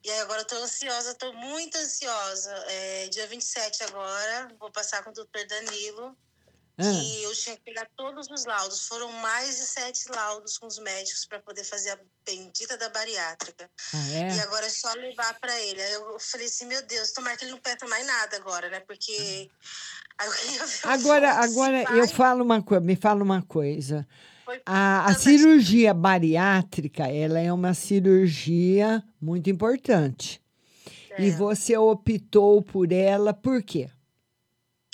E 0.03 0.11
agora 0.21 0.41
eu 0.41 0.45
tô 0.45 0.55
ansiosa, 0.55 1.13
tô 1.15 1.33
muito 1.33 1.77
ansiosa. 1.77 2.51
É, 2.67 3.07
dia 3.09 3.27
27 3.27 3.83
agora, 3.83 4.47
vou 4.59 4.71
passar 4.71 5.03
com 5.03 5.09
o 5.09 5.13
doutor 5.13 5.45
Danilo. 5.47 6.17
Ah. 6.81 6.83
E 6.85 7.23
eu 7.23 7.35
tinha 7.35 7.57
que 7.57 7.61
pegar 7.63 7.85
todos 7.97 8.29
os 8.31 8.45
laudos. 8.45 8.87
Foram 8.87 9.11
mais 9.11 9.57
de 9.57 9.63
sete 9.63 10.09
laudos 10.09 10.57
com 10.57 10.65
os 10.65 10.79
médicos 10.79 11.25
para 11.25 11.39
poder 11.39 11.65
fazer 11.65 11.89
a 11.89 11.99
bendita 12.25 12.77
da 12.77 12.87
bariátrica. 12.87 13.69
Ah, 13.93 14.09
é? 14.11 14.35
E 14.37 14.39
agora 14.39 14.65
é 14.65 14.69
só 14.69 14.93
levar 14.93 15.37
para 15.41 15.59
ele. 15.59 15.81
Aí 15.81 15.93
eu 15.93 16.17
falei 16.19 16.47
assim, 16.47 16.65
meu 16.65 16.81
Deus, 16.83 17.11
tomara 17.11 17.35
que 17.35 17.43
ele 17.43 17.51
não 17.51 17.59
peça 17.59 17.85
mais 17.85 18.07
nada 18.07 18.37
agora, 18.37 18.69
né? 18.69 18.79
Porque. 18.81 19.49
O 20.21 20.89
Agora, 20.89 21.31
agora 21.31 21.95
eu 21.95 22.05
falo 22.05 22.43
uma 22.43 22.61
coisa, 22.61 22.85
me 22.85 22.97
fala 22.97 23.23
uma 23.23 23.41
coisa. 23.41 24.05
A, 24.65 25.05
a 25.05 25.13
cirurgia 25.15 25.93
bariátrica, 25.93 27.07
ela 27.07 27.39
é 27.39 27.51
uma 27.51 27.73
cirurgia 27.73 29.03
muito 29.21 29.49
importante. 29.49 30.41
É. 31.11 31.23
E 31.23 31.31
você 31.31 31.77
optou 31.77 32.61
por 32.61 32.91
ela 32.91 33.33
por 33.33 33.61
quê? 33.63 33.89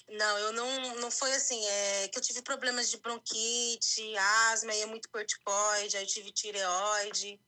Não, 0.09 0.37
eu 0.39 0.53
não, 0.53 0.95
não 0.95 1.11
foi 1.11 1.33
assim. 1.33 1.61
É 1.65 2.07
que 2.07 2.17
eu 2.17 2.21
tive 2.21 2.41
problemas 2.41 2.89
de 2.89 2.97
bronquite, 2.97 4.17
asma, 4.51 4.73
e 4.73 4.81
é 4.81 4.85
muito 4.85 5.09
corticoide, 5.09 5.97
aí 5.97 6.03
eu 6.03 6.07
tive 6.07 6.31
tireoide. 6.31 7.39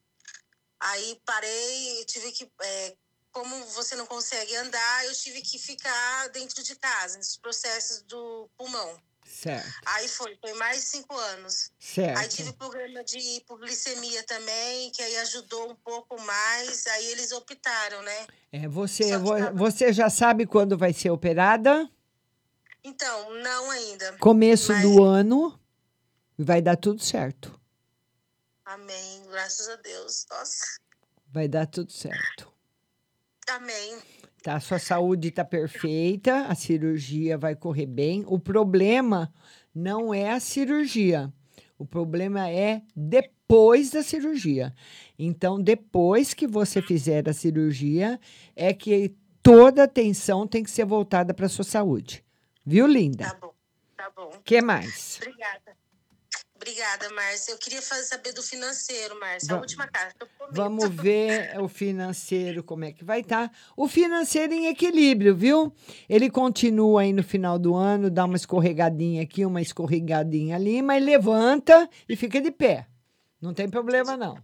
Aí 0.80 1.22
parei, 1.26 2.06
tive 2.06 2.32
que. 2.32 2.52
é, 2.62 2.96
como 3.32 3.66
você 3.68 3.96
não 3.96 4.06
consegue 4.06 4.56
andar, 4.56 5.06
eu 5.06 5.14
tive 5.14 5.42
que 5.42 5.60
ficar 5.60 6.28
dentro 6.30 6.64
de 6.64 6.76
casa, 6.76 7.18
nesses 7.18 7.38
processos 7.38 8.02
do 8.02 8.50
pulmão. 8.58 9.00
Certo, 9.28 9.68
Aí 9.86 10.08
foi, 10.08 10.36
foi 10.40 10.54
mais 10.54 10.78
de 10.78 10.84
cinco 10.86 11.16
anos. 11.16 11.72
Certo. 11.80 12.18
Aí 12.18 12.28
tive 12.30 12.54
problema 12.54 13.04
de 13.04 13.18
hipoglicemia 13.18 14.24
também, 14.24 14.90
que 14.92 15.02
aí 15.02 15.18
ajudou 15.18 15.72
um 15.72 15.76
pouco 15.76 16.20
mais. 16.22 16.88
Aí 16.88 17.06
eles 17.12 17.32
optaram, 17.32 18.02
né? 18.02 18.28
É, 18.52 18.68
você, 18.68 19.18
vo- 19.18 19.54
você 19.54 19.92
já 19.94 20.10
sabe 20.10 20.46
quando 20.48 20.78
vai 20.78 20.94
ser 20.94 21.10
operada? 21.12 21.90
Então, 22.84 23.34
não 23.44 23.70
ainda. 23.70 24.18
Começo 24.18 24.72
Mas- 24.72 24.82
do 24.84 25.04
ano, 25.04 25.60
vai 26.38 26.62
dar 26.62 26.78
tudo 26.78 27.04
certo. 27.04 27.60
Amém, 28.66 29.24
graças 29.30 29.68
a 29.70 29.76
Deus. 29.76 30.26
Nossa, 30.30 30.66
Vai 31.30 31.48
dar 31.48 31.68
tudo 31.68 31.92
certo. 31.92 32.52
amém. 33.50 34.02
Tá, 34.48 34.62
sua 34.62 34.80
saúde 34.80 35.28
está 35.28 35.44
perfeita, 35.44 36.46
a 36.46 36.56
cirurgia 36.56 37.38
vai 37.38 37.54
correr 37.54 37.86
bem. 37.86 38.24
O 38.26 38.40
problema 38.40 39.30
não 39.76 40.14
é 40.14 40.32
a 40.32 40.40
cirurgia. 40.40 41.34
O 41.78 41.86
problema 41.86 42.50
é 42.50 42.82
depois 42.96 43.90
da 43.90 44.02
cirurgia. 44.02 44.74
Então, 45.20 45.62
depois 45.62 46.34
que 46.34 46.48
você 46.48 46.82
fizer 46.82 47.28
a 47.28 47.34
cirurgia, 47.34 48.18
é 48.56 48.74
que 48.74 49.14
toda 49.44 49.82
a 49.82 49.84
atenção 49.84 50.48
tem 50.48 50.64
que 50.64 50.72
ser 50.72 50.86
voltada 50.86 51.34
para 51.34 51.50
sua 51.50 51.66
saúde. 51.66 52.24
Viu, 52.66 52.88
linda? 52.88 53.26
Tá 53.26 53.38
bom, 53.42 53.54
tá 53.98 54.12
bom. 54.16 54.30
O 54.34 54.42
que 54.44 54.62
mais? 54.62 55.20
Obrigada. 55.22 55.76
Obrigada, 56.58 57.10
Márcia. 57.12 57.52
Eu 57.52 57.58
queria 57.58 57.82
fazer, 57.82 58.04
saber 58.04 58.34
do 58.34 58.42
financeiro, 58.42 59.18
Márcia. 59.20 59.56
A 59.56 59.60
última 59.60 59.88
carta. 59.88 60.28
Vamos 60.52 60.90
ver 60.90 61.56
o 61.60 61.68
financeiro, 61.68 62.64
como 62.64 62.84
é 62.84 62.92
que 62.92 63.06
vai 63.06 63.20
estar. 63.20 63.52
O 63.76 63.88
financeiro 63.88 64.54
em 64.54 64.68
equilíbrio, 64.68 65.36
viu? 65.36 65.72
Ele 66.10 66.30
continua 66.30 67.02
aí 67.02 67.14
no 67.14 67.24
final 67.24 67.60
do 67.60 67.76
ano, 67.76 68.10
dá 68.10 68.26
uma 68.26 68.36
escorregadinha 68.36 69.22
aqui, 69.22 69.46
uma 69.46 69.62
escorregadinha 69.62 70.56
ali, 70.56 70.82
mas 70.82 71.04
levanta 71.04 71.88
e 72.10 72.16
fica 72.16 72.42
de 72.42 72.50
pé. 72.50 72.88
Não 73.40 73.54
tem 73.54 73.70
problema, 73.70 74.18
não. 74.18 74.36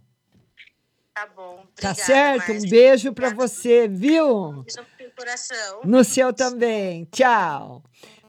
Tá 1.12 1.26
bom. 1.26 1.64
Tá 1.76 1.90
Obrigada, 1.90 1.94
certo? 1.94 2.50
Um 2.50 2.54
Márcia. 2.54 2.70
beijo 2.70 3.12
pra 3.12 3.30
você, 3.30 3.88
viu? 3.88 4.62
Beijo 4.62 4.80
no 5.00 5.10
coração. 5.16 5.80
No 5.84 6.04
seu 6.04 6.32
também. 6.32 7.04
Tchau. 7.06 7.82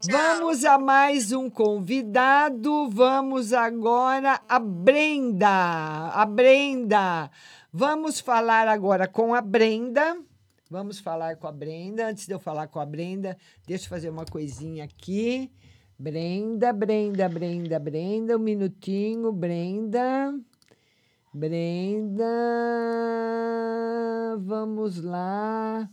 Vamos 0.10 0.64
a 0.66 0.78
mais 0.78 1.32
um 1.32 1.50
convidado. 1.50 2.90
Vamos 2.90 3.54
agora 3.54 4.40
a 4.48 4.60
Brenda. 4.60 5.48
A 6.14 6.26
Brenda. 6.26 7.32
Vamos 7.72 8.20
falar 8.20 8.68
agora 8.68 9.08
com 9.08 9.34
a 9.34 9.42
Brenda. 9.42 10.18
Vamos 10.70 11.00
falar 11.00 11.38
com 11.38 11.48
a 11.48 11.52
Brenda. 11.52 12.08
Antes 12.08 12.28
de 12.28 12.34
eu 12.34 12.40
falar 12.40 12.68
com 12.68 12.80
a 12.80 12.86
Brenda, 12.86 13.38
deixa 13.66 13.86
eu 13.86 13.90
fazer 13.90 14.10
uma 14.10 14.26
coisinha 14.26 14.84
aqui. 14.84 15.52
Brenda, 15.98 16.72
Brenda, 16.74 17.28
Brenda, 17.28 17.80
Brenda. 17.80 18.36
Um 18.36 18.40
minutinho, 18.40 19.32
Brenda. 19.32 20.38
Brenda. 21.34 22.26
Vamos 24.38 25.02
lá. 25.02 25.90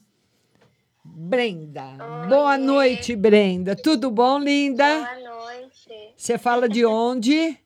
Brenda. 1.15 1.83
Boa 2.27 2.57
noite, 2.57 3.15
Brenda. 3.15 3.77
Tudo 3.77 4.11
bom, 4.11 4.39
linda? 4.39 4.85
Boa 4.85 5.21
noite. 5.21 6.15
Você 6.17 6.39
fala 6.39 6.67
de 6.67 6.87
onde? 6.87 7.59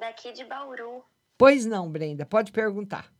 Daqui 0.00 0.32
de 0.32 0.42
Bauru. 0.44 1.04
Pois 1.36 1.66
não, 1.66 1.90
Brenda, 1.90 2.24
pode 2.24 2.50
perguntar. 2.50 3.12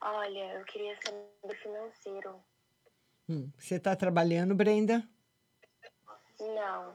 Olha, 0.00 0.58
eu 0.58 0.64
queria 0.64 0.96
saber 1.04 1.26
do 1.42 1.54
financeiro. 1.56 2.34
Hum, 3.28 3.50
Você 3.58 3.74
está 3.74 3.96
trabalhando, 3.96 4.54
Brenda? 4.54 5.02
Não. 6.38 6.94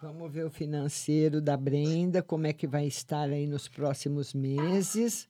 Vamos 0.00 0.32
ver 0.32 0.44
o 0.44 0.50
financeiro 0.50 1.40
da 1.40 1.56
Brenda, 1.56 2.22
como 2.22 2.46
é 2.46 2.52
que 2.52 2.66
vai 2.66 2.86
estar 2.86 3.28
aí 3.28 3.46
nos 3.46 3.68
próximos 3.68 4.32
meses. 4.32 5.28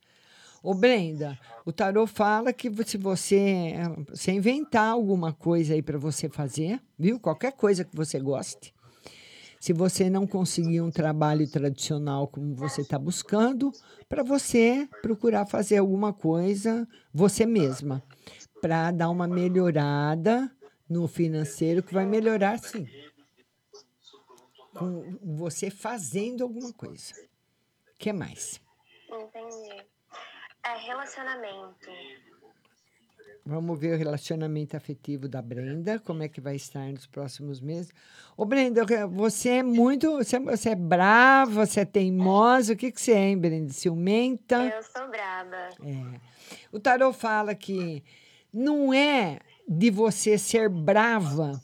Ô, 0.64 0.72
Brenda, 0.72 1.38
o 1.66 1.70
tarô 1.70 2.06
fala 2.06 2.50
que 2.50 2.72
se 2.86 2.96
você, 2.96 3.74
você 4.08 4.32
inventar 4.32 4.92
alguma 4.92 5.30
coisa 5.30 5.74
aí 5.74 5.82
para 5.82 5.98
você 5.98 6.26
fazer, 6.26 6.80
viu? 6.98 7.20
Qualquer 7.20 7.52
coisa 7.52 7.84
que 7.84 7.94
você 7.94 8.18
goste. 8.18 8.74
Se 9.60 9.74
você 9.74 10.08
não 10.08 10.26
conseguir 10.26 10.80
um 10.80 10.90
trabalho 10.90 11.46
tradicional 11.46 12.26
como 12.26 12.54
você 12.54 12.80
está 12.80 12.98
buscando, 12.98 13.72
para 14.08 14.22
você 14.22 14.88
procurar 15.02 15.44
fazer 15.44 15.76
alguma 15.76 16.14
coisa 16.14 16.88
você 17.12 17.44
mesma, 17.44 18.02
para 18.62 18.90
dar 18.90 19.10
uma 19.10 19.28
melhorada 19.28 20.50
no 20.88 21.06
financeiro, 21.06 21.82
que 21.82 21.92
vai 21.92 22.06
melhorar 22.06 22.58
sim 22.58 22.88
com 24.74 25.18
você 25.36 25.68
fazendo 25.68 26.42
alguma 26.42 26.72
coisa. 26.72 27.12
O 27.94 27.98
que 27.98 28.14
mais? 28.14 28.62
Entendi. 29.10 29.73
É 30.66 30.86
relacionamento. 30.86 31.90
Vamos 33.46 33.78
ver 33.78 33.94
o 33.94 33.98
relacionamento 33.98 34.74
afetivo 34.74 35.28
da 35.28 35.42
Brenda, 35.42 35.98
como 35.98 36.22
é 36.22 36.28
que 36.28 36.40
vai 36.40 36.56
estar 36.56 36.90
nos 36.90 37.06
próximos 37.06 37.60
meses. 37.60 37.92
Ô, 38.34 38.46
Brenda, 38.46 38.86
você 39.06 39.50
é 39.50 39.62
muito. 39.62 40.12
Você, 40.12 40.38
você 40.40 40.70
é 40.70 40.74
brava, 40.74 41.66
você 41.66 41.80
é 41.80 41.84
teimosa. 41.84 42.72
O 42.72 42.76
que, 42.76 42.90
que 42.90 43.00
você 43.00 43.12
é, 43.12 43.28
hein, 43.28 43.38
Brenda? 43.38 43.70
Ciumenta? 43.70 44.64
Eu 44.64 44.82
sou 44.82 45.08
braba. 45.10 45.68
É. 45.82 46.20
O 46.72 46.80
tarô 46.80 47.12
fala 47.12 47.54
que 47.54 48.02
não 48.50 48.94
é 48.94 49.40
de 49.68 49.90
você 49.90 50.38
ser 50.38 50.70
brava 50.70 51.60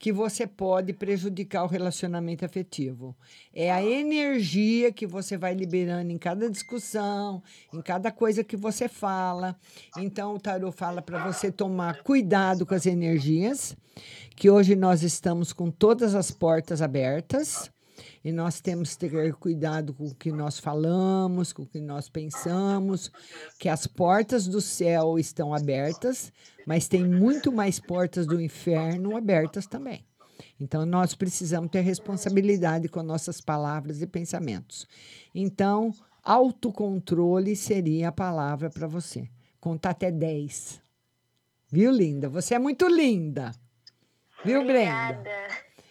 que 0.00 0.10
você 0.10 0.46
pode 0.46 0.94
prejudicar 0.94 1.62
o 1.62 1.66
relacionamento 1.66 2.42
afetivo. 2.42 3.14
É 3.54 3.70
a 3.70 3.84
energia 3.84 4.90
que 4.90 5.06
você 5.06 5.36
vai 5.36 5.52
liberando 5.52 6.10
em 6.10 6.16
cada 6.16 6.48
discussão, 6.48 7.42
em 7.70 7.82
cada 7.82 8.10
coisa 8.10 8.42
que 8.42 8.56
você 8.56 8.88
fala. 8.88 9.54
Então, 9.98 10.34
o 10.34 10.40
tarot 10.40 10.74
fala 10.74 11.02
para 11.02 11.30
você 11.30 11.52
tomar 11.52 12.02
cuidado 12.02 12.64
com 12.64 12.74
as 12.74 12.86
energias, 12.86 13.76
que 14.34 14.48
hoje 14.48 14.74
nós 14.74 15.02
estamos 15.02 15.52
com 15.52 15.70
todas 15.70 16.14
as 16.14 16.30
portas 16.30 16.80
abertas. 16.80 17.70
E 18.22 18.30
nós 18.30 18.60
temos 18.60 18.94
que 18.94 19.08
ter 19.08 19.34
cuidado 19.34 19.94
com 19.94 20.04
o 20.04 20.14
que 20.14 20.30
nós 20.30 20.58
falamos, 20.58 21.52
com 21.52 21.62
o 21.62 21.66
que 21.66 21.80
nós 21.80 22.08
pensamos, 22.08 23.10
que 23.58 23.68
as 23.68 23.86
portas 23.86 24.46
do 24.46 24.60
céu 24.60 25.18
estão 25.18 25.54
abertas, 25.54 26.30
mas 26.66 26.86
tem 26.86 27.04
muito 27.04 27.50
mais 27.50 27.80
portas 27.80 28.26
do 28.26 28.40
inferno 28.40 29.16
abertas 29.16 29.66
também. 29.66 30.04
Então, 30.58 30.84
nós 30.84 31.14
precisamos 31.14 31.70
ter 31.70 31.80
responsabilidade 31.80 32.88
com 32.88 33.02
nossas 33.02 33.40
palavras 33.40 34.02
e 34.02 34.06
pensamentos. 34.06 34.86
Então, 35.34 35.92
autocontrole 36.22 37.56
seria 37.56 38.08
a 38.08 38.12
palavra 38.12 38.68
para 38.68 38.86
você. 38.86 39.28
Contar 39.58 39.90
até 39.90 40.10
10. 40.10 40.82
Viu, 41.72 41.90
linda? 41.90 42.28
Você 42.28 42.54
é 42.54 42.58
muito 42.58 42.86
linda. 42.88 43.52
Viu, 44.44 44.64
Brenda? 44.64 45.30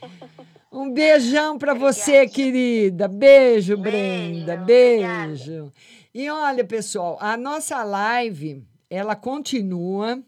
Um 0.72 0.94
beijão 0.94 1.58
para 1.58 1.74
você, 1.74 2.28
querida. 2.28 3.08
Beijo, 3.08 3.76
Brenda. 3.76 4.56
Beijo. 4.56 5.74
E 6.14 6.30
olha, 6.30 6.64
pessoal, 6.64 7.18
a 7.20 7.36
nossa 7.36 7.84
live, 7.84 8.64
ela 8.88 9.16
continua, 9.16 10.24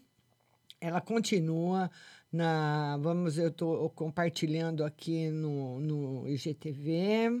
ela 0.80 1.00
continua 1.00 1.88
na, 2.32 2.96
vamos, 2.96 3.38
eu 3.38 3.48
estou 3.48 3.88
compartilhando 3.90 4.84
aqui 4.84 5.28
no, 5.30 5.78
no 5.78 6.28
IGTV. 6.28 7.38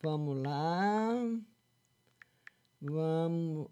Vamos 0.00 0.40
lá. 0.40 1.10
Vamos, 2.80 3.68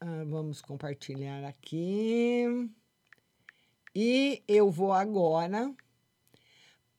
ah, 0.00 0.24
vamos 0.26 0.60
compartilhar 0.60 1.44
aqui. 1.44 2.68
E 3.94 4.42
eu 4.48 4.68
vou 4.68 4.92
agora 4.92 5.72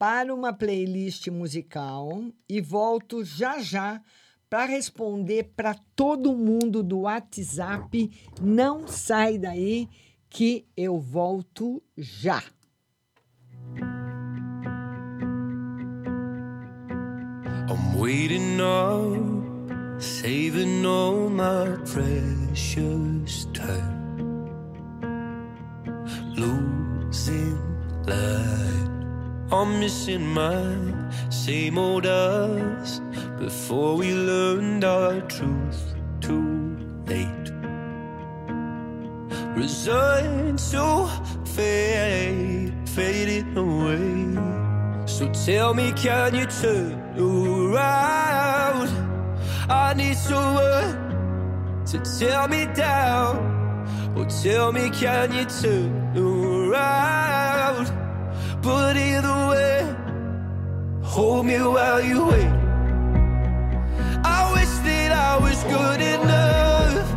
para 0.04 0.36
uma 0.36 0.52
playlist 0.52 1.30
musical 1.30 2.26
e 2.50 2.60
volto 2.60 3.24
já 3.24 3.62
já 3.62 4.02
para 4.50 4.66
responder 4.66 5.54
para 5.56 5.76
todo 5.96 6.36
mundo 6.36 6.84
do 6.84 7.04
WhatsApp. 7.04 8.12
Não 8.42 8.86
sai 8.86 9.38
daí 9.38 9.88
que 10.30 10.68
eu 10.76 11.00
volto 11.00 11.82
já. 11.98 12.44
I'm 17.70 17.98
waiting 17.98 18.60
up, 18.60 20.02
saving 20.02 20.86
all 20.86 21.30
my 21.30 21.78
precious 21.86 23.46
time. 23.54 24.52
Losing 26.36 27.58
light, 28.06 29.03
I'm 29.52 29.80
missing 29.80 30.34
my 30.34 30.76
same 31.30 31.78
old 31.78 32.06
us 32.06 33.00
before 33.38 33.98
we 33.98 34.14
learned 34.14 34.84
our 34.84 35.22
truth 35.22 35.96
too 36.22 36.78
late. 37.06 37.52
Resigned 39.56 40.60
to 40.72 41.10
fade, 41.46 42.74
fading 42.90 43.58
away. 43.58 45.06
So 45.06 45.30
tell 45.46 45.74
me, 45.74 45.92
can 45.92 46.34
you 46.36 46.46
turn 46.46 46.94
around? 47.18 48.90
I 49.70 49.94
need 49.96 50.18
someone 50.18 51.84
to 51.86 52.00
tear 52.00 52.48
me 52.48 52.66
down. 52.74 53.52
Oh, 54.16 54.26
tell 54.26 54.72
me, 54.72 54.90
can 54.90 55.32
you 55.34 55.46
turn 55.46 56.18
around? 56.18 57.33
But 58.64 58.96
either 58.96 59.48
way, 59.50 59.94
hold 61.04 61.46
me 61.46 61.60
while 61.60 62.02
you 62.02 62.28
wait. 62.28 62.54
I 64.24 64.50
wish 64.54 64.74
that 64.88 65.12
I 65.12 65.38
was 65.38 65.62
good 65.66 66.00
enough. 66.00 67.10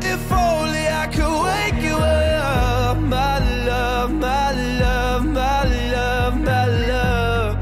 If 0.00 0.30
only 0.30 0.86
I 0.86 1.08
could 1.08 1.42
wake 1.42 1.82
you 1.82 1.96
up, 1.96 2.98
my 2.98 3.40
love, 3.66 4.12
my 4.12 4.52
love, 4.78 5.26
my 5.26 5.64
love, 5.90 6.40
my 6.40 6.66
love. 6.92 7.56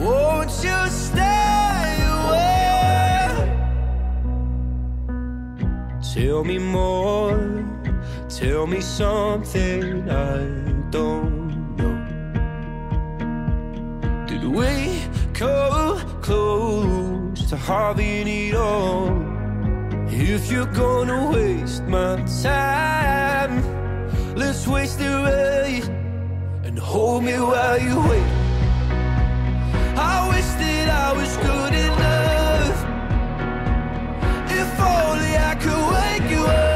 Won't 0.00 0.52
you 0.64 0.80
stay 0.88 1.98
away? 2.22 3.36
Tell 6.14 6.42
me 6.42 6.58
more, 6.58 7.66
tell 8.30 8.66
me 8.66 8.80
something 8.80 10.08
I 10.08 10.38
don't 10.90 11.35
come 15.36 16.22
close 16.22 17.50
to 17.50 17.56
having 17.56 18.26
it 18.26 18.54
all? 18.54 19.08
If 20.08 20.50
you're 20.50 20.72
gonna 20.72 21.30
waste 21.30 21.84
my 21.84 22.16
time, 22.42 23.54
let's 24.34 24.66
waste 24.66 24.98
it 25.00 25.14
right 25.30 25.84
and 26.64 26.78
hold 26.78 27.24
me 27.24 27.34
while 27.34 27.78
you 27.78 27.96
wait. 28.08 28.30
I 29.98 30.16
wish 30.32 30.50
that 30.62 30.88
I 31.04 31.12
was 31.18 31.36
good 31.48 31.74
enough. 31.88 32.78
If 34.60 34.70
only 34.80 35.32
I 35.50 35.54
could 35.62 35.84
wake 35.96 36.30
you 36.30 36.44
up, 36.46 36.75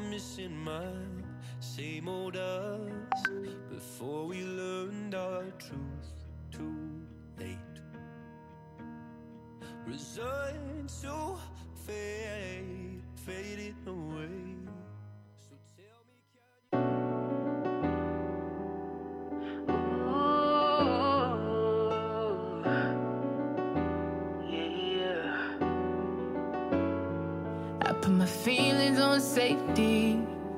I'm 0.00 0.08
missing 0.08 0.56
my 0.56 0.94
same 1.60 2.08
old 2.08 2.34
us 2.34 3.22
before 3.68 4.24
we 4.26 4.42
learned 4.42 5.14
our 5.14 5.44
truth 5.58 6.12
too 6.50 7.02
late. 7.38 7.58
Resigned 9.86 10.88
to 11.02 11.36
fade, 11.86 13.02
fading 13.14 13.76
away. 13.86 14.59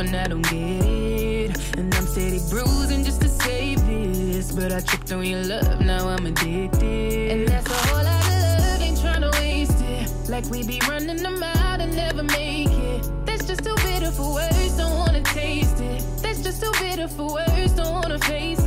when 0.00 0.14
I 0.14 0.26
don't 0.28 0.42
get 0.42 0.52
it. 0.52 1.76
And 1.76 1.94
I'm 1.94 2.06
steady 2.06 2.40
bruising 2.48 3.04
just 3.04 3.20
to 3.20 3.28
save 3.28 3.86
this. 3.86 4.50
But 4.50 4.72
I 4.72 4.80
tripped 4.80 5.12
on 5.12 5.24
your 5.24 5.44
love, 5.44 5.80
now 5.80 6.08
I'm 6.08 6.24
addicted. 6.24 7.32
And 7.32 7.48
that's 7.48 7.70
a 7.70 7.74
whole 7.86 8.04
lot 8.04 8.24
of 8.24 8.38
love, 8.58 8.80
ain't 8.80 8.98
tryna 8.98 9.30
waste 9.40 9.82
it. 9.82 10.30
Like 10.30 10.46
we 10.46 10.62
be 10.62 10.80
running 10.88 11.22
them 11.22 11.42
out 11.42 11.80
and 11.82 11.94
never 11.94 12.22
make 12.22 12.70
it. 12.70 13.26
That's 13.26 13.46
just 13.46 13.62
too 13.62 13.76
bitter 13.84 14.10
for 14.10 14.32
words, 14.32 14.76
don't 14.78 14.96
wanna 14.96 15.22
taste 15.22 15.80
it. 15.80 16.02
That's 16.22 16.42
just 16.42 16.62
too 16.62 16.72
bitter 16.80 17.08
for 17.08 17.34
words, 17.34 17.72
don't 17.74 17.92
wanna 17.92 18.18
face 18.20 18.59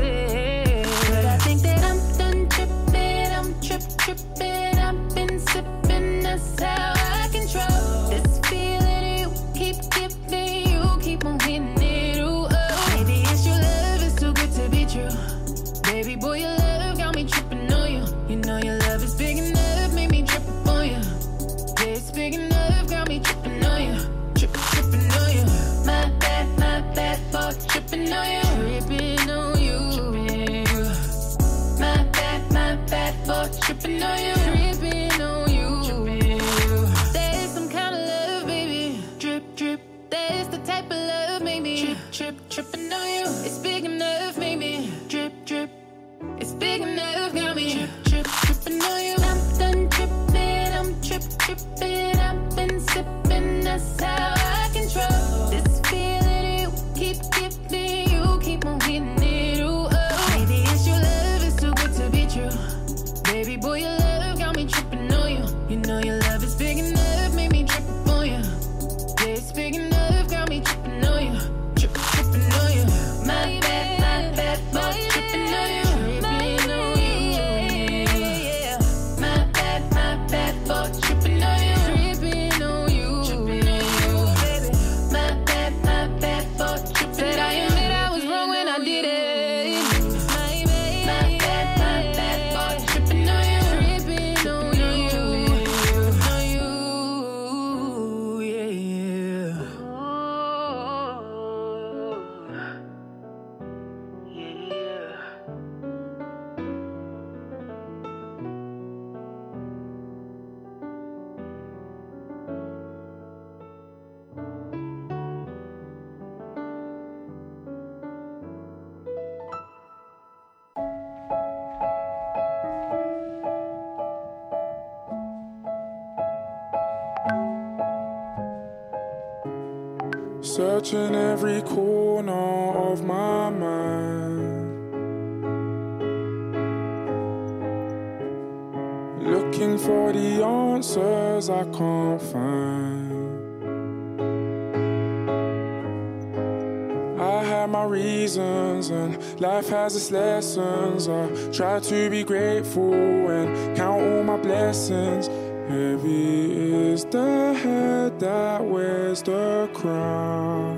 life 149.44 149.68
has 149.68 149.94
its 149.94 150.10
lessons. 150.10 151.10
I 151.10 151.28
try 151.52 151.80
to 151.82 152.10
be 152.10 152.24
grateful 152.24 152.94
and 152.94 153.76
count 153.76 154.02
all 154.02 154.24
my 154.24 154.38
blessings. 154.38 155.28
Heavy 155.68 156.92
is 156.92 157.04
the 157.06 157.54
head 157.54 158.20
that 158.22 158.64
wears 158.64 159.22
the 159.22 159.70
crown. 159.74 160.73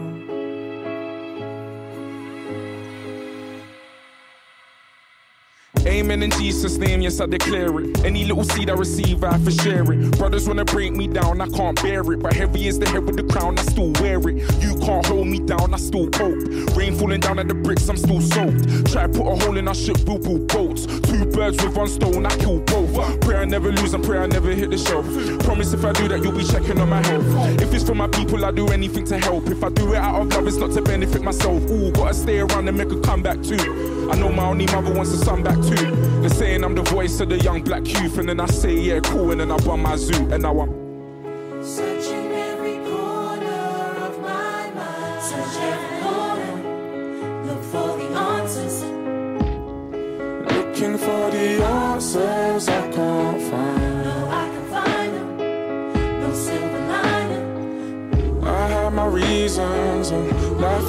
Amen 5.96 6.24
in 6.24 6.32
Jesus' 6.32 6.78
name, 6.78 7.00
yes, 7.00 7.22
I 7.22 7.26
declare 7.26 7.80
it. 7.80 8.04
Any 8.04 8.26
little 8.26 8.44
seed 8.44 8.70
I 8.70 8.74
receive, 8.74 9.24
I 9.24 9.38
for 9.38 9.52
share 9.52 9.90
it. 9.94 10.18
Brothers 10.18 10.46
wanna 10.46 10.66
break 10.66 10.92
me 10.92 11.08
down, 11.08 11.40
I 11.40 11.48
can't 11.48 11.82
bear 11.82 12.02
it. 12.12 12.20
But 12.20 12.34
heavy 12.34 12.68
is 12.68 12.78
the 12.78 12.90
head 12.90 13.06
with 13.06 13.16
the 13.16 13.24
crown, 13.24 13.58
I 13.58 13.62
still 13.62 13.94
wear 14.02 14.20
it. 14.28 14.36
You 14.62 14.76
can't 14.76 15.06
hold 15.06 15.26
me 15.26 15.40
down, 15.40 15.74
I 15.74 15.78
still 15.78 16.10
cope. 16.10 16.36
Rain 16.76 16.96
falling 16.96 17.22
down 17.22 17.40
at 17.40 17.48
the 17.48 17.54
bricks, 17.54 17.88
I'm 17.88 17.96
still 17.96 18.20
soaked. 18.20 18.92
Try 18.92 19.04
to 19.04 19.10
put 19.10 19.26
a 19.26 19.36
hole 19.46 19.56
in 19.56 19.70
our 19.70 19.74
ship, 19.74 19.96
we'll 20.06 20.20
build 20.20 20.50
boats. 20.50 20.86
Two 20.86 21.15
birds 21.36 21.62
with 21.62 21.76
one 21.76 21.88
stone, 21.88 22.26
I 22.26 22.36
kill 22.38 22.60
both. 22.62 23.20
Pray 23.22 23.36
I 23.36 23.46
never 23.46 23.72
lose 23.72 23.94
and 23.94 24.04
pray 24.04 24.18
I 24.18 24.26
never 24.26 24.52
hit 24.52 24.72
the 24.72 24.78
shelf. 24.78 25.06
Promise 25.44 25.74
if 25.74 25.84
I 25.84 25.92
do 25.92 26.08
that, 26.08 26.24
you'll 26.24 26.32
be 26.32 26.44
checking 26.44 26.80
on 26.80 26.90
my 26.90 27.06
health. 27.06 27.26
If 27.62 27.74
it's 27.74 27.84
for 27.84 27.94
my 27.94 28.08
people, 28.08 28.44
I 28.46 28.52
do 28.52 28.68
anything 28.70 29.06
to 29.06 29.20
help. 29.20 29.48
If 29.48 29.64
I 29.64 29.70
do 29.70 29.94
it 29.94 29.98
out 29.98 30.22
of 30.22 30.28
love, 30.30 30.48
it's 30.48 30.58
not 30.58 30.72
to 30.72 30.82
benefit 30.82 31.22
myself. 31.22 31.70
Ooh, 31.70 31.92
gotta 31.92 32.14
stay 32.14 32.40
around 32.40 32.68
and 32.70 32.78
make 32.78 32.92
a 32.92 33.00
comeback 33.02 33.44
too. 33.44 34.10
I 34.12 34.16
know 34.16 34.30
my 34.30 34.46
only 34.46 34.66
mother 34.68 34.94
wants 34.94 35.12
a 35.12 35.18
son 35.18 35.44
back 35.44 35.56
too. 35.56 35.92
They're 36.22 36.30
saying 36.30 36.64
I'm 36.64 36.76
the 36.76 36.84
voice 36.84 37.20
of 37.20 37.30
the 37.30 37.38
young 37.38 37.62
black 37.64 37.86
youth, 37.86 38.18
and 38.18 38.30
then 38.30 38.40
I 38.40 38.48
say, 38.48 38.74
yeah, 38.74 39.00
cool, 39.02 39.32
and 39.32 39.42
then 39.42 39.52
I 39.52 39.58
bum 39.58 39.82
my 39.82 39.98
zoo, 39.98 40.30
and 40.32 40.44
now 40.44 40.60
I'm. 40.62 41.95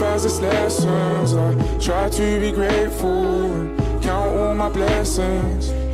Its 0.03 0.41
lessons. 0.41 1.35
I 1.35 1.79
try 1.79 2.09
to 2.09 2.41
be 2.41 2.53
grateful 2.53 3.53
and 3.53 4.03
count 4.03 4.37
all 4.37 4.55
my 4.55 4.69
blessings. 4.69 5.86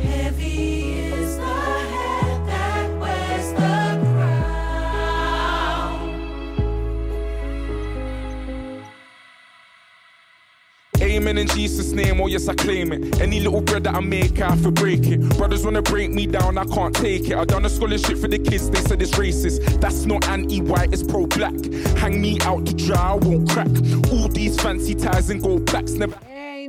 Amen 11.23 11.37
in 11.37 11.47
Jesus' 11.47 11.93
name, 11.93 12.19
oh 12.19 12.27
yes, 12.27 12.49
I 12.49 12.53
claim 12.53 12.91
it. 12.91 13.21
Any 13.21 13.39
little 13.39 13.61
bread 13.61 13.85
that 13.85 13.95
I 13.95 14.01
make, 14.01 14.41
I 14.41 14.49
have 14.49 14.61
to 14.63 14.71
break 14.71 15.05
it. 15.05 15.21
Brothers 15.37 15.63
wanna 15.63 15.81
break 15.81 16.11
me 16.11 16.27
down, 16.27 16.57
I 16.57 16.65
can't 16.65 16.93
take 16.93 17.29
it. 17.29 17.37
I 17.37 17.45
done 17.45 17.63
a 17.63 17.69
scholarship 17.69 18.17
for 18.17 18.27
the 18.27 18.37
kids, 18.37 18.69
they 18.69 18.81
said 18.81 19.01
it's 19.01 19.11
racist. 19.11 19.79
That's 19.79 20.03
not 20.05 20.27
anti-white, 20.27 20.91
it's 20.91 21.01
pro-black. 21.01 21.53
Hang 21.95 22.21
me 22.21 22.39
out 22.41 22.65
to 22.65 22.73
dry, 22.73 23.11
I 23.11 23.13
won't 23.13 23.49
crack. 23.49 23.69
All 24.11 24.27
these 24.27 24.59
fancy 24.59 24.95
ties 24.95 25.29
and 25.29 25.41
gold 25.41 25.65
plaques 25.65 25.93
never. 25.93 26.17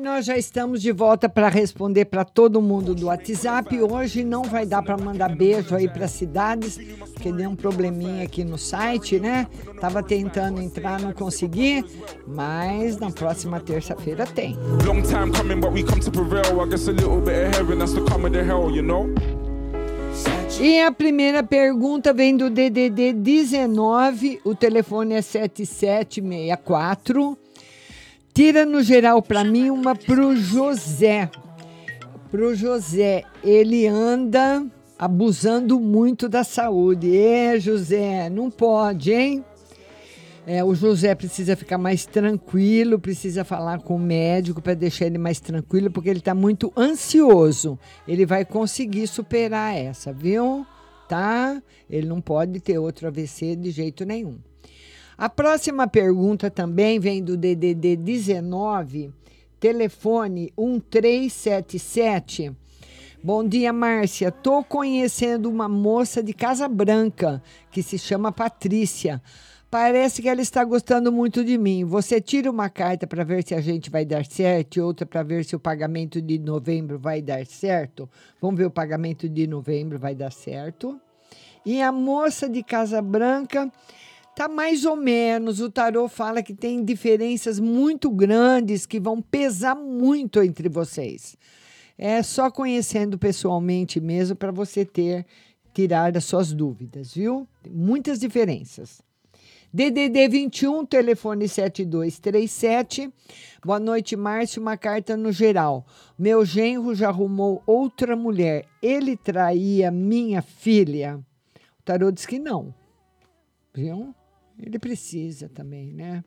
Nós 0.04 0.26
já 0.26 0.36
estamos 0.36 0.82
de 0.82 0.92
volta 0.92 1.30
para 1.30 1.48
responder 1.48 2.04
para 2.04 2.26
todo 2.26 2.60
mundo 2.60 2.94
do 2.94 3.06
WhatsApp. 3.06 3.80
Hoje 3.80 4.22
não 4.22 4.42
vai 4.42 4.66
dar 4.66 4.82
para 4.82 4.98
mandar 4.98 5.34
beijo 5.34 5.74
aí 5.74 5.88
para 5.88 6.06
cidades, 6.06 6.78
porque 7.14 7.32
deu 7.32 7.48
um 7.48 7.56
probleminha 7.56 8.22
aqui 8.22 8.44
no 8.44 8.58
site, 8.58 9.18
né? 9.18 9.46
Tava 9.80 10.02
tentando 10.02 10.60
entrar, 10.60 11.00
não 11.00 11.14
consegui, 11.14 11.82
mas 12.26 12.98
na 12.98 13.10
próxima 13.10 13.58
terça-feira 13.60 14.26
tem. 14.26 14.58
Long 14.84 15.00
time 15.00 15.32
coming, 15.32 15.58
but 15.58 15.72
we 15.72 15.82
come 15.82 16.02
to 16.02 16.10
prevail. 16.10 16.62
I 16.62 16.68
guess 16.68 16.86
a 16.86 16.92
little 16.92 17.22
bit 17.22 17.46
of 17.46 17.56
heaven, 17.56 17.78
that's 17.78 17.94
the 17.94 18.02
come 18.02 18.26
of 18.26 18.34
the 18.34 18.44
hell, 18.44 18.70
you 18.70 18.82
know? 18.82 19.06
E 20.60 20.82
a 20.82 20.92
primeira 20.92 21.42
pergunta 21.42 22.12
vem 22.12 22.36
do 22.36 22.50
DDD 22.50 23.14
19, 23.14 24.42
o 24.44 24.54
telefone 24.54 25.14
é 25.14 25.22
7764. 25.22 27.38
Tira 28.34 28.66
no 28.66 28.82
geral 28.82 29.22
para 29.22 29.44
mim 29.44 29.70
uma 29.70 29.94
pro 29.94 30.34
José. 30.34 31.30
Pro 32.32 32.52
José, 32.52 33.22
ele 33.44 33.86
anda 33.86 34.66
abusando 34.98 35.78
muito 35.78 36.28
da 36.28 36.42
saúde. 36.42 37.16
É, 37.16 37.60
José, 37.60 38.28
não 38.28 38.50
pode, 38.50 39.12
hein? 39.12 39.44
É, 40.44 40.64
o 40.64 40.74
José 40.74 41.14
precisa 41.14 41.54
ficar 41.54 41.78
mais 41.78 42.06
tranquilo, 42.06 42.98
precisa 42.98 43.44
falar 43.44 43.78
com 43.78 43.94
o 43.94 44.00
médico 44.00 44.60
para 44.60 44.74
deixar 44.74 45.06
ele 45.06 45.16
mais 45.16 45.38
tranquilo, 45.38 45.88
porque 45.88 46.08
ele 46.10 46.18
está 46.18 46.34
muito 46.34 46.72
ansioso. 46.76 47.78
Ele 48.06 48.26
vai 48.26 48.44
conseguir 48.44 49.06
superar 49.06 49.76
essa, 49.76 50.12
viu? 50.12 50.66
Tá? 51.08 51.62
Ele 51.88 52.08
não 52.08 52.20
pode 52.20 52.58
ter 52.58 52.80
outro 52.80 53.06
AVC 53.06 53.54
de 53.54 53.70
jeito 53.70 54.04
nenhum. 54.04 54.38
A 55.16 55.28
próxima 55.28 55.86
pergunta 55.86 56.50
também 56.50 56.98
vem 56.98 57.22
do 57.22 57.36
DDD 57.36 57.94
19, 57.96 59.12
telefone 59.60 60.52
1377. 60.58 62.50
Bom 63.22 63.46
dia, 63.46 63.72
Márcia. 63.72 64.32
Tô 64.32 64.64
conhecendo 64.64 65.48
uma 65.48 65.68
moça 65.68 66.20
de 66.20 66.34
Casa 66.34 66.66
Branca 66.66 67.40
que 67.70 67.80
se 67.80 67.96
chama 67.96 68.32
Patrícia. 68.32 69.22
Parece 69.70 70.20
que 70.20 70.28
ela 70.28 70.42
está 70.42 70.64
gostando 70.64 71.12
muito 71.12 71.44
de 71.44 71.56
mim. 71.56 71.84
Você 71.84 72.20
tira 72.20 72.50
uma 72.50 72.68
carta 72.68 73.06
para 73.06 73.22
ver 73.22 73.44
se 73.46 73.54
a 73.54 73.60
gente 73.60 73.90
vai 73.90 74.04
dar 74.04 74.26
certo 74.26 74.80
outra 74.82 75.06
para 75.06 75.22
ver 75.22 75.44
se 75.44 75.54
o 75.54 75.60
pagamento 75.60 76.20
de 76.20 76.40
novembro 76.40 76.98
vai 76.98 77.22
dar 77.22 77.46
certo. 77.46 78.10
Vamos 78.40 78.58
ver 78.58 78.66
o 78.66 78.70
pagamento 78.70 79.28
de 79.28 79.46
novembro 79.46 79.96
vai 79.96 80.16
dar 80.16 80.32
certo. 80.32 81.00
E 81.64 81.80
a 81.80 81.92
moça 81.92 82.48
de 82.48 82.64
Casa 82.64 83.00
Branca 83.00 83.72
tá 84.34 84.48
mais 84.48 84.84
ou 84.84 84.96
menos. 84.96 85.60
O 85.60 85.70
tarô 85.70 86.08
fala 86.08 86.42
que 86.42 86.54
tem 86.54 86.84
diferenças 86.84 87.60
muito 87.60 88.10
grandes 88.10 88.86
que 88.86 88.98
vão 88.98 89.22
pesar 89.22 89.74
muito 89.74 90.42
entre 90.42 90.68
vocês. 90.68 91.36
É 91.96 92.22
só 92.22 92.50
conhecendo 92.50 93.16
pessoalmente 93.16 94.00
mesmo 94.00 94.34
para 94.36 94.50
você 94.50 94.84
ter 94.84 95.24
tirar 95.72 96.16
as 96.16 96.24
suas 96.24 96.52
dúvidas, 96.52 97.14
viu? 97.14 97.48
Tem 97.62 97.72
muitas 97.72 98.20
diferenças. 98.20 99.02
DDD 99.72 100.28
21, 100.28 100.86
telefone 100.86 101.48
7237. 101.48 103.12
Boa 103.64 103.80
noite, 103.80 104.14
Márcio. 104.14 104.62
Uma 104.62 104.76
carta 104.76 105.16
no 105.16 105.32
geral. 105.32 105.84
Meu 106.16 106.44
genro 106.44 106.94
já 106.94 107.08
arrumou 107.08 107.60
outra 107.66 108.14
mulher. 108.14 108.66
Ele 108.80 109.16
traía 109.16 109.90
minha 109.90 110.40
filha. 110.42 111.18
O 111.80 111.82
tarô 111.84 112.12
diz 112.12 112.24
que 112.24 112.38
não. 112.38 112.72
Viu? 113.74 114.14
Ele 114.58 114.78
precisa 114.78 115.48
também, 115.48 115.92
né? 115.92 116.22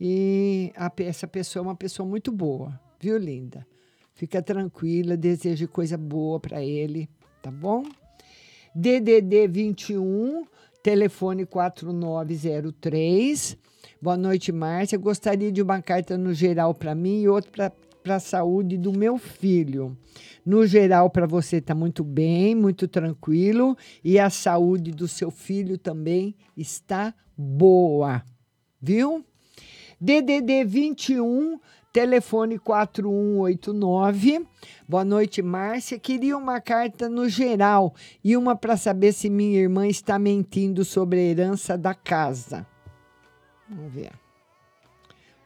E 0.00 0.72
a, 0.76 0.90
essa 0.98 1.26
pessoa 1.26 1.62
é 1.62 1.66
uma 1.66 1.76
pessoa 1.76 2.08
muito 2.08 2.30
boa, 2.32 2.80
viu, 3.00 3.18
linda? 3.18 3.66
Fica 4.14 4.40
tranquila, 4.42 5.16
deseje 5.16 5.66
coisa 5.66 5.98
boa 5.98 6.38
para 6.38 6.62
ele, 6.62 7.08
tá 7.42 7.50
bom? 7.50 7.82
DDD 8.74 9.48
21, 9.48 10.44
telefone 10.82 11.46
4903. 11.46 13.56
Boa 14.00 14.16
noite, 14.16 14.52
Márcia. 14.52 14.98
Gostaria 14.98 15.50
de 15.50 15.62
uma 15.62 15.80
carta 15.80 16.18
no 16.18 16.34
geral 16.34 16.74
para 16.74 16.94
mim 16.94 17.22
e 17.22 17.28
outra 17.28 17.72
para 18.04 18.16
a 18.16 18.20
saúde 18.20 18.76
do 18.76 18.92
meu 18.92 19.16
filho. 19.16 19.96
No 20.44 20.66
geral, 20.66 21.08
para 21.08 21.26
você 21.26 21.56
está 21.56 21.74
muito 21.74 22.04
bem, 22.04 22.54
muito 22.54 22.86
tranquilo 22.86 23.74
e 24.04 24.18
a 24.18 24.28
saúde 24.28 24.90
do 24.90 25.08
seu 25.08 25.30
filho 25.30 25.78
também 25.78 26.36
está 26.54 27.14
boa, 27.36 28.22
viu? 28.80 29.24
DDD 30.00 30.64
21, 30.64 31.58
telefone 31.92 32.58
4189. 32.58 34.46
Boa 34.88 35.04
noite, 35.04 35.40
Márcia. 35.40 35.98
Queria 35.98 36.36
uma 36.36 36.60
carta 36.60 37.08
no 37.08 37.28
geral 37.28 37.94
e 38.22 38.36
uma 38.36 38.54
para 38.56 38.76
saber 38.76 39.12
se 39.12 39.30
minha 39.30 39.60
irmã 39.60 39.86
está 39.86 40.18
mentindo 40.18 40.84
sobre 40.84 41.20
a 41.20 41.22
herança 41.22 41.78
da 41.78 41.94
casa. 41.94 42.66
Vamos 43.68 43.92
ver. 43.92 44.12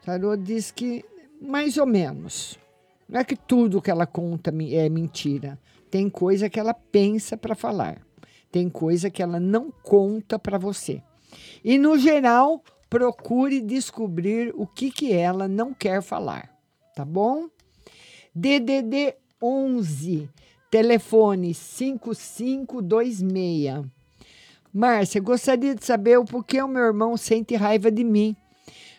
O 0.01 0.05
tarô 0.05 0.35
diz 0.35 0.71
que 0.71 1.05
mais 1.41 1.77
ou 1.77 1.85
menos. 1.85 2.59
Não 3.07 3.19
é 3.19 3.23
que 3.23 3.35
tudo 3.35 3.81
que 3.81 3.89
ela 3.89 4.05
conta 4.05 4.53
é 4.71 4.89
mentira. 4.89 5.57
Tem 5.89 6.09
coisa 6.09 6.49
que 6.49 6.59
ela 6.59 6.73
pensa 6.73 7.35
para 7.37 7.55
falar. 7.55 8.01
Tem 8.51 8.69
coisa 8.69 9.09
que 9.09 9.23
ela 9.23 9.39
não 9.39 9.71
conta 9.71 10.37
para 10.37 10.57
você. 10.57 11.01
E 11.63 11.77
no 11.77 11.97
geral, 11.97 12.61
procure 12.89 13.61
descobrir 13.61 14.51
o 14.55 14.65
que 14.65 14.89
que 14.91 15.13
ela 15.13 15.47
não 15.47 15.73
quer 15.73 16.01
falar, 16.01 16.49
tá 16.95 17.05
bom? 17.05 17.47
DDD 18.33 19.13
11, 19.41 20.29
telefone 20.71 21.53
5526. 21.53 23.85
Márcia, 24.73 25.21
gostaria 25.21 25.75
de 25.75 25.83
saber 25.85 26.17
o 26.19 26.25
porquê 26.25 26.61
o 26.61 26.67
meu 26.67 26.83
irmão 26.83 27.17
sente 27.17 27.55
raiva 27.55 27.91
de 27.91 28.03
mim, 28.03 28.35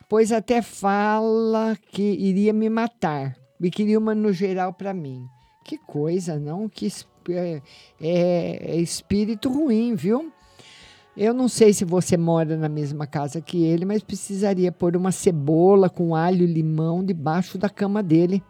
pois 0.08 0.32
até 0.32 0.60
fala 0.60 1.78
que 1.92 2.02
iria 2.02 2.52
me 2.52 2.68
matar 2.68 3.36
e 3.60 3.70
queria 3.70 3.96
uma 3.98 4.12
no 4.14 4.32
geral 4.32 4.72
para 4.72 4.92
mim. 4.92 5.24
Que 5.64 5.78
coisa, 5.78 6.38
não? 6.40 6.68
Que 6.68 6.88
é, 7.28 7.62
é- 8.00 8.72
é 8.72 8.76
espírito 8.80 9.48
ruim, 9.48 9.94
viu? 9.94 10.32
Eu 11.16 11.34
não 11.34 11.48
sei 11.48 11.72
se 11.72 11.84
você 11.84 12.16
mora 12.16 12.56
na 12.56 12.68
mesma 12.68 13.04
casa 13.04 13.40
que 13.40 13.64
ele, 13.64 13.84
mas 13.84 14.02
precisaria 14.02 14.70
pôr 14.70 14.96
uma 14.96 15.10
cebola 15.10 15.90
com 15.90 16.14
alho 16.14 16.44
e 16.44 16.46
limão 16.46 17.04
debaixo 17.04 17.58
da 17.58 17.68
cama 17.68 18.00
dele. 18.00 18.42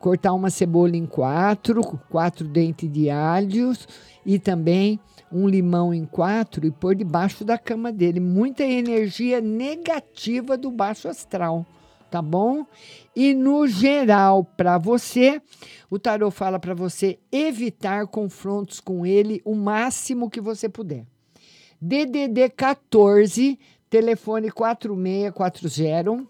Cortar 0.00 0.34
uma 0.34 0.50
cebola 0.50 0.96
em 0.96 1.06
quatro, 1.06 1.80
quatro 2.10 2.46
dentes 2.46 2.92
de 2.92 3.08
alhos 3.08 3.88
e 4.26 4.40
também 4.40 4.98
um 5.30 5.48
limão 5.48 5.94
em 5.94 6.04
quatro 6.04 6.66
e 6.66 6.70
pôr 6.70 6.96
debaixo 6.96 7.44
da 7.44 7.56
cama 7.56 7.92
dele. 7.92 8.18
Muita 8.18 8.64
energia 8.64 9.40
negativa 9.40 10.58
do 10.58 10.72
baixo 10.72 11.08
astral, 11.08 11.64
tá 12.10 12.20
bom? 12.20 12.66
E 13.14 13.32
no 13.32 13.68
geral, 13.68 14.44
para 14.44 14.78
você, 14.78 15.40
o 15.88 15.98
tarô 15.98 16.30
fala 16.30 16.58
para 16.58 16.74
você 16.74 17.18
evitar 17.30 18.08
confrontos 18.08 18.80
com 18.80 19.06
ele 19.06 19.40
o 19.44 19.54
máximo 19.54 20.28
que 20.28 20.40
você 20.40 20.68
puder. 20.68 21.06
DDD 21.86 22.48
14, 22.48 23.58
telefone 23.90 24.50
4640. 24.50 26.26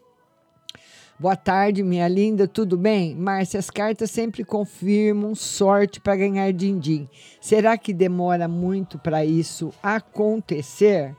Boa 1.16 1.36
tarde, 1.36 1.80
minha 1.84 2.08
linda, 2.08 2.48
tudo 2.48 2.76
bem? 2.76 3.14
Márcia, 3.14 3.60
as 3.60 3.70
cartas 3.70 4.10
sempre 4.10 4.44
confirmam 4.44 5.32
sorte 5.32 6.00
para 6.00 6.16
ganhar 6.16 6.52
din-din. 6.52 7.08
Será 7.40 7.78
que 7.78 7.92
demora 7.92 8.48
muito 8.48 8.98
para 8.98 9.24
isso 9.24 9.72
acontecer? 9.80 11.14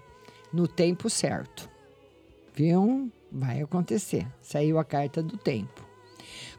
No 0.52 0.68
tempo 0.68 1.10
certo. 1.10 1.70
Viu? 2.53 3.10
Vai 3.32 3.62
acontecer. 3.62 4.28
Saiu 4.41 4.78
a 4.78 4.84
carta 4.84 5.24
do 5.24 5.38
tempo. 5.38 5.82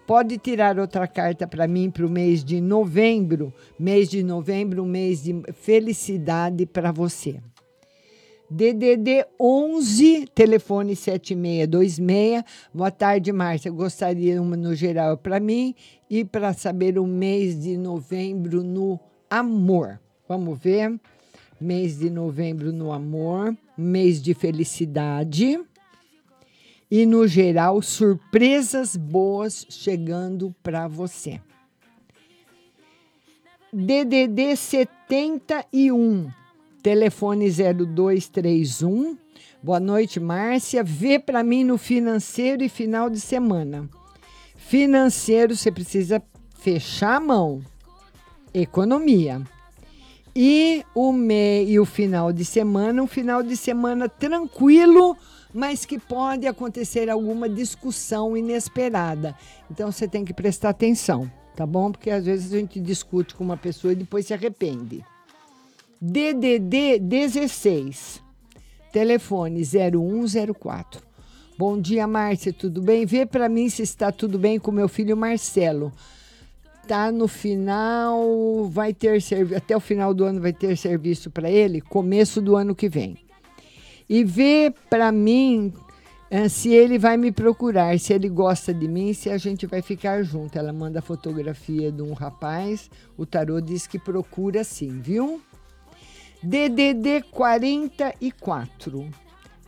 Pode 0.06 0.38
tirar 0.38 0.78
outra 0.78 1.06
carta 1.06 1.46
para 1.46 1.68
mim 1.68 1.90
para 1.90 2.06
o 2.06 2.10
mês 2.10 2.42
de 2.42 2.58
novembro. 2.58 3.52
Mês 3.78 4.08
de 4.08 4.22
novembro, 4.22 4.82
mês 4.86 5.22
de 5.22 5.42
felicidade 5.52 6.64
para 6.64 6.90
você. 6.90 7.38
DDD 8.48 9.26
11, 9.40 10.26
telefone 10.34 10.94
7626. 10.94 12.44
Boa 12.72 12.90
tarde, 12.90 13.32
Márcia. 13.32 13.70
Gostaria 13.70 14.40
uma 14.40 14.56
no 14.56 14.74
geral 14.74 15.16
para 15.16 15.40
mim 15.40 15.74
e 16.08 16.24
para 16.24 16.52
saber 16.52 16.98
o 16.98 17.06
mês 17.06 17.60
de 17.60 17.76
novembro 17.76 18.62
no 18.62 19.00
amor. 19.28 20.00
Vamos 20.28 20.58
ver. 20.58 20.98
Mês 21.60 21.98
de 21.98 22.10
novembro 22.10 22.70
no 22.70 22.92
amor, 22.92 23.56
mês 23.76 24.20
de 24.22 24.34
felicidade. 24.34 25.58
E 26.90 27.06
no 27.06 27.26
geral, 27.26 27.80
surpresas 27.80 28.94
boas 28.94 29.66
chegando 29.70 30.54
para 30.62 30.86
você. 30.86 31.40
DDD 33.72 34.54
71 34.54 36.30
telefone 36.86 37.50
0231. 37.50 39.18
Boa 39.60 39.80
noite, 39.80 40.20
Márcia. 40.20 40.84
Vê 40.84 41.18
para 41.18 41.42
mim 41.42 41.64
no 41.64 41.76
financeiro 41.76 42.62
e 42.62 42.68
final 42.68 43.10
de 43.10 43.18
semana. 43.18 43.90
Financeiro, 44.54 45.56
você 45.56 45.72
precisa 45.72 46.22
fechar 46.56 47.16
a 47.16 47.20
mão. 47.20 47.60
Economia. 48.54 49.42
E 50.32 50.84
o 50.94 51.10
meio 51.10 51.68
e 51.68 51.80
o 51.80 51.84
final 51.84 52.32
de 52.32 52.44
semana, 52.44 53.02
um 53.02 53.08
final 53.08 53.42
de 53.42 53.56
semana 53.56 54.08
tranquilo, 54.08 55.16
mas 55.52 55.84
que 55.84 55.98
pode 55.98 56.46
acontecer 56.46 57.10
alguma 57.10 57.48
discussão 57.48 58.36
inesperada. 58.36 59.34
Então 59.68 59.90
você 59.90 60.06
tem 60.06 60.24
que 60.24 60.32
prestar 60.32 60.68
atenção, 60.68 61.28
tá 61.56 61.66
bom? 61.66 61.90
Porque 61.90 62.10
às 62.10 62.26
vezes 62.26 62.52
a 62.52 62.58
gente 62.58 62.78
discute 62.78 63.34
com 63.34 63.42
uma 63.42 63.56
pessoa 63.56 63.92
e 63.92 63.96
depois 63.96 64.24
se 64.24 64.32
arrepende. 64.32 65.04
DDD 66.00 66.98
16, 66.98 68.22
telefone 68.92 69.62
0104. 69.64 71.00
Bom 71.56 71.80
dia, 71.80 72.06
Márcia, 72.06 72.52
tudo 72.52 72.82
bem? 72.82 73.06
Vê 73.06 73.24
para 73.24 73.48
mim 73.48 73.70
se 73.70 73.82
está 73.82 74.12
tudo 74.12 74.38
bem 74.38 74.58
com 74.58 74.70
meu 74.70 74.88
filho 74.88 75.16
Marcelo. 75.16 75.90
Tá 76.86 77.10
no 77.10 77.26
final, 77.26 78.68
vai 78.68 78.92
ter 78.92 79.22
serviço, 79.22 79.56
até 79.56 79.74
o 79.74 79.80
final 79.80 80.12
do 80.12 80.24
ano 80.24 80.40
vai 80.40 80.52
ter 80.52 80.76
serviço 80.76 81.30
para 81.30 81.50
ele, 81.50 81.80
começo 81.80 82.42
do 82.42 82.56
ano 82.56 82.74
que 82.74 82.90
vem. 82.90 83.16
E 84.06 84.22
vê 84.22 84.72
para 84.90 85.10
mim 85.10 85.72
eh, 86.30 86.48
se 86.50 86.74
ele 86.74 86.98
vai 86.98 87.16
me 87.16 87.32
procurar, 87.32 87.98
se 87.98 88.12
ele 88.12 88.28
gosta 88.28 88.72
de 88.74 88.86
mim, 88.86 89.14
se 89.14 89.30
a 89.30 89.38
gente 89.38 89.66
vai 89.66 89.80
ficar 89.80 90.22
junto. 90.22 90.58
Ela 90.58 90.74
manda 90.74 91.00
fotografia 91.00 91.90
de 91.90 92.02
um 92.02 92.12
rapaz, 92.12 92.90
o 93.16 93.24
tarô 93.24 93.62
diz 93.62 93.86
que 93.86 93.98
procura 93.98 94.62
sim, 94.62 95.00
viu? 95.00 95.40
DDD 96.48 97.24
44, 97.32 99.10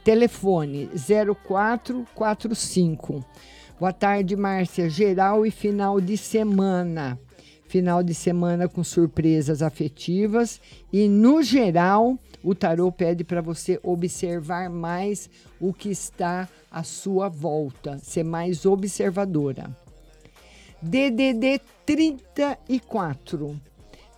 telefone 0.04 0.88
0445. 0.94 3.24
Boa 3.80 3.92
tarde, 3.92 4.36
Márcia. 4.36 4.88
Geral 4.88 5.44
e 5.44 5.50
final 5.50 6.00
de 6.00 6.16
semana. 6.16 7.18
Final 7.66 8.04
de 8.04 8.14
semana 8.14 8.68
com 8.68 8.84
surpresas 8.84 9.60
afetivas 9.60 10.60
e, 10.92 11.08
no 11.08 11.42
geral, 11.42 12.16
o 12.44 12.54
tarô 12.54 12.92
pede 12.92 13.24
para 13.24 13.40
você 13.40 13.80
observar 13.82 14.70
mais 14.70 15.28
o 15.60 15.72
que 15.72 15.90
está 15.90 16.48
à 16.70 16.84
sua 16.84 17.28
volta, 17.28 17.98
ser 17.98 18.22
mais 18.22 18.64
observadora. 18.64 19.76
DDD 20.80 21.60
34 21.84 23.60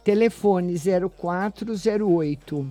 telefone 0.04 0.76
0408. 0.78 2.70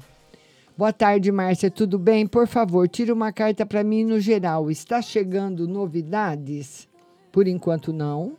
Boa 0.78 0.94
tarde, 0.94 1.30
Márcia, 1.32 1.70
tudo 1.70 2.00
bem? 2.00 2.26
Por 2.26 2.48
favor, 2.48 2.88
tira 2.88 3.14
uma 3.14 3.34
carta 3.34 3.66
para 3.66 3.84
mim 3.84 4.06
no 4.06 4.18
geral. 4.20 4.72
Está 4.72 5.02
chegando 5.02 5.68
novidades? 5.68 6.88
Por 7.32 7.48
enquanto, 7.48 7.92
não. 7.92 8.38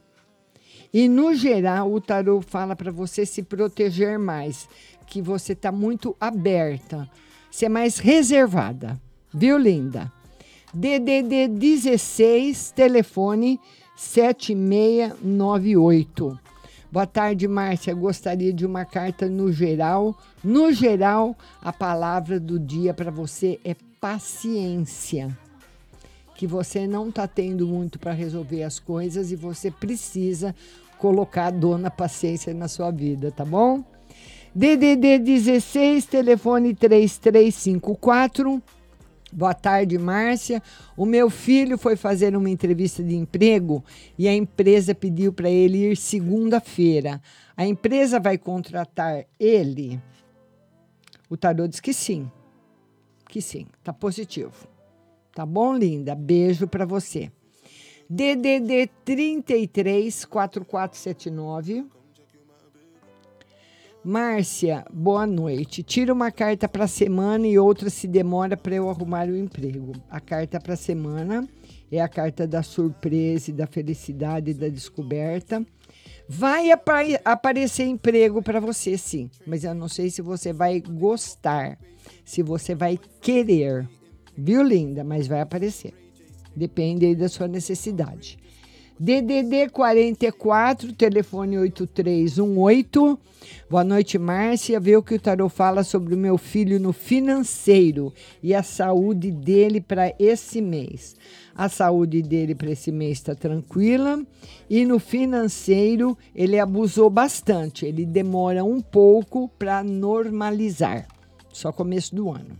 E 0.92 1.08
no 1.08 1.34
geral, 1.34 1.92
o 1.92 2.00
tarô 2.00 2.40
fala 2.40 2.74
para 2.74 2.90
você 2.90 3.24
se 3.26 3.42
proteger 3.42 4.18
mais, 4.18 4.68
que 5.06 5.22
você 5.22 5.52
está 5.52 5.70
muito 5.70 6.16
aberta, 6.18 7.08
ser 7.50 7.68
mais 7.68 7.98
reservada. 7.98 8.98
Viu, 9.32 9.56
linda? 9.58 10.10
DDD 10.72 11.48
16, 11.48 12.72
telefone 12.72 13.60
7698. 13.96 16.38
Boa 16.92 17.06
tarde, 17.06 17.46
Márcia. 17.46 17.94
Gostaria 17.94 18.52
de 18.52 18.66
uma 18.66 18.84
carta 18.84 19.28
no 19.28 19.52
geral. 19.52 20.18
No 20.42 20.72
geral, 20.72 21.36
a 21.62 21.72
palavra 21.72 22.40
do 22.40 22.58
dia 22.58 22.92
para 22.92 23.12
você 23.12 23.60
é 23.64 23.76
paciência. 24.00 25.28
Que 26.34 26.48
você 26.48 26.88
não 26.88 27.08
está 27.08 27.28
tendo 27.28 27.64
muito 27.64 27.96
para 27.96 28.10
resolver 28.12 28.64
as 28.64 28.80
coisas 28.80 29.30
e 29.30 29.36
você 29.36 29.70
precisa 29.70 30.52
colocar 30.98 31.46
a 31.46 31.50
dona 31.52 31.92
paciência 31.92 32.52
na 32.52 32.66
sua 32.66 32.90
vida, 32.90 33.30
tá 33.30 33.44
bom? 33.44 33.84
DDD 34.52 35.20
16, 35.20 36.06
telefone 36.06 36.74
3354. 36.74 38.60
Boa 39.32 39.54
tarde, 39.54 39.96
Márcia. 39.96 40.60
O 40.96 41.06
meu 41.06 41.30
filho 41.30 41.78
foi 41.78 41.94
fazer 41.94 42.36
uma 42.36 42.50
entrevista 42.50 43.02
de 43.02 43.14
emprego 43.14 43.84
e 44.18 44.26
a 44.26 44.34
empresa 44.34 44.92
pediu 44.94 45.32
para 45.32 45.48
ele 45.48 45.92
ir 45.92 45.96
segunda-feira. 45.96 47.22
A 47.56 47.64
empresa 47.64 48.18
vai 48.18 48.36
contratar 48.36 49.24
ele? 49.38 50.00
O 51.28 51.36
tarô 51.36 51.68
diz 51.68 51.78
que 51.78 51.92
sim. 51.92 52.30
Que 53.28 53.40
sim, 53.40 53.66
tá 53.84 53.92
positivo. 53.92 54.66
Tá 55.32 55.46
bom, 55.46 55.76
linda? 55.76 56.16
Beijo 56.16 56.66
para 56.66 56.84
você. 56.84 57.30
DDD 58.08 58.90
33 59.04 60.24
4479. 60.24 61.86
Márcia, 64.02 64.82
boa 64.90 65.26
noite. 65.26 65.82
Tira 65.82 66.14
uma 66.14 66.30
carta 66.30 66.66
para 66.66 66.84
a 66.84 66.88
semana 66.88 67.46
e 67.46 67.58
outra 67.58 67.90
se 67.90 68.08
demora 68.08 68.56
para 68.56 68.74
eu 68.74 68.88
arrumar 68.88 69.28
o 69.28 69.36
emprego. 69.36 69.92
A 70.08 70.18
carta 70.18 70.58
para 70.58 70.72
a 70.72 70.76
semana 70.76 71.46
é 71.92 72.00
a 72.00 72.08
carta 72.08 72.46
da 72.46 72.62
surpresa, 72.62 73.52
da 73.52 73.66
felicidade, 73.66 74.54
da 74.54 74.68
descoberta. 74.68 75.62
Vai 76.26 76.70
apa 76.70 77.00
aparecer 77.26 77.84
emprego 77.84 78.40
para 78.40 78.58
você, 78.58 78.96
sim, 78.96 79.28
mas 79.46 79.64
eu 79.64 79.74
não 79.74 79.88
sei 79.88 80.08
se 80.08 80.22
você 80.22 80.50
vai 80.50 80.80
gostar, 80.80 81.78
se 82.24 82.42
você 82.42 82.74
vai 82.74 82.98
querer. 83.20 83.86
Viu, 84.34 84.62
linda? 84.62 85.04
Mas 85.04 85.26
vai 85.26 85.42
aparecer. 85.42 85.92
Depende 86.56 87.04
aí 87.04 87.14
da 87.14 87.28
sua 87.28 87.46
necessidade. 87.46 88.38
DDD 89.02 89.70
44, 89.70 90.92
telefone 90.92 91.56
8318. 91.56 93.18
Boa 93.70 93.82
noite, 93.82 94.18
Márcia. 94.18 94.78
Vê 94.78 94.94
o 94.94 95.02
que 95.02 95.14
o 95.14 95.18
Tarô 95.18 95.48
fala 95.48 95.82
sobre 95.82 96.14
o 96.14 96.18
meu 96.18 96.36
filho 96.36 96.78
no 96.78 96.92
financeiro 96.92 98.12
e 98.42 98.54
a 98.54 98.62
saúde 98.62 99.30
dele 99.30 99.80
para 99.80 100.14
esse 100.18 100.60
mês. 100.60 101.16
A 101.54 101.66
saúde 101.70 102.20
dele 102.20 102.54
para 102.54 102.72
esse 102.72 102.92
mês 102.92 103.12
está 103.12 103.34
tranquila 103.34 104.22
e 104.68 104.84
no 104.84 104.98
financeiro 104.98 106.14
ele 106.34 106.58
abusou 106.58 107.08
bastante. 107.08 107.86
Ele 107.86 108.04
demora 108.04 108.62
um 108.62 108.82
pouco 108.82 109.48
para 109.58 109.82
normalizar. 109.82 111.08
Só 111.50 111.72
começo 111.72 112.14
do 112.14 112.30
ano. 112.30 112.58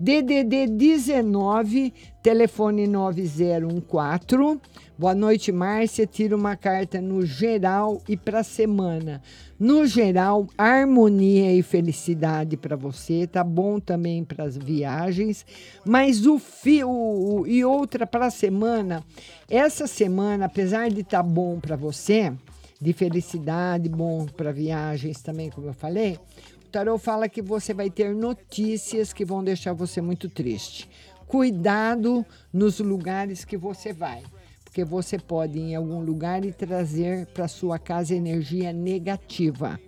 DDD 0.00 0.66
19, 0.66 1.92
telefone 2.22 2.86
9014. 2.86 4.58
Boa 5.00 5.14
noite, 5.14 5.50
Márcia. 5.50 6.06
Tira 6.06 6.36
uma 6.36 6.54
carta 6.56 7.00
no 7.00 7.24
geral 7.24 8.02
e 8.06 8.18
para 8.18 8.42
semana. 8.42 9.22
No 9.58 9.86
geral, 9.86 10.46
harmonia 10.58 11.54
e 11.54 11.62
felicidade 11.62 12.54
para 12.54 12.76
você, 12.76 13.26
tá 13.26 13.42
bom 13.42 13.80
também 13.80 14.22
para 14.22 14.44
as 14.44 14.58
viagens, 14.58 15.46
mas 15.86 16.26
o 16.26 16.38
fio 16.38 17.46
e 17.46 17.64
outra 17.64 18.06
para 18.06 18.28
semana. 18.28 19.02
Essa 19.48 19.86
semana, 19.86 20.44
apesar 20.44 20.90
de 20.90 21.00
estar 21.00 21.22
tá 21.22 21.26
bom 21.26 21.58
para 21.58 21.76
você, 21.76 22.30
de 22.78 22.92
felicidade, 22.92 23.88
bom 23.88 24.26
para 24.26 24.52
viagens 24.52 25.22
também, 25.22 25.48
como 25.48 25.68
eu 25.68 25.72
falei, 25.72 26.18
o 26.62 26.68
tarô 26.70 26.98
fala 26.98 27.26
que 27.26 27.40
você 27.40 27.72
vai 27.72 27.88
ter 27.88 28.14
notícias 28.14 29.14
que 29.14 29.24
vão 29.24 29.42
deixar 29.42 29.72
você 29.72 30.02
muito 30.02 30.28
triste. 30.28 30.86
Cuidado 31.26 32.26
nos 32.52 32.80
lugares 32.80 33.46
que 33.46 33.56
você 33.56 33.94
vai, 33.94 34.22
porque 34.70 34.84
você 34.84 35.18
pode 35.18 35.58
ir 35.58 35.62
em 35.62 35.74
algum 35.74 36.00
lugar 36.00 36.44
e 36.44 36.52
trazer 36.52 37.26
para 37.26 37.48
sua 37.48 37.76
casa 37.76 38.14
energia 38.14 38.72
negativa. 38.72 39.80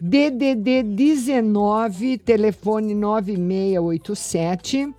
DDD 0.00 0.84
19, 0.84 2.18
telefone 2.18 2.94
9687. 2.94 4.94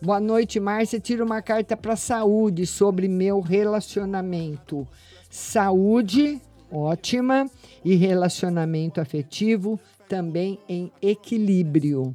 Boa 0.00 0.18
noite, 0.18 0.58
Márcia. 0.58 0.98
Tira 0.98 1.22
uma 1.22 1.42
carta 1.42 1.76
para 1.76 1.94
saúde 1.94 2.64
sobre 2.64 3.06
meu 3.06 3.40
relacionamento. 3.40 4.88
Saúde, 5.28 6.40
ótima, 6.72 7.46
e 7.84 7.94
relacionamento 7.96 8.98
afetivo 8.98 9.78
também 10.08 10.58
em 10.66 10.90
equilíbrio. 11.02 12.14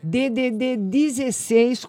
DDD 0.00 0.76
16 0.76 1.84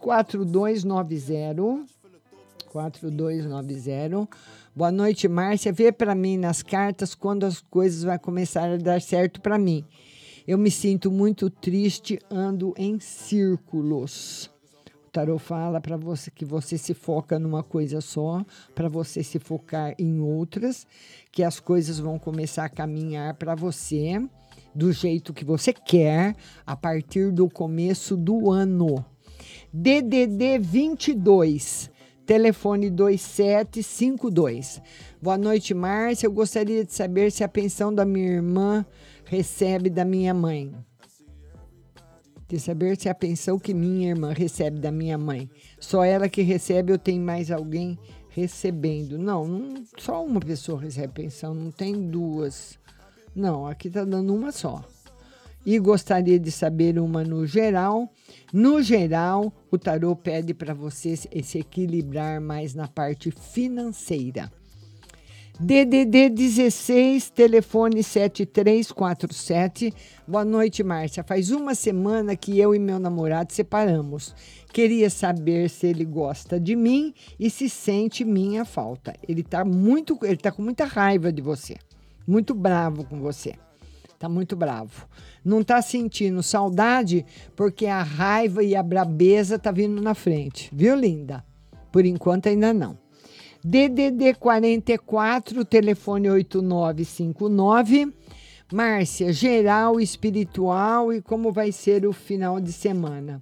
4290 2.75 2.75
4290. 2.75 4.27
Boa 4.75 4.91
noite, 4.91 5.27
Márcia. 5.29 5.71
Vê 5.71 5.93
para 5.93 6.13
mim 6.13 6.37
nas 6.37 6.61
cartas 6.61 7.15
quando 7.15 7.45
as 7.45 7.61
coisas 7.61 8.03
vão 8.03 8.17
começar 8.17 8.69
a 8.69 8.75
dar 8.75 9.01
certo 9.01 9.39
para 9.39 9.57
mim. 9.57 9.85
Eu 10.45 10.57
me 10.57 10.69
sinto 10.69 11.09
muito 11.09 11.49
triste, 11.49 12.19
ando 12.29 12.73
em 12.77 12.99
círculos. 12.99 14.51
O 15.07 15.09
tarot 15.09 15.41
fala 15.41 15.79
para 15.79 15.95
você 15.95 16.29
que 16.29 16.43
você 16.43 16.77
se 16.77 16.93
foca 16.93 17.39
numa 17.39 17.63
coisa 17.63 18.01
só, 18.01 18.45
para 18.75 18.89
você 18.89 19.23
se 19.23 19.39
focar 19.39 19.95
em 19.97 20.19
outras, 20.19 20.85
que 21.31 21.41
as 21.41 21.61
coisas 21.61 21.97
vão 21.97 22.19
começar 22.19 22.65
a 22.65 22.69
caminhar 22.69 23.35
para 23.35 23.55
você 23.55 24.21
do 24.75 24.91
jeito 24.91 25.33
que 25.33 25.45
você 25.45 25.71
quer 25.71 26.35
a 26.67 26.75
partir 26.75 27.31
do 27.31 27.49
começo 27.49 28.17
do 28.17 28.51
ano. 28.51 29.03
DDD 29.71 30.59
22, 30.59 31.94
telefone 32.25 32.89
2752. 32.89 34.81
Boa 35.21 35.37
noite, 35.37 35.73
Márcia. 35.73 36.27
Eu 36.27 36.31
gostaria 36.31 36.83
de 36.83 36.93
saber 36.93 37.31
se 37.31 37.43
a 37.43 37.47
pensão 37.47 37.93
da 37.93 38.03
minha 38.03 38.29
irmã 38.29 38.85
recebe 39.25 39.89
da 39.89 40.03
minha 40.03 40.33
mãe. 40.33 40.73
De 42.47 42.59
saber 42.59 42.99
se 42.99 43.09
a 43.09 43.15
pensão 43.15 43.57
que 43.57 43.73
minha 43.73 44.09
irmã 44.09 44.31
recebe 44.31 44.79
da 44.79 44.91
minha 44.91 45.17
mãe, 45.17 45.49
só 45.79 46.03
ela 46.03 46.29
que 46.29 46.43
recebe 46.43 46.91
ou 46.91 46.97
tem 46.97 47.19
mais 47.19 47.49
alguém 47.49 47.97
recebendo? 48.29 49.17
Não, 49.17 49.47
não 49.47 49.83
só 49.97 50.23
uma 50.23 50.39
pessoa 50.39 50.79
recebe 50.79 51.13
pensão, 51.13 51.55
não 51.55 51.71
tem 51.71 52.07
duas. 52.07 52.77
Não, 53.35 53.65
aqui 53.65 53.87
está 53.87 54.03
dando 54.05 54.33
uma 54.33 54.51
só. 54.51 54.83
E 55.65 55.79
gostaria 55.79 56.39
de 56.39 56.51
saber 56.51 56.99
uma 56.99 57.23
no 57.23 57.45
geral. 57.45 58.11
No 58.53 58.81
geral, 58.81 59.51
o 59.71 59.77
tarô 59.77 60.15
pede 60.15 60.53
para 60.53 60.73
você 60.73 61.15
se 61.15 61.57
equilibrar 61.57 62.39
mais 62.39 62.75
na 62.75 62.87
parte 62.87 63.31
financeira. 63.31 64.51
DDD 65.59 66.29
16, 66.29 67.29
telefone 67.29 68.03
7347. 68.03 69.93
Boa 70.27 70.43
noite, 70.43 70.83
Márcia. 70.83 71.23
Faz 71.23 71.49
uma 71.49 71.73
semana 71.73 72.35
que 72.35 72.59
eu 72.59 72.75
e 72.75 72.79
meu 72.79 72.99
namorado 72.99 73.53
separamos. 73.53 74.35
Queria 74.73 75.09
saber 75.09 75.69
se 75.69 75.87
ele 75.87 76.03
gosta 76.03 76.59
de 76.59 76.75
mim 76.75 77.13
e 77.39 77.49
se 77.49 77.69
sente 77.69 78.25
minha 78.25 78.65
falta. 78.65 79.15
Ele 79.27 79.41
tá 79.41 79.63
muito, 79.63 80.19
ele 80.23 80.37
tá 80.37 80.51
com 80.51 80.61
muita 80.61 80.85
raiva 80.85 81.31
de 81.31 81.41
você 81.41 81.77
muito 82.27 82.53
bravo 82.53 83.03
com 83.03 83.19
você. 83.19 83.53
Tá 84.17 84.29
muito 84.29 84.55
bravo. 84.55 85.07
Não 85.43 85.63
tá 85.63 85.81
sentindo 85.81 86.41
saudade 86.41 87.25
porque 87.55 87.85
a 87.85 88.01
raiva 88.01 88.63
e 88.63 88.75
a 88.75 88.83
brabeza 88.83 89.59
tá 89.59 89.71
vindo 89.71 90.01
na 90.01 90.13
frente. 90.13 90.69
Viu, 90.73 90.95
linda? 90.95 91.43
Por 91.91 92.05
enquanto 92.05 92.47
ainda 92.47 92.73
não. 92.73 92.97
DDD 93.63 94.35
44, 94.35 95.65
telefone 95.65 96.29
8959. 96.29 98.13
Márcia, 98.71 99.31
geral, 99.31 99.99
espiritual 99.99 101.13
e 101.13 101.21
como 101.21 101.51
vai 101.51 101.71
ser 101.71 102.05
o 102.05 102.13
final 102.13 102.59
de 102.59 102.71
semana. 102.71 103.41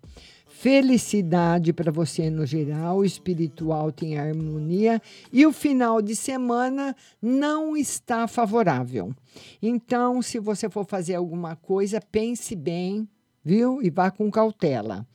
Felicidade 0.63 1.73
para 1.73 1.91
você 1.91 2.29
no 2.29 2.45
geral, 2.45 3.03
espiritual 3.03 3.91
tem 3.91 4.17
harmonia 4.17 5.01
e 5.29 5.45
o 5.45 5.51
final 5.51 6.01
de 6.01 6.15
semana 6.15 6.95
não 7.21 7.75
está 7.75 8.29
favorável. 8.29 9.13
Então, 9.61 10.21
se 10.21 10.39
você 10.39 10.69
for 10.69 10.85
fazer 10.85 11.15
alguma 11.15 11.57
coisa, 11.57 11.99
pense 11.99 12.55
bem, 12.55 13.05
viu? 13.43 13.83
E 13.83 13.89
vá 13.89 14.09
com 14.09 14.31
cautela. 14.31 15.05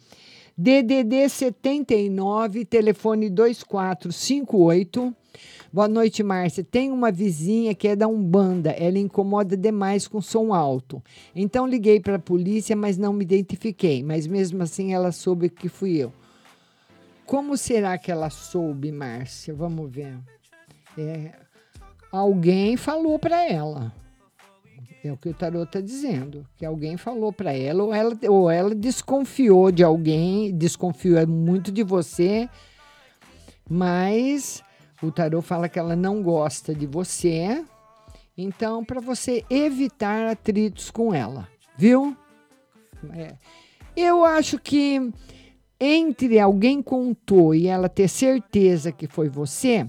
DDD 0.55 1.27
79, 1.31 2.67
telefone 2.67 3.31
2458. 3.31 5.17
Boa 5.71 5.87
noite, 5.87 6.23
Márcia. 6.23 6.65
Tem 6.65 6.91
uma 6.91 7.13
vizinha 7.13 7.75
que 7.75 7.89
é 7.89 7.95
da 7.95 8.09
Umbanda. 8.09 8.71
Ela 8.71 8.99
incomoda 8.99 9.55
demais 9.55 10.09
com 10.09 10.21
som 10.21 10.55
alto. 10.55 11.03
Então 11.37 11.67
liguei 11.67 12.01
para 12.01 12.17
a 12.17 12.19
polícia, 12.19 12.75
mas 12.75 12.97
não 12.97 13.13
me 13.13 13.23
identifiquei. 13.23 14.03
Mas 14.03 14.27
mesmo 14.27 14.63
assim 14.63 14.95
ela 14.95 15.13
soube 15.13 15.51
que 15.51 15.69
fui 15.69 15.99
eu. 15.99 16.11
Como 17.27 17.55
será 17.59 17.99
que 17.99 18.11
ela 18.11 18.31
soube, 18.31 18.91
Márcia? 18.91 19.53
Vamos 19.53 19.91
ver. 19.91 20.17
É, 20.97 21.33
alguém 22.11 22.79
falou 22.79 23.19
para 23.19 23.47
ela. 23.47 23.93
É 25.05 25.13
o 25.13 25.19
que 25.19 25.29
o 25.29 25.35
tarot 25.35 25.67
está 25.67 25.81
dizendo, 25.81 26.47
que 26.57 26.65
alguém 26.65 26.97
falou 26.97 27.33
para 27.33 27.53
ela 27.53 27.85
ou, 27.85 27.95
ela, 27.95 28.19
ou 28.29 28.51
ela 28.51 28.75
desconfiou 28.75 29.71
de 29.71 29.85
alguém, 29.85 30.53
desconfiou 30.57 31.25
muito 31.27 31.71
de 31.71 31.85
você, 31.85 32.49
mas 33.69 34.65
o 35.03 35.11
tarô 35.11 35.41
fala 35.41 35.69
que 35.69 35.79
ela 35.79 35.95
não 35.95 36.23
gosta 36.23 36.75
de 36.75 36.87
você. 36.87 37.65
Então, 38.37 38.85
para 38.85 39.01
você 39.01 39.45
evitar 39.51 40.27
atritos 40.27 40.91
com 40.91 41.13
ela, 41.13 41.49
viu? 41.77 42.17
É. 43.13 43.35
Eu 43.97 44.25
acho 44.25 44.59
que 44.59 45.13
entre 45.81 46.39
alguém 46.39 46.83
contou 46.83 47.55
e 47.55 47.67
ela 47.67 47.89
ter 47.89 48.09
certeza 48.09 48.93
que 48.93 49.07
foi 49.07 49.29
você, 49.29 49.89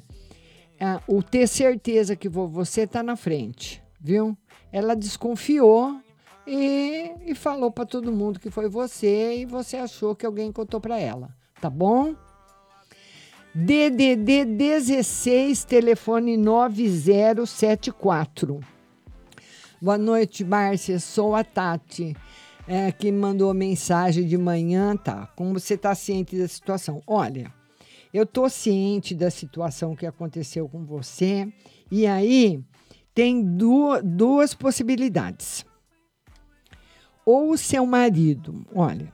é, 0.80 1.00
o 1.08 1.22
ter 1.22 1.48
certeza 1.48 2.16
que 2.16 2.30
foi 2.30 2.48
você 2.48 2.82
está 2.82 3.04
na 3.04 3.16
frente, 3.16 3.84
viu? 4.00 4.38
Ela 4.72 4.96
desconfiou 4.96 6.00
e, 6.46 7.12
e 7.26 7.36
falou 7.36 7.72
para 7.72 7.86
todo 7.86 8.12
mundo 8.12 8.40
que 8.40 8.50
foi 8.50 8.70
você 8.70 9.38
e 9.38 9.46
você 9.46 9.78
achou 9.78 10.16
que 10.16 10.26
alguém 10.26 10.52
contou 10.52 10.80
para 10.80 11.00
ela, 11.00 11.36
tá 11.60 11.70
bom? 11.70 12.16
DDD 13.54 14.46
16, 14.46 15.66
telefone 15.66 16.38
9074. 16.38 18.62
Boa 19.82 19.98
noite, 19.98 20.46
Márcia. 20.46 21.00
Sou 21.00 21.34
a 21.34 21.44
Tati, 21.44 22.16
é, 22.68 22.92
que 22.92 23.12
mandou 23.12 23.52
mensagem 23.56 24.28
de 24.28 24.38
manhã. 24.38 24.96
Tá, 24.96 25.26
como 25.36 25.60
você 25.60 25.74
está 25.74 25.96
ciente 25.96 26.38
da 26.38 26.48
situação? 26.48 27.02
Olha, 27.08 27.52
eu 28.14 28.24
tô 28.24 28.48
ciente 28.50 29.16
da 29.16 29.32
situação 29.32 29.96
que 29.96 30.06
aconteceu 30.06 30.70
com 30.70 30.86
você. 30.86 31.52
E 31.90 32.06
aí 32.06 32.64
tem 33.16 33.44
duas, 33.44 34.04
duas 34.04 34.54
possibilidades. 34.54 35.66
Ou 37.26 37.50
o 37.50 37.58
seu 37.58 37.84
marido, 37.88 38.64
olha, 38.76 39.12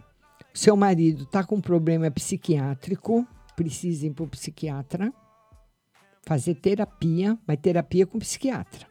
seu 0.54 0.76
marido 0.76 1.24
está 1.24 1.42
com 1.42 1.62
problema 1.62 2.12
psiquiátrico 2.12 3.26
precisa 3.56 4.08
ir 4.08 4.12
para 4.12 4.24
o 4.24 4.28
psiquiatra, 4.28 5.14
fazer 6.26 6.56
terapia, 6.56 7.38
mas 7.48 7.60
terapia 7.60 8.06
com 8.06 8.20
psiquiatra, 8.20 8.88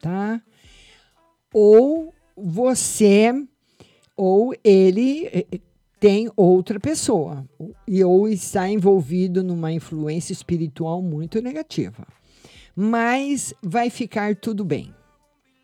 tá? 0.00 0.40
Ou 1.52 2.14
você, 2.36 3.32
ou 4.16 4.54
ele 4.62 5.26
eh, 5.26 5.46
eh, 5.50 5.60
tem 5.98 6.30
outra 6.36 6.80
pessoa, 6.80 7.48
e 7.86 8.02
ou 8.02 8.28
está 8.28 8.68
envolvido 8.68 9.42
numa 9.42 9.72
influência 9.72 10.32
espiritual 10.32 11.00
muito 11.00 11.40
negativa. 11.40 12.06
Mas 12.74 13.54
vai 13.62 13.90
ficar 13.90 14.34
tudo 14.34 14.64
bem. 14.64 14.94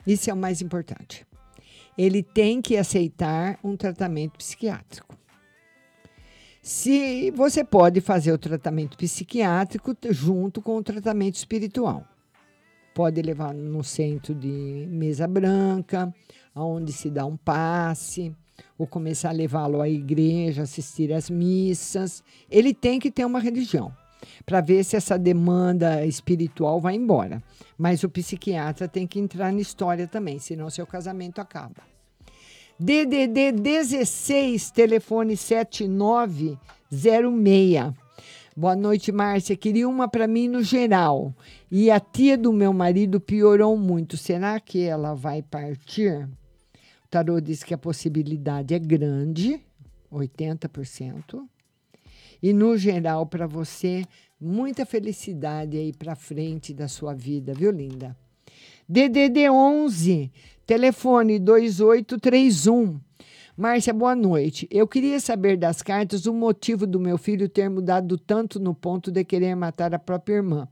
Isso 0.07 0.31
é 0.31 0.33
o 0.33 0.37
mais 0.37 0.63
importante. 0.63 1.27
Ele 1.97 2.23
tem 2.23 2.63
que 2.63 2.77
aceitar 2.77 3.59
um 3.65 3.77
tratamento 3.77 4.39
psiquiátrico. 4.39 5.19
Se 6.69 7.31
você 7.31 7.65
pode 7.65 7.99
fazer 8.03 8.31
o 8.31 8.37
tratamento 8.37 8.99
psiquiátrico 8.99 9.97
junto 10.11 10.61
com 10.61 10.77
o 10.77 10.83
tratamento 10.83 11.37
espiritual. 11.37 12.05
Pode 12.95 13.23
levar 13.23 13.55
no 13.55 13.83
centro 13.83 14.35
de 14.35 14.87
mesa 14.91 15.27
branca, 15.27 16.13
onde 16.55 16.93
se 16.93 17.09
dá 17.09 17.25
um 17.25 17.39
passe, 17.39 18.37
ou 18.77 18.87
começar 18.87 19.31
a 19.31 19.33
levá-lo 19.33 19.81
à 19.81 19.89
igreja, 19.89 20.61
assistir 20.61 21.11
às 21.11 21.31
missas. 21.31 22.23
Ele 22.51 22.75
tem 22.75 22.99
que 22.99 23.11
ter 23.11 23.25
uma 23.25 23.41
religião 23.41 23.91
para 24.45 24.61
ver 24.61 24.85
se 24.85 24.95
essa 24.95 25.19
demanda 25.19 26.05
espiritual 26.05 26.83
vai 26.83 26.97
embora. 26.97 27.43
Mas 27.79 28.05
o 28.05 28.11
psiquiatra 28.11 28.87
tem 28.87 29.07
que 29.07 29.19
entrar 29.19 29.51
na 29.55 29.61
história 29.61 30.07
também, 30.07 30.39
senão 30.39 30.69
seu 30.69 30.87
casamento 30.87 31.41
acaba. 31.41 31.83
DDD 32.81 33.51
16, 33.51 34.71
telefone 34.71 35.37
7906. 35.37 37.93
Boa 38.57 38.77
noite, 38.77 39.11
Márcia. 39.11 39.57
Queria 39.57 39.89
uma 39.89 40.07
para 40.07 40.29
mim 40.29 40.47
no 40.47 40.63
geral. 40.63 41.35
E 41.69 41.91
a 41.91 41.99
tia 41.99 42.39
do 42.39 42.53
meu 42.53 42.73
marido 42.73 43.21
piorou 43.21 43.77
muito. 43.77 44.17
Será 44.17 44.61
que 44.61 44.85
ela 44.85 45.13
vai 45.13 45.43
partir? 45.43 46.29
O 47.05 47.09
tarô 47.11 47.41
diz 47.41 47.65
que 47.65 47.75
a 47.75 47.79
possibilidade 47.79 48.73
é 48.73 48.79
grande, 48.79 49.61
80%. 50.13 51.45
E 52.41 52.53
no 52.53 52.79
geral, 52.79 53.27
para 53.27 53.49
você, 53.49 54.05
muita 54.41 54.87
felicidade 54.87 55.77
aí 55.77 55.93
para 55.93 56.15
frente 56.15 56.73
da 56.73 56.87
sua 56.87 57.13
vida, 57.13 57.53
viu, 57.53 57.73
linda? 57.73 58.17
DDD 58.89 59.51
11, 59.51 60.31
telefone 60.69 61.39
2831. 61.39 63.01
Márcia, 63.57 63.95
boa 63.95 64.15
noite. 64.15 64.69
Eu 64.71 64.87
queria 64.87 65.19
saber 65.19 65.57
das 65.57 65.81
cartas 65.81 66.27
o 66.27 66.35
motivo 66.35 66.87
do 66.87 67.01
meu 67.01 67.17
filho 67.17 67.49
ter 67.49 67.71
mudado 67.71 68.19
tanto 68.19 68.61
no 68.61 68.75
ponto 68.75 69.11
de 69.11 69.25
querer 69.25 69.55
matar 69.55 69.95
a 69.95 69.99
própria 69.99 70.35
irmã. 70.35 70.69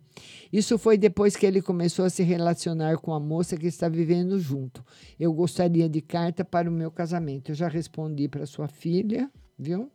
Isso 0.52 0.76
foi 0.76 0.98
depois 0.98 1.34
que 1.34 1.46
ele 1.46 1.62
começou 1.62 2.04
a 2.04 2.10
se 2.10 2.22
relacionar 2.22 2.98
com 2.98 3.14
a 3.14 3.18
moça 3.18 3.56
que 3.56 3.66
está 3.66 3.88
vivendo 3.88 4.38
junto. 4.38 4.84
Eu 5.18 5.32
gostaria 5.32 5.88
de 5.88 6.02
carta 6.02 6.44
para 6.44 6.68
o 6.68 6.72
meu 6.72 6.90
casamento. 6.90 7.50
Eu 7.50 7.54
já 7.54 7.66
respondi 7.66 8.28
para 8.28 8.44
sua 8.44 8.68
filha, 8.68 9.30
viu? 9.58 9.90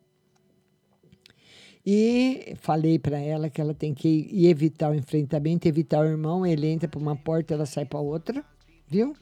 E 1.85 2.55
falei 2.59 2.97
para 2.97 3.19
ela 3.19 3.51
que 3.51 3.61
ela 3.61 3.75
tem 3.75 3.93
que 3.93 4.27
evitar 4.47 4.89
o 4.89 4.95
enfrentamento, 4.95 5.67
evitar 5.67 5.99
o 5.99 6.09
irmão. 6.09 6.43
Ele 6.43 6.65
entra 6.65 6.89
por 6.89 6.99
uma 6.99 7.15
porta, 7.15 7.53
ela 7.53 7.67
sai 7.67 7.85
para 7.85 7.99
outra, 7.99 8.43
viu? 8.87 9.13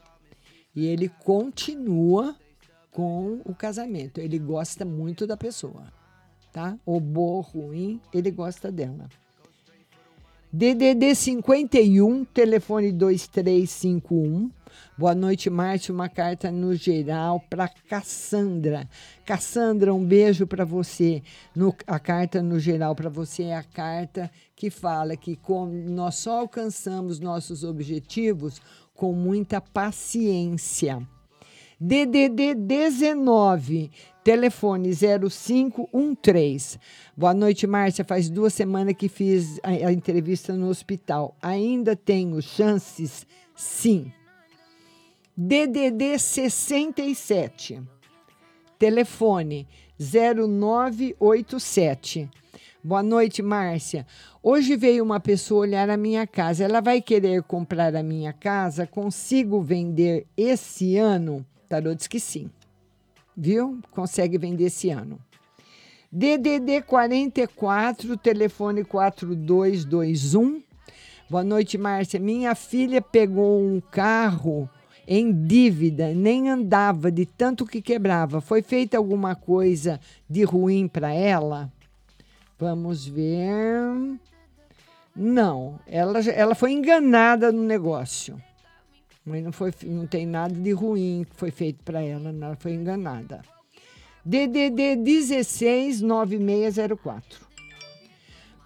E 0.75 0.85
ele 0.85 1.09
continua 1.09 2.35
com 2.91 3.41
o 3.45 3.53
casamento. 3.55 4.19
Ele 4.19 4.37
gosta 4.39 4.85
muito 4.85 5.25
da 5.27 5.35
pessoa, 5.37 5.91
tá? 6.51 6.77
O 6.85 6.99
bom 6.99 7.39
ruim, 7.41 7.99
ele 8.13 8.31
gosta 8.31 8.71
dela. 8.71 9.07
DDD 10.51 11.13
51, 11.13 12.25
telefone 12.25 12.91
2351. 12.91 14.49
Boa 14.97 15.13
noite, 15.13 15.47
Márcio. 15.49 15.93
Uma 15.93 16.09
carta 16.09 16.49
no 16.51 16.73
geral 16.73 17.39
para 17.49 17.67
Cassandra. 17.67 18.89
Cassandra, 19.25 19.93
um 19.93 20.03
beijo 20.03 20.47
para 20.47 20.65
você. 20.65 21.21
No- 21.55 21.75
a 21.85 21.99
carta 21.99 22.41
no 22.41 22.59
geral 22.59 22.95
para 22.95 23.09
você 23.09 23.43
é 23.43 23.55
a 23.55 23.63
carta 23.63 24.29
que 24.55 24.71
fala 24.71 25.15
que 25.15 25.35
com- 25.35 25.67
nós 25.67 26.15
só 26.15 26.39
alcançamos 26.39 27.19
nossos 27.19 27.63
objetivos 27.63 28.59
com 28.99 29.13
muita 29.13 29.61
paciência. 29.61 31.01
DDD 31.79 32.53
19, 32.53 33.89
telefone 34.21 34.91
0513. 34.93 36.77
Boa 37.15 37.33
noite, 37.33 37.65
Márcia. 37.65 38.03
Faz 38.03 38.29
duas 38.29 38.53
semanas 38.53 38.95
que 38.97 39.07
fiz 39.07 39.57
a, 39.63 39.69
a 39.69 39.93
entrevista 39.93 40.51
no 40.51 40.67
hospital. 40.67 41.37
Ainda 41.41 41.95
tenho 41.95 42.41
chances? 42.41 43.25
Sim. 43.55 44.11
DDD 45.37 46.19
67, 46.19 47.81
telefone 48.77 49.65
0987. 49.97 52.29
Boa 52.81 53.03
noite, 53.03 53.41
Márcia. 53.41 54.07
Hoje 54.41 54.77
veio 54.77 55.03
uma 55.03 55.19
pessoa 55.19 55.63
olhar 55.63 55.89
a 55.89 55.97
minha 55.97 56.25
casa. 56.25 56.63
Ela 56.63 56.79
vai 56.79 57.01
querer 57.01 57.43
comprar 57.43 57.93
a 57.93 58.01
minha 58.01 58.31
casa? 58.31 58.87
Consigo 58.87 59.61
vender 59.61 60.25
esse 60.37 60.95
ano? 60.95 61.45
Tarô 61.67 61.93
diz 61.93 62.07
que 62.07 62.21
sim. 62.21 62.49
Viu? 63.35 63.79
Consegue 63.91 64.37
vender 64.37 64.63
esse 64.67 64.89
ano. 64.89 65.19
DDD 66.09 66.81
44, 66.83 68.15
telefone 68.15 68.85
4221. 68.85 70.63
Boa 71.29 71.43
noite, 71.43 71.77
Márcia. 71.77 72.17
Minha 72.17 72.55
filha 72.55 73.01
pegou 73.01 73.61
um 73.61 73.81
carro 73.91 74.69
em 75.05 75.33
dívida, 75.33 76.13
nem 76.13 76.49
andava 76.49 77.11
de 77.11 77.25
tanto 77.25 77.65
que 77.65 77.81
quebrava. 77.81 78.39
Foi 78.39 78.61
feita 78.61 78.97
alguma 78.97 79.35
coisa 79.35 79.99
de 80.29 80.45
ruim 80.45 80.87
para 80.87 81.13
ela? 81.13 81.69
Vamos 82.59 83.07
ver. 83.07 84.19
Não, 85.15 85.79
ela, 85.87 86.19
ela 86.19 86.53
foi 86.53 86.73
enganada 86.73 87.53
no 87.53 87.63
negócio. 87.63 88.37
Mas 89.25 89.41
não, 89.41 89.53
foi, 89.53 89.73
não 89.85 90.05
tem 90.05 90.25
nada 90.25 90.53
de 90.53 90.73
ruim 90.73 91.25
que 91.29 91.37
foi 91.37 91.51
feito 91.51 91.81
para 91.83 92.01
ela, 92.01 92.33
não, 92.33 92.47
ela 92.47 92.57
foi 92.57 92.73
enganada. 92.73 93.41
DDD 94.25 94.97
169604. 94.97 97.47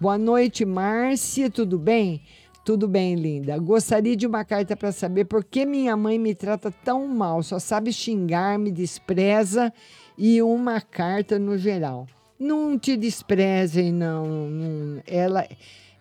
Boa 0.00 0.18
noite, 0.18 0.64
Márcia, 0.64 1.48
tudo 1.48 1.78
bem? 1.78 2.20
Tudo 2.64 2.88
bem, 2.88 3.14
linda. 3.14 3.56
Gostaria 3.58 4.16
de 4.16 4.26
uma 4.26 4.44
carta 4.44 4.76
para 4.76 4.90
saber 4.90 5.26
por 5.26 5.44
que 5.44 5.64
minha 5.64 5.96
mãe 5.96 6.18
me 6.18 6.34
trata 6.34 6.68
tão 6.70 7.06
mal, 7.06 7.44
só 7.44 7.60
sabe 7.60 7.92
xingar, 7.92 8.58
me 8.58 8.72
despreza 8.72 9.72
e 10.18 10.42
uma 10.42 10.80
carta 10.80 11.38
no 11.38 11.56
geral. 11.56 12.08
Não 12.38 12.78
te 12.78 12.96
desprezem, 12.96 13.92
não, 13.92 14.48
não. 14.50 15.02
Ela 15.06 15.46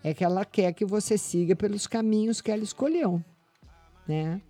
é 0.03 0.13
que 0.13 0.23
ela 0.23 0.43
quer 0.43 0.73
que 0.73 0.83
você 0.83 1.17
siga 1.17 1.55
pelos 1.55 1.87
caminhos 1.87 2.41
que 2.41 2.51
ela 2.51 2.63
escolheu, 2.63 3.23
né? 4.07 4.41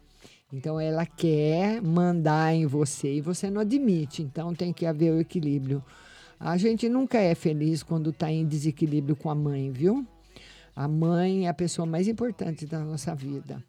Então 0.51 0.79
ela 0.79 1.05
quer 1.05 1.81
mandar 1.81 2.53
em 2.53 2.65
você 2.65 3.15
e 3.15 3.21
você 3.21 3.49
não 3.49 3.61
admite. 3.61 4.21
Então 4.21 4.53
tem 4.53 4.71
que 4.71 4.85
haver 4.85 5.11
o 5.11 5.19
equilíbrio. 5.19 5.83
A 6.39 6.57
gente 6.57 6.87
nunca 6.87 7.17
é 7.17 7.33
feliz 7.33 7.81
quando 7.81 8.11
está 8.11 8.31
em 8.31 8.45
desequilíbrio 8.45 9.15
com 9.15 9.29
a 9.29 9.35
mãe, 9.35 9.71
viu? 9.71 10.05
A 10.75 10.87
mãe 10.87 11.45
é 11.45 11.49
a 11.49 11.53
pessoa 11.53 11.85
mais 11.85 12.07
importante 12.07 12.65
da 12.65 12.79
nossa 12.79 13.15
vida. 13.15 13.63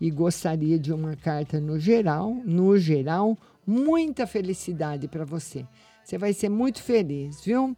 E 0.00 0.10
gostaria 0.10 0.78
de 0.78 0.92
uma 0.92 1.16
carta 1.16 1.58
no 1.58 1.78
geral, 1.78 2.34
no 2.44 2.76
geral, 2.78 3.36
muita 3.66 4.26
felicidade 4.26 5.08
para 5.08 5.24
você. 5.24 5.66
Você 6.06 6.16
vai 6.16 6.32
ser 6.32 6.48
muito 6.48 6.80
feliz, 6.80 7.44
viu? 7.44 7.76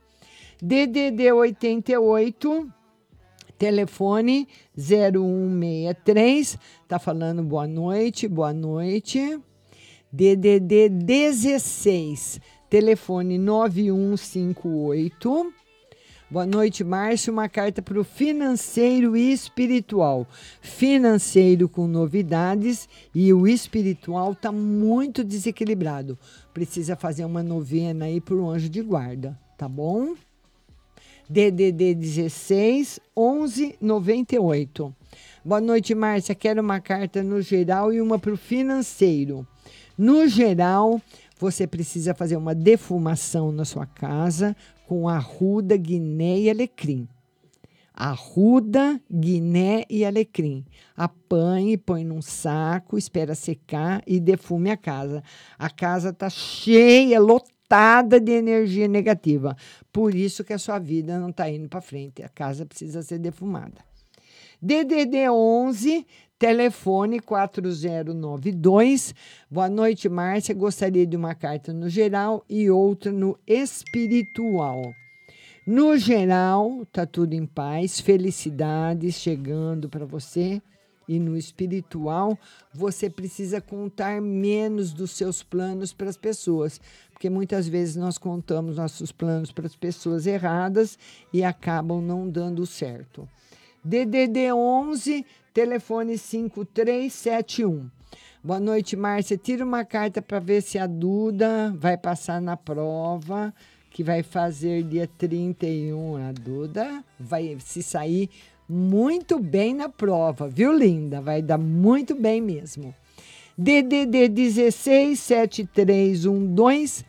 DDD 0.60 1.32
88 1.32 2.70
Telefone 3.56 4.46
0163, 4.76 6.58
tá 6.86 6.98
falando 6.98 7.42
boa 7.42 7.66
noite, 7.66 8.28
boa 8.28 8.52
noite. 8.52 9.40
DDD 10.12 10.90
16, 10.90 12.38
telefone 12.68 13.38
9158. 13.38 15.54
Boa 16.30 16.44
noite, 16.44 16.84
Márcio. 16.84 17.32
Uma 17.32 17.48
carta 17.48 17.80
para 17.80 17.98
o 17.98 18.04
financeiro 18.04 19.16
e 19.16 19.32
espiritual. 19.32 20.26
Financeiro 20.60 21.70
com 21.70 21.86
novidades 21.86 22.86
e 23.14 23.32
o 23.32 23.48
espiritual 23.48 24.34
tá 24.34 24.52
muito 24.52 25.24
desequilibrado. 25.24 26.18
Precisa 26.52 26.94
fazer 26.94 27.24
uma 27.24 27.42
novena 27.42 28.04
aí 28.04 28.20
para 28.20 28.34
o 28.34 28.50
anjo 28.50 28.68
de 28.68 28.82
guarda, 28.82 29.38
tá 29.56 29.66
bom? 29.66 30.14
DDD 31.30 31.94
16 31.94 33.00
11 33.16 33.76
98. 33.80 34.94
Boa 35.42 35.62
noite, 35.62 35.94
Márcia. 35.94 36.34
Quero 36.34 36.60
uma 36.60 36.78
carta 36.78 37.22
no 37.22 37.40
geral 37.40 37.90
e 37.90 38.02
uma 38.02 38.18
para 38.18 38.34
o 38.34 38.36
financeiro. 38.36 39.48
No 39.96 40.28
geral, 40.28 41.00
você 41.40 41.66
precisa 41.66 42.12
fazer 42.12 42.36
uma 42.36 42.54
defumação 42.54 43.50
na 43.50 43.64
sua 43.64 43.86
casa 43.86 44.54
com 44.88 45.06
arruda, 45.06 45.76
guiné 45.76 46.38
e 46.38 46.48
alecrim. 46.48 47.06
Arruda, 47.92 48.98
guiné 49.12 49.84
e 49.90 50.02
alecrim. 50.02 50.64
Apanhe, 50.96 51.76
põe 51.76 52.04
num 52.04 52.22
saco, 52.22 52.96
espera 52.96 53.34
secar 53.34 54.02
e 54.06 54.18
defume 54.18 54.70
a 54.70 54.78
casa. 54.78 55.22
A 55.58 55.68
casa 55.68 56.08
está 56.08 56.30
cheia, 56.30 57.20
lotada 57.20 58.18
de 58.18 58.32
energia 58.32 58.88
negativa. 58.88 59.54
Por 59.92 60.14
isso 60.14 60.42
que 60.42 60.54
a 60.54 60.58
sua 60.58 60.78
vida 60.78 61.20
não 61.20 61.28
está 61.28 61.50
indo 61.50 61.68
para 61.68 61.82
frente. 61.82 62.22
A 62.22 62.28
casa 62.30 62.64
precisa 62.64 63.02
ser 63.02 63.18
defumada. 63.18 63.84
DDD 64.62 65.28
11, 65.28 66.06
telefone 66.38 67.18
4092. 67.20 69.14
Boa 69.50 69.68
noite, 69.68 70.08
Márcia. 70.08 70.54
Gostaria 70.54 71.04
de 71.04 71.16
uma 71.16 71.34
carta 71.34 71.72
no 71.72 71.88
geral 71.88 72.44
e 72.48 72.70
outra 72.70 73.10
no 73.10 73.36
espiritual. 73.46 74.94
No 75.66 75.98
geral, 75.98 76.86
tá 76.92 77.04
tudo 77.04 77.34
em 77.34 77.44
paz, 77.44 77.98
felicidades 78.00 79.16
chegando 79.16 79.88
para 79.88 80.06
você. 80.06 80.62
E 81.08 81.18
no 81.18 81.36
espiritual, 81.36 82.38
você 82.72 83.08
precisa 83.08 83.60
contar 83.62 84.20
menos 84.20 84.92
dos 84.92 85.10
seus 85.12 85.42
planos 85.42 85.92
para 85.92 86.10
as 86.10 86.18
pessoas, 86.18 86.78
porque 87.10 87.30
muitas 87.30 87.66
vezes 87.66 87.96
nós 87.96 88.18
contamos 88.18 88.76
nossos 88.76 89.10
planos 89.10 89.50
para 89.50 89.66
as 89.66 89.74
pessoas 89.74 90.26
erradas 90.26 90.98
e 91.32 91.42
acabam 91.42 92.02
não 92.02 92.28
dando 92.28 92.66
certo. 92.66 93.26
DDD 93.82 94.52
11, 94.52 95.24
telefone 95.52 96.18
5371. 96.18 97.90
Boa 98.42 98.58
noite, 98.60 98.96
Márcia. 98.96 99.36
Tira 99.36 99.64
uma 99.64 99.84
carta 99.84 100.22
para 100.22 100.38
ver 100.38 100.62
se 100.62 100.78
a 100.78 100.86
Duda 100.86 101.74
vai 101.76 101.96
passar 101.96 102.40
na 102.40 102.56
prova 102.56 103.52
que 103.90 104.04
vai 104.04 104.22
fazer 104.22 104.84
dia 104.84 105.08
31. 105.18 106.28
A 106.28 106.32
Duda 106.32 107.04
vai 107.18 107.56
se 107.60 107.82
sair 107.82 108.30
muito 108.68 109.38
bem 109.38 109.74
na 109.74 109.88
prova, 109.88 110.46
viu, 110.46 110.70
linda? 110.72 111.20
Vai 111.20 111.42
dar 111.42 111.58
muito 111.58 112.14
bem 112.14 112.40
mesmo. 112.40 112.94
DDD 113.56 114.28
167312. 114.28 117.04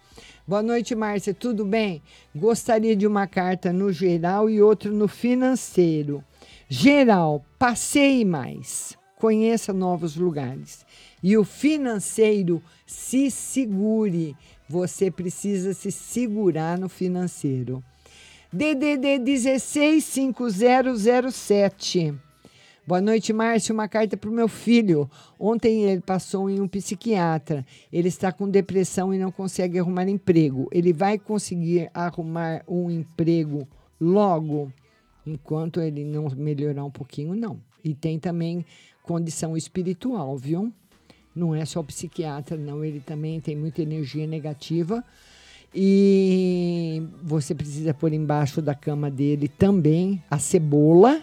Boa 0.47 0.63
noite, 0.63 0.95
Márcia. 0.95 1.31
Tudo 1.31 1.63
bem? 1.63 2.01
Gostaria 2.35 2.95
de 2.95 3.05
uma 3.05 3.27
carta 3.27 3.71
no 3.71 3.91
geral 3.91 4.49
e 4.49 4.59
outra 4.59 4.89
no 4.89 5.07
financeiro. 5.07 6.23
Geral, 6.71 7.43
passeie 7.57 8.23
mais, 8.23 8.95
conheça 9.15 9.73
novos 9.73 10.15
lugares. 10.15 10.85
E 11.23 11.35
o 11.35 11.43
financeiro, 11.43 12.61
se 12.85 13.31
segure. 13.31 14.37
Você 14.69 15.09
precisa 15.09 15.73
se 15.73 15.91
segurar 15.91 16.77
no 16.77 16.87
financeiro. 16.87 17.83
DDD 18.53 19.17
165007. 19.17 22.13
Boa 22.85 23.01
noite, 23.01 23.33
Márcio. 23.33 23.73
Uma 23.73 23.87
carta 23.87 24.15
para 24.15 24.29
o 24.29 24.33
meu 24.33 24.47
filho. 24.47 25.09
Ontem 25.39 25.85
ele 25.85 26.01
passou 26.01 26.51
em 26.51 26.61
um 26.61 26.67
psiquiatra. 26.67 27.65
Ele 27.91 28.09
está 28.09 28.31
com 28.31 28.47
depressão 28.47 29.11
e 29.11 29.17
não 29.17 29.31
consegue 29.31 29.79
arrumar 29.79 30.07
emprego. 30.07 30.69
Ele 30.71 30.93
vai 30.93 31.17
conseguir 31.17 31.89
arrumar 31.95 32.61
um 32.67 32.91
emprego 32.91 33.67
logo, 33.99 34.71
enquanto 35.25 35.81
ele 35.81 36.03
não 36.03 36.27
melhorar 36.35 36.83
um 36.83 36.91
pouquinho, 36.91 37.35
não. 37.35 37.59
E 37.83 37.93
tem 37.93 38.19
também 38.19 38.65
condição 39.03 39.55
espiritual, 39.55 40.37
viu? 40.37 40.71
Não 41.35 41.55
é 41.55 41.63
só 41.65 41.81
psiquiatra, 41.81 42.57
não. 42.57 42.83
Ele 42.83 42.99
também 42.99 43.39
tem 43.39 43.55
muita 43.55 43.81
energia 43.81 44.27
negativa. 44.27 45.03
E 45.73 47.03
você 47.23 47.53
precisa 47.53 47.93
pôr 47.93 48.11
embaixo 48.13 48.61
da 48.61 48.73
cama 48.73 49.09
dele 49.09 49.47
também 49.47 50.21
a 50.29 50.39
cebola, 50.39 51.21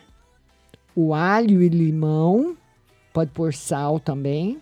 o 0.94 1.12
alho 1.12 1.62
e 1.62 1.68
limão. 1.68 2.56
Pode 3.12 3.30
pôr 3.32 3.52
sal 3.52 3.98
também, 3.98 4.60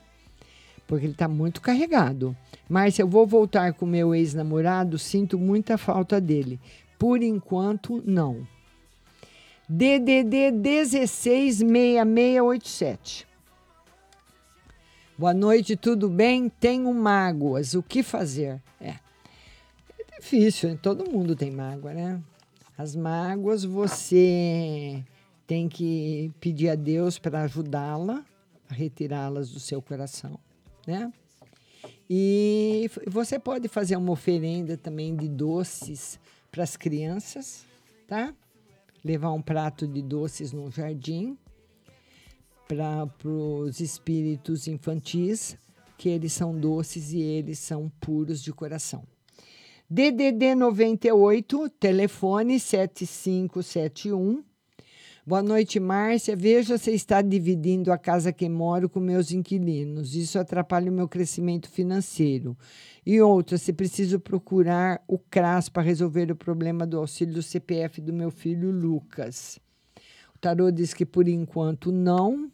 porque 0.87 1.07
ele 1.07 1.13
está 1.13 1.29
muito 1.29 1.61
carregado. 1.61 2.37
Márcia, 2.69 3.03
eu 3.03 3.09
vou 3.09 3.27
voltar 3.27 3.75
com 3.75 3.85
meu 3.85 4.15
ex-namorado, 4.15 4.99
sinto 4.99 5.39
muita 5.39 5.77
falta 5.77 6.21
dele. 6.21 6.59
Por 6.99 7.23
enquanto, 7.23 8.03
não. 8.07 8.47
DDD 9.69 10.53
166687. 10.53 13.27
Boa 15.17 15.33
noite, 15.33 15.75
tudo 15.75 16.11
bem? 16.11 16.51
Tenho 16.51 16.93
mágoas, 16.93 17.73
o 17.73 17.83
que 17.83 18.03
fazer? 18.03 18.61
É, 18.79 18.91
é 18.91 18.99
difícil, 20.19 20.77
todo 20.77 21.11
mundo 21.11 21.35
tem 21.35 21.51
mágoa, 21.51 21.95
né? 21.95 22.21
As 22.77 22.95
mágoas 22.95 23.65
você 23.65 25.03
tem 25.47 25.67
que 25.69 26.31
pedir 26.41 26.69
a 26.69 26.75
Deus 26.75 27.19
para 27.19 27.41
ajudá-la 27.43 28.23
a 28.69 28.75
retirá-las 28.75 29.49
do 29.51 29.61
seu 29.61 29.81
coração, 29.81 30.39
né? 30.87 31.11
E 32.11 32.91
você 33.07 33.39
pode 33.39 33.67
fazer 33.69 33.97
uma 33.97 34.13
oferenda 34.13 34.77
também 34.77 35.17
de 35.17 35.27
doces 35.27 36.21
para 36.51 36.65
as 36.65 36.77
crianças, 36.77 37.65
tá? 38.07 38.35
Levar 39.05 39.33
um 39.33 39.43
prato 39.43 39.87
de 39.87 40.01
doces 40.01 40.53
no 40.53 40.71
jardim 40.71 41.37
para 42.67 43.07
os 43.25 43.81
espíritos 43.81 44.67
infantis, 44.67 45.59
que 45.99 46.09
eles 46.09 46.33
são 46.33 46.59
doces 46.59 47.13
e 47.13 47.21
eles 47.21 47.59
são 47.59 47.93
puros 48.01 48.43
de 48.43 48.53
coração. 48.53 49.07
DDD 49.89 50.55
98, 50.55 51.69
telefone 51.79 52.59
7571. 52.59 54.43
Boa 55.27 55.43
noite, 55.43 55.81
Márcia. 55.81 56.37
Veja 56.37 56.77
se 56.77 56.91
está 56.91 57.23
dividindo 57.23 57.91
a 57.91 57.97
casa 57.97 58.31
que 58.31 58.47
moro 58.47 58.91
com 58.91 59.01
meus 59.01 59.33
inquilinos. 59.33 60.15
Isso 60.15 60.39
atrapalha 60.39 60.91
o 60.91 60.95
meu 60.95 61.09
crescimento 61.09 61.67
financeiro. 61.67 62.55
E 63.07 63.19
outra, 63.23 63.57
se 63.57 63.73
preciso 63.73 64.21
procurar 64.21 65.03
o 65.09 65.19
CRAS 65.19 65.71
para 65.71 65.83
resolver 65.83 66.31
o 66.31 66.37
problema 66.37 66.87
do 66.87 66.99
auxílio 66.99 67.33
do 67.33 67.43
CPF 67.43 68.03
do 68.03 68.13
meu 68.13 68.31
filho 68.31 68.71
Lucas. 68.71 69.59
O 70.35 70.39
tarô 70.39 70.71
diz 70.71 70.93
que 70.93 71.07
por 71.07 71.27
enquanto 71.27 71.91
não. 71.91 72.53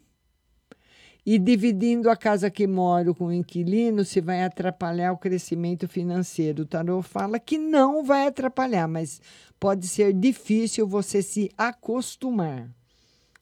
E 1.23 1.37
dividindo 1.37 2.09
a 2.09 2.15
casa 2.15 2.49
que 2.49 2.65
moro 2.65 3.13
com 3.13 3.27
o 3.27 3.33
inquilino, 3.33 4.03
se 4.03 4.19
vai 4.19 4.43
atrapalhar 4.43 5.11
o 5.11 5.17
crescimento 5.17 5.87
financeiro. 5.87 6.63
O 6.63 6.65
tarô 6.65 7.03
fala 7.03 7.37
que 7.37 7.59
não 7.59 8.03
vai 8.03 8.25
atrapalhar, 8.25 8.87
mas 8.87 9.21
pode 9.59 9.87
ser 9.87 10.13
difícil 10.13 10.87
você 10.87 11.21
se 11.21 11.51
acostumar. 11.55 12.67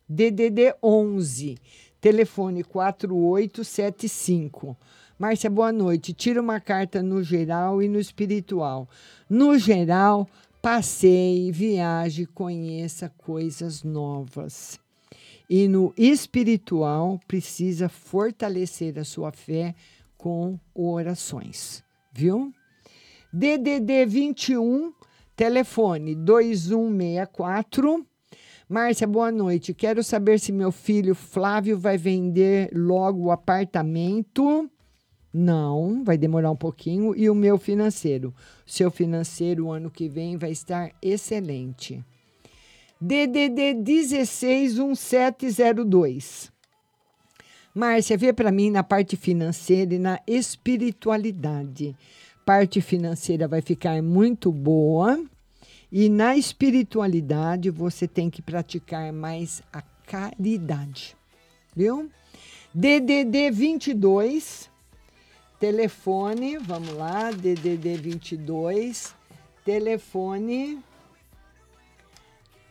DDD 0.10 0.76
11, 0.84 1.58
telefone 2.02 2.66
4875. 2.66 4.76
Márcia, 5.18 5.50
boa 5.50 5.72
noite. 5.72 6.14
Tira 6.14 6.42
uma 6.42 6.60
carta 6.60 7.02
no 7.04 7.24
geral 7.24 7.82
e 7.82 7.88
no 7.88 8.00
espiritual. 8.00 8.90
No 9.30 9.58
geral, 9.58 10.28
passeie, 10.62 11.50
viaje, 11.52 12.26
conheça 12.26 13.10
coisas 13.18 13.84
novas. 13.84 14.80
E 15.50 15.68
no 15.68 15.92
espiritual, 15.98 17.20
precisa 17.28 17.90
fortalecer 17.90 19.00
a 19.00 19.04
sua 19.04 19.32
fé 19.32 19.74
com 20.16 20.60
orações, 20.76 21.84
viu? 22.14 22.54
DDD 23.34 24.06
21, 24.06 24.94
telefone 25.36 26.14
2164. 26.14 28.06
Márcia, 28.68 29.08
boa 29.08 29.32
noite. 29.32 29.74
Quero 29.74 30.04
saber 30.04 30.40
se 30.40 30.52
meu 30.52 30.72
filho 30.72 31.16
Flávio 31.16 31.80
vai 31.80 31.98
vender 31.98 32.70
logo 32.72 33.24
o 33.24 33.32
apartamento. 33.32 34.70
Não, 35.34 36.04
vai 36.04 36.16
demorar 36.18 36.52
um 36.52 36.56
pouquinho. 36.56 37.16
E 37.16 37.28
o 37.28 37.34
meu 37.34 37.58
financeiro? 37.58 38.32
Seu 38.68 38.92
financeiro, 38.92 39.72
ano 39.72 39.90
que 39.90 40.08
vem, 40.08 40.38
vai 40.38 40.52
estar 40.52 40.92
excelente. 41.02 42.06
DDD 43.02 43.76
161702. 43.76 46.52
Márcia, 47.74 48.18
vê 48.18 48.34
para 48.34 48.52
mim 48.52 48.70
na 48.70 48.84
parte 48.84 49.16
financeira 49.16 49.96
e 49.96 50.00
na 50.00 50.20
espiritualidade. 50.28 51.96
Parte 52.46 52.82
financeira 52.82 53.48
vai 53.48 53.62
ficar 53.62 54.04
muito 54.04 54.52
boa 54.52 55.18
e 55.90 56.10
na 56.10 56.36
espiritualidade 56.36 57.70
você 57.70 58.06
tem 58.06 58.30
que 58.30 58.42
praticar 58.42 59.14
mais 59.14 59.64
a 59.72 59.82
caridade. 60.06 61.16
Viu? 61.74 62.12
DDD 62.74 63.50
22 63.50 64.70
telefone, 65.58 66.58
vamos 66.58 66.94
lá, 66.96 67.32
DDD 67.32 67.96
22 67.96 69.16
telefone 69.64 70.84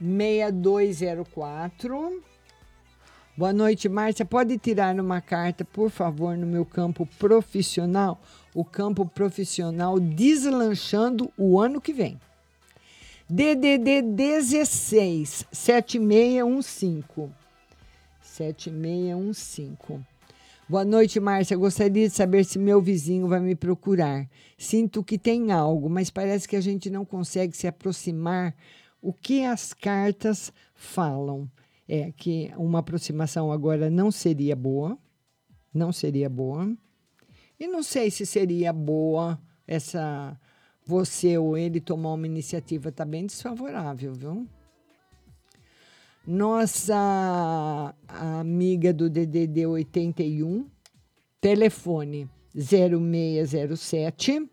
6204. 0.01 2.23
Boa 3.37 3.53
noite, 3.53 3.89
Márcia. 3.89 4.25
Pode 4.25 4.57
tirar 4.59 4.99
uma 4.99 5.20
carta, 5.20 5.65
por 5.65 5.91
favor, 5.91 6.37
no 6.37 6.47
meu 6.47 6.65
campo 6.65 7.07
profissional? 7.19 8.20
O 8.53 8.65
campo 8.65 9.07
profissional 9.07 10.01
deslanchando 10.01 11.33
o 11.37 11.61
ano 11.61 11.81
que 11.81 11.93
vem. 11.93 12.19
DDD 13.31 14.03
16 14.03 15.47
7615. 15.53 17.31
7615. 18.23 20.05
Boa 20.69 20.85
noite, 20.85 21.20
Márcia. 21.20 21.57
Gostaria 21.57 22.09
de 22.09 22.15
saber 22.15 22.45
se 22.45 22.59
meu 22.59 22.81
vizinho 22.81 23.27
vai 23.27 23.41
me 23.41 23.55
procurar. 23.55 24.29
Sinto 24.59 25.05
que 25.05 25.16
tem 25.16 25.53
algo, 25.53 25.89
mas 25.89 26.11
parece 26.11 26.49
que 26.49 26.57
a 26.57 26.61
gente 26.61 26.91
não 26.91 27.05
consegue 27.05 27.57
se 27.57 27.66
aproximar. 27.66 28.55
O 29.01 29.12
que 29.12 29.45
as 29.45 29.73
cartas 29.73 30.53
falam? 30.75 31.51
É 31.89 32.12
que 32.12 32.53
uma 32.57 32.81
aproximação 32.81 33.51
agora 33.51 33.89
não 33.89 34.11
seria 34.11 34.55
boa. 34.55 34.99
Não 35.73 35.93
seria 35.93 36.29
boa. 36.29 36.77
E 37.59 37.66
não 37.66 37.83
sei 37.83 38.11
se 38.11 38.27
seria 38.27 38.73
boa 38.73 39.41
essa 39.66 40.39
você 40.85 41.37
ou 41.37 41.57
ele 41.57 41.81
tomar 41.81 42.15
uma 42.15 42.27
iniciativa 42.27 42.89
está 42.89 43.05
bem 43.05 43.27
desfavorável, 43.27 44.15
viu? 44.15 44.49
Nossa 46.27 47.95
amiga 48.09 48.93
do 48.93 49.11
DDD 49.11 49.66
81, 49.66 50.66
telefone 51.41 52.29
0607. 52.55 54.49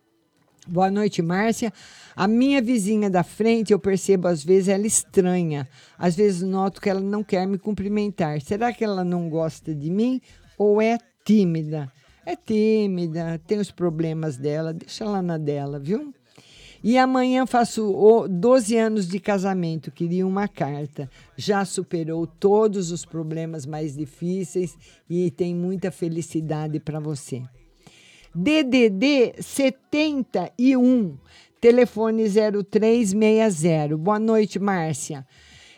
Boa 0.67 0.89
noite, 0.89 1.21
Márcia. 1.21 1.71
A 2.15 2.27
minha 2.27 2.61
vizinha 2.61 3.09
da 3.09 3.23
frente, 3.23 3.71
eu 3.71 3.79
percebo 3.79 4.27
às 4.27 4.43
vezes 4.43 4.67
ela 4.69 4.87
estranha. 4.87 5.67
Às 5.97 6.15
vezes 6.15 6.41
noto 6.41 6.81
que 6.81 6.89
ela 6.89 6.99
não 7.01 7.23
quer 7.23 7.45
me 7.47 7.57
cumprimentar. 7.57 8.41
Será 8.41 8.73
que 8.73 8.83
ela 8.83 9.03
não 9.03 9.29
gosta 9.29 9.75
de 9.75 9.91
mim 9.91 10.19
ou 10.57 10.81
é 10.81 10.97
tímida? 11.23 11.91
É 12.25 12.35
tímida, 12.35 13.39
tem 13.45 13.59
os 13.59 13.69
problemas 13.69 14.37
dela, 14.37 14.73
deixa 14.73 15.03
ela 15.03 15.21
na 15.21 15.37
dela, 15.37 15.77
viu? 15.77 16.11
E 16.83 16.97
amanhã 16.97 17.45
faço 17.45 17.87
o- 17.91 18.27
12 18.27 18.75
anos 18.75 19.07
de 19.07 19.19
casamento, 19.19 19.91
queria 19.91 20.25
uma 20.25 20.47
carta. 20.47 21.09
Já 21.37 21.63
superou 21.63 22.25
todos 22.25 22.91
os 22.91 23.05
problemas 23.05 23.65
mais 23.67 23.95
difíceis 23.95 24.75
e 25.07 25.29
tem 25.29 25.53
muita 25.53 25.91
felicidade 25.91 26.79
para 26.79 26.99
você. 26.99 27.43
DDD 28.37 29.35
71, 29.39 31.17
telefone 31.61 32.25
0360. 32.27 33.95
Boa 33.95 34.19
noite, 34.19 34.59
Márcia. 34.59 35.25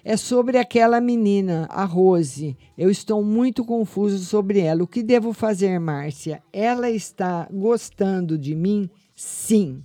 É 0.03 0.17
sobre 0.17 0.57
aquela 0.57 0.99
menina, 0.99 1.67
a 1.69 1.85
Rose. 1.85 2.57
Eu 2.75 2.89
estou 2.89 3.23
muito 3.23 3.63
confuso 3.63 4.17
sobre 4.25 4.59
ela. 4.61 4.81
O 4.81 4.87
que 4.87 5.03
devo 5.03 5.33
fazer, 5.33 5.79
Márcia? 5.79 6.41
Ela 6.51 6.89
está 6.89 7.47
gostando 7.51 8.39
de 8.39 8.55
mim? 8.55 8.89
Sim. 9.15 9.83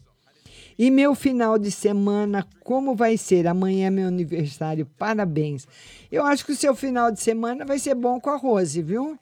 E 0.79 0.91
meu 0.91 1.15
final 1.15 1.59
de 1.59 1.71
semana, 1.71 2.47
como 2.65 2.95
vai 2.95 3.19
ser? 3.19 3.47
Amanhã 3.47 3.89
é 3.89 3.91
meu 3.91 4.09
aniversário, 4.09 4.89
parabéns. 4.99 5.69
Eu 6.11 6.25
acho 6.25 6.47
que 6.47 6.53
o 6.53 6.57
seu 6.57 6.75
final 6.75 7.13
de 7.13 7.21
semana 7.21 7.67
vai 7.67 7.79
ser 7.79 7.95
bom 7.95 8.19
com 8.19 8.31
a 8.31 8.37
Rose, 8.39 8.81
viu? 8.81 9.19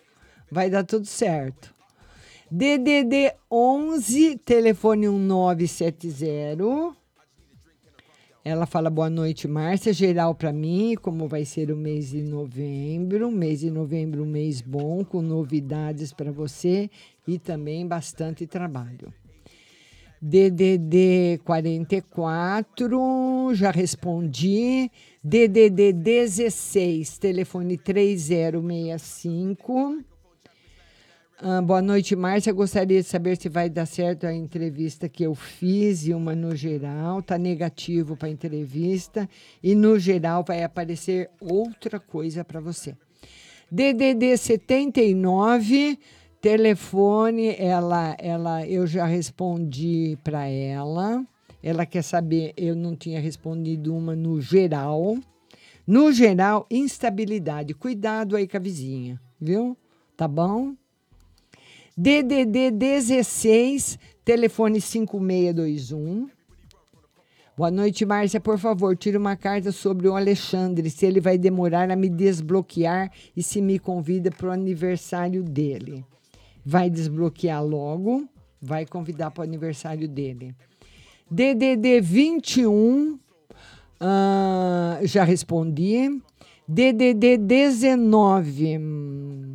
Vai 0.49 0.71
dar 0.71 0.85
tudo 0.85 1.07
certo. 1.07 1.80
DDD 2.53 3.33
11, 3.49 4.39
telefone 4.39 5.09
1970. 5.09 6.97
Ela 8.45 8.67
fala 8.67 8.91
boa 8.91 9.09
noite, 9.09 9.47
Márcia. 9.47 9.93
Geral 9.93 10.35
para 10.35 10.53
mim, 10.53 10.97
como 11.01 11.29
vai 11.29 11.45
ser 11.45 11.71
o 11.71 11.77
mês 11.77 12.11
de 12.11 12.25
novembro. 12.25 13.31
Mês 13.31 13.61
de 13.61 13.71
novembro, 13.71 14.25
um 14.25 14.27
mês 14.27 14.61
bom, 14.61 15.05
com 15.05 15.23
novidades 15.23 16.13
para 16.13 16.33
você 16.33 16.91
e 17.25 17.39
também 17.39 17.87
bastante 17.87 18.49
trabalho. 18.49 19.15
DDD 20.21 21.39
44, 21.45 23.55
já 23.55 23.71
respondi. 23.71 24.91
DDD 25.23 25.93
16, 25.93 27.17
telefone 27.19 27.79
3065. 27.79 30.10
Ah, 31.43 31.63
boa 31.63 31.81
noite, 31.81 32.15
Márcia. 32.15 32.53
Gostaria 32.53 33.01
de 33.01 33.09
saber 33.09 33.35
se 33.35 33.49
vai 33.49 33.71
dar 33.71 33.87
certo 33.87 34.27
a 34.27 34.35
entrevista 34.35 35.09
que 35.09 35.23
eu 35.23 35.35
fiz 35.35 36.07
e 36.07 36.13
uma 36.13 36.35
no 36.35 36.55
geral. 36.55 37.23
Tá 37.23 37.39
negativo 37.39 38.15
para 38.15 38.29
a 38.29 38.31
entrevista 38.31 39.27
e 39.63 39.75
no 39.75 39.99
geral 39.99 40.45
vai 40.47 40.63
aparecer 40.63 41.31
outra 41.41 41.99
coisa 41.99 42.45
para 42.45 42.61
você. 42.61 42.95
DDD 43.71 44.37
79, 44.37 45.99
telefone, 46.43 47.57
ela, 47.59 48.15
ela, 48.19 48.67
eu 48.67 48.87
já 48.87 49.07
respondi 49.07 50.19
para 50.23 50.47
ela. 50.47 51.25
Ela 51.63 51.87
quer 51.87 52.03
saber, 52.03 52.53
eu 52.55 52.77
não 52.77 52.95
tinha 52.95 53.19
respondido 53.19 53.97
uma 53.97 54.15
no 54.15 54.43
geral. 54.43 55.17
No 55.87 56.13
geral, 56.13 56.67
instabilidade. 56.71 57.73
Cuidado 57.73 58.37
aí 58.37 58.47
com 58.47 58.59
a 58.59 58.61
vizinha, 58.61 59.19
viu? 59.41 59.75
Tá 60.19 60.29
bom? 60.29 60.75
DDD 62.03 62.71
16, 62.71 63.99
telefone 64.25 64.81
5621. 64.81 66.31
Boa 67.55 67.71
noite, 67.71 68.07
Márcia. 68.07 68.41
Por 68.41 68.59
favor, 68.59 68.97
tire 68.97 69.19
uma 69.19 69.37
carta 69.37 69.71
sobre 69.71 70.09
o 70.09 70.17
Alexandre, 70.17 70.89
se 70.89 71.05
ele 71.05 71.21
vai 71.21 71.37
demorar 71.37 71.91
a 71.91 71.97
me 71.97 72.09
desbloquear 72.09 73.13
e 73.37 73.43
se 73.43 73.61
me 73.61 73.79
convida 73.79 74.31
para 74.31 74.49
o 74.49 74.51
aniversário 74.51 75.43
dele. 75.43 76.03
Vai 76.65 76.89
desbloquear 76.89 77.63
logo, 77.63 78.27
vai 78.63 78.87
convidar 78.87 79.31
para 79.31 79.43
o 79.43 79.45
aniversário 79.45 80.09
dele. 80.09 80.55
DDD 81.31 82.01
21, 82.01 83.19
ah, 84.01 85.01
já 85.03 85.23
respondi. 85.23 86.19
DDD 86.67 87.37
19. 87.37 89.50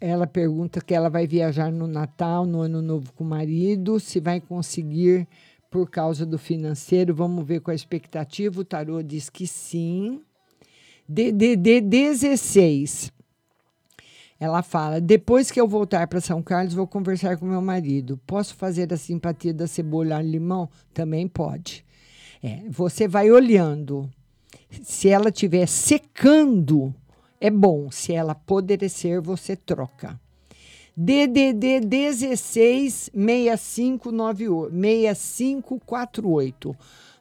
Ela 0.00 0.26
pergunta 0.26 0.80
que 0.80 0.94
ela 0.94 1.08
vai 1.08 1.26
viajar 1.26 1.72
no 1.72 1.86
Natal, 1.86 2.46
no 2.46 2.60
Ano 2.60 2.80
Novo 2.80 3.12
com 3.12 3.24
o 3.24 3.26
marido, 3.26 3.98
se 3.98 4.20
vai 4.20 4.40
conseguir 4.40 5.26
por 5.70 5.90
causa 5.90 6.24
do 6.24 6.38
financeiro. 6.38 7.14
Vamos 7.14 7.44
ver 7.44 7.60
com 7.60 7.70
a 7.70 7.74
expectativa. 7.74 8.60
O 8.60 8.64
tarô 8.64 9.02
diz 9.02 9.28
que 9.28 9.46
sim. 9.46 10.20
DDD 11.08 11.80
16. 11.80 13.12
Ela 14.38 14.62
fala: 14.62 15.00
depois 15.00 15.50
que 15.50 15.60
eu 15.60 15.66
voltar 15.66 16.06
para 16.06 16.20
São 16.20 16.42
Carlos, 16.42 16.74
vou 16.74 16.86
conversar 16.86 17.36
com 17.36 17.46
meu 17.46 17.60
marido. 17.62 18.20
Posso 18.26 18.54
fazer 18.54 18.92
a 18.92 18.96
simpatia 18.96 19.52
da 19.52 19.66
cebola 19.66 20.22
limão? 20.22 20.68
Também 20.92 21.26
pode. 21.26 21.84
É, 22.42 22.62
você 22.68 23.08
vai 23.08 23.30
olhando. 23.30 24.08
Se 24.82 25.08
ela 25.08 25.28
estiver 25.28 25.66
secando, 25.66 26.94
é 27.40 27.50
bom. 27.50 27.90
Se 27.90 28.12
ela 28.12 28.32
apodrecer, 28.32 29.20
você 29.20 29.56
troca. 29.56 30.20
DDD 30.96 31.80
16 31.80 33.10
6598 33.12 34.70
6548. 34.70 36.76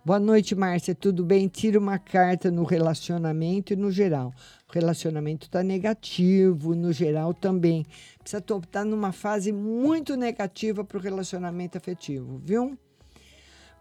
Boa 0.05 0.19
noite, 0.19 0.53
Márcia. 0.53 0.93
Tudo 0.93 1.23
bem? 1.23 1.47
Tira 1.47 1.79
uma 1.79 1.97
carta 1.97 2.51
no 2.51 2.65
relacionamento 2.65 3.73
e 3.73 3.75
no 3.75 3.89
geral. 3.89 4.33
O 4.69 4.73
relacionamento 4.73 5.47
está 5.47 5.63
negativo, 5.63 6.75
no 6.75 6.91
geral 6.91 7.33
também. 7.33 7.85
Precisa 8.19 8.43
estar 8.43 8.83
numa 8.83 9.11
fase 9.11 9.51
muito 9.51 10.17
negativa 10.17 10.83
para 10.83 10.97
o 10.97 11.01
relacionamento 11.01 11.77
afetivo, 11.77 12.41
viu? 12.43 12.77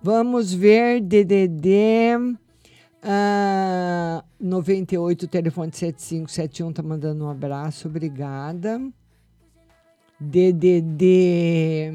Vamos 0.01 0.55
ver 0.55 1.01
DDD 1.01 2.39
ah, 3.03 4.25
98, 4.41 5.27
telefone 5.27 5.73
7571 5.73 6.73
tá 6.73 6.83
mandando 6.83 7.25
um 7.25 7.29
abraço, 7.29 7.89
obrigada. 7.89 8.81
DDD 10.21 11.91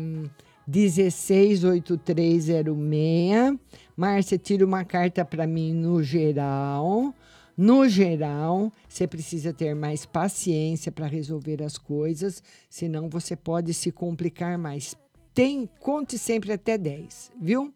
168306. 0.67 3.57
Márcia, 3.95 4.37
tira 4.37 4.65
uma 4.65 4.83
carta 4.83 5.23
para 5.23 5.47
mim 5.47 5.73
no 5.73 6.03
geral. 6.03 7.15
No 7.55 7.87
geral, 7.87 8.69
você 8.87 9.07
precisa 9.07 9.53
ter 9.53 9.73
mais 9.73 10.05
paciência 10.05 10.91
para 10.91 11.07
resolver 11.07 11.63
as 11.63 11.77
coisas, 11.77 12.43
senão 12.69 13.09
você 13.09 13.35
pode 13.35 13.73
se 13.73 13.91
complicar 13.91 14.59
mais. 14.59 14.95
Tem, 15.33 15.67
conte 15.79 16.19
sempre 16.19 16.51
até 16.51 16.77
10, 16.77 17.31
viu? 17.41 17.73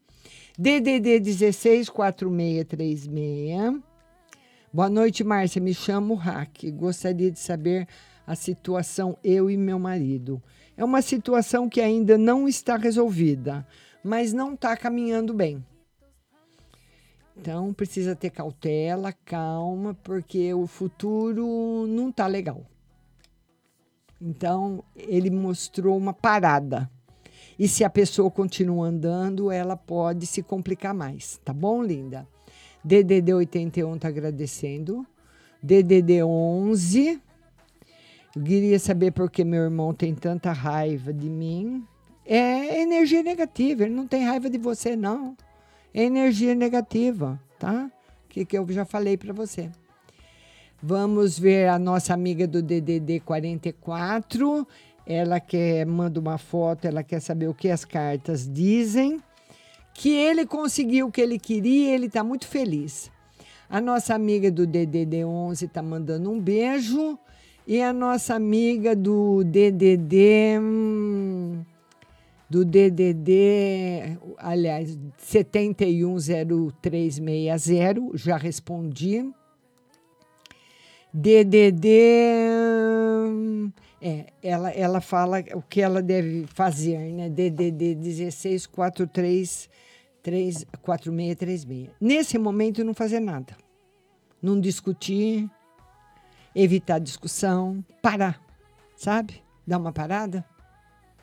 DDD 0.61 1.19
16 1.19 1.89
4636. 1.89 3.81
Boa 4.71 4.91
noite, 4.91 5.23
Márcia. 5.23 5.59
Me 5.59 5.73
chamo 5.73 6.13
Hack. 6.13 6.65
Gostaria 6.73 7.31
de 7.31 7.39
saber 7.39 7.87
a 8.27 8.35
situação 8.35 9.17
eu 9.23 9.49
e 9.49 9.57
meu 9.57 9.79
marido. 9.79 10.39
É 10.77 10.85
uma 10.85 11.01
situação 11.01 11.67
que 11.67 11.81
ainda 11.81 12.15
não 12.15 12.47
está 12.47 12.77
resolvida, 12.77 13.65
mas 14.03 14.33
não 14.33 14.53
está 14.53 14.77
caminhando 14.77 15.33
bem. 15.33 15.65
Então 17.35 17.73
precisa 17.73 18.15
ter 18.15 18.29
cautela, 18.29 19.11
calma, 19.25 19.95
porque 20.03 20.53
o 20.53 20.67
futuro 20.67 21.87
não 21.87 22.09
está 22.09 22.27
legal. 22.27 22.63
Então 24.21 24.83
ele 24.95 25.31
mostrou 25.31 25.97
uma 25.97 26.13
parada. 26.13 26.87
E 27.61 27.67
se 27.67 27.83
a 27.83 27.91
pessoa 27.91 28.31
continua 28.31 28.87
andando, 28.87 29.51
ela 29.51 29.77
pode 29.77 30.25
se 30.25 30.41
complicar 30.41 30.95
mais, 30.95 31.39
tá 31.45 31.53
bom, 31.53 31.83
linda? 31.83 32.27
DDD 32.83 33.35
81 33.35 33.99
tá 33.99 34.07
agradecendo. 34.07 35.05
DDD 35.61 36.23
11 36.23 37.21
eu 38.35 38.41
queria 38.43 38.79
saber 38.79 39.11
por 39.11 39.29
que 39.29 39.43
meu 39.43 39.61
irmão 39.61 39.93
tem 39.93 40.15
tanta 40.15 40.51
raiva 40.51 41.13
de 41.13 41.29
mim. 41.29 41.85
É 42.25 42.81
energia 42.81 43.21
negativa, 43.21 43.83
ele 43.83 43.93
não 43.93 44.07
tem 44.07 44.25
raiva 44.25 44.49
de 44.49 44.57
você, 44.57 44.95
não. 44.95 45.37
É 45.93 46.03
energia 46.03 46.55
negativa, 46.55 47.39
tá? 47.59 47.91
Que, 48.27 48.43
que 48.43 48.57
eu 48.57 48.65
já 48.71 48.85
falei 48.85 49.17
para 49.17 49.33
você. 49.33 49.69
Vamos 50.81 51.37
ver 51.37 51.67
a 51.67 51.77
nossa 51.77 52.11
amiga 52.11 52.47
do 52.47 52.59
DDD 52.59 53.19
44. 53.19 54.67
Ela 55.11 55.39
quer 55.39 55.85
manda 55.85 56.19
uma 56.19 56.37
foto, 56.37 56.85
ela 56.85 57.03
quer 57.03 57.19
saber 57.19 57.47
o 57.47 57.53
que 57.53 57.69
as 57.69 57.83
cartas 57.83 58.47
dizem, 58.47 59.19
que 59.93 60.09
ele 60.09 60.45
conseguiu 60.45 61.07
o 61.07 61.11
que 61.11 61.19
ele 61.21 61.37
queria, 61.37 61.93
ele 61.93 62.05
está 62.05 62.23
muito 62.23 62.47
feliz. 62.47 63.11
A 63.69 63.81
nossa 63.81 64.15
amiga 64.15 64.49
do 64.51 64.65
DDD 64.65 65.25
11 65.25 65.65
está 65.65 65.81
mandando 65.81 66.31
um 66.31 66.39
beijo 66.39 67.19
e 67.67 67.81
a 67.81 67.91
nossa 67.93 68.35
amiga 68.35 68.95
do 68.95 69.43
DDD 69.43 70.59
hum, 70.59 71.63
do 72.49 72.65
DDD, 72.65 74.17
aliás, 74.37 74.97
710360, 75.17 78.01
já 78.15 78.35
respondi. 78.35 79.31
DDD 81.13 81.87
é, 84.01 84.33
ela, 84.41 84.71
ela 84.71 85.01
fala 85.01 85.43
o 85.53 85.61
que 85.61 85.81
ela 85.81 86.01
deve 86.01 86.47
fazer, 86.47 86.97
né? 86.97 87.29
DDD 87.29 87.95
1643 87.95 89.69
4636. 90.81 91.89
Nesse 91.99 92.37
momento, 92.37 92.83
não 92.83 92.93
fazer 92.93 93.19
nada. 93.19 93.55
Não 94.41 94.59
discutir, 94.59 95.49
evitar 96.55 96.99
discussão, 96.99 97.83
parar, 98.01 98.41
sabe? 98.95 99.43
Dar 99.65 99.77
uma 99.77 99.91
parada, 99.91 100.45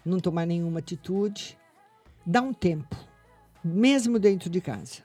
não 0.05 0.21
tomar 0.21 0.47
nenhuma 0.47 0.79
atitude, 0.79 1.59
dá 2.25 2.41
um 2.41 2.53
tempo, 2.53 2.97
mesmo 3.63 4.19
dentro 4.19 4.49
de 4.49 4.61
casa. 4.61 5.03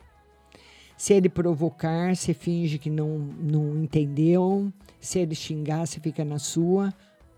Se 0.96 1.14
ele 1.14 1.28
provocar, 1.28 2.16
você 2.16 2.34
finge 2.34 2.78
que 2.78 2.90
não, 2.90 3.18
não 3.18 3.84
entendeu. 3.84 4.72
Se 5.00 5.20
ele 5.20 5.36
xingar, 5.36 5.86
você 5.86 6.00
fica 6.00 6.24
na 6.24 6.40
sua. 6.40 6.94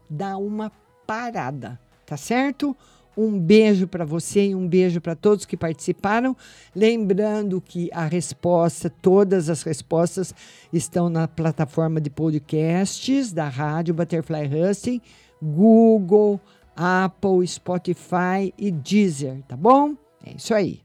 Dá 0.09 0.37
uma 0.37 0.71
parada, 1.05 1.79
tá 2.05 2.17
certo? 2.17 2.75
Um 3.17 3.39
beijo 3.39 3.87
para 3.87 4.03
você 4.03 4.47
e 4.47 4.55
um 4.55 4.67
beijo 4.67 4.99
para 4.99 5.15
todos 5.15 5.45
que 5.45 5.55
participaram. 5.55 6.35
Lembrando 6.75 7.61
que 7.61 7.89
a 7.93 8.05
resposta, 8.05 8.89
todas 8.89 9.49
as 9.49 9.63
respostas 9.63 10.33
estão 10.73 11.09
na 11.09 11.27
plataforma 11.27 12.01
de 12.01 12.09
podcasts 12.09 13.31
da 13.31 13.47
Rádio 13.47 13.93
Butterfly 13.93 14.49
Husting, 14.53 15.01
Google, 15.41 16.41
Apple, 16.75 17.47
Spotify 17.47 18.53
e 18.57 18.69
Deezer, 18.69 19.41
tá 19.47 19.55
bom? 19.55 19.95
É 20.25 20.33
isso 20.35 20.53
aí. 20.53 20.84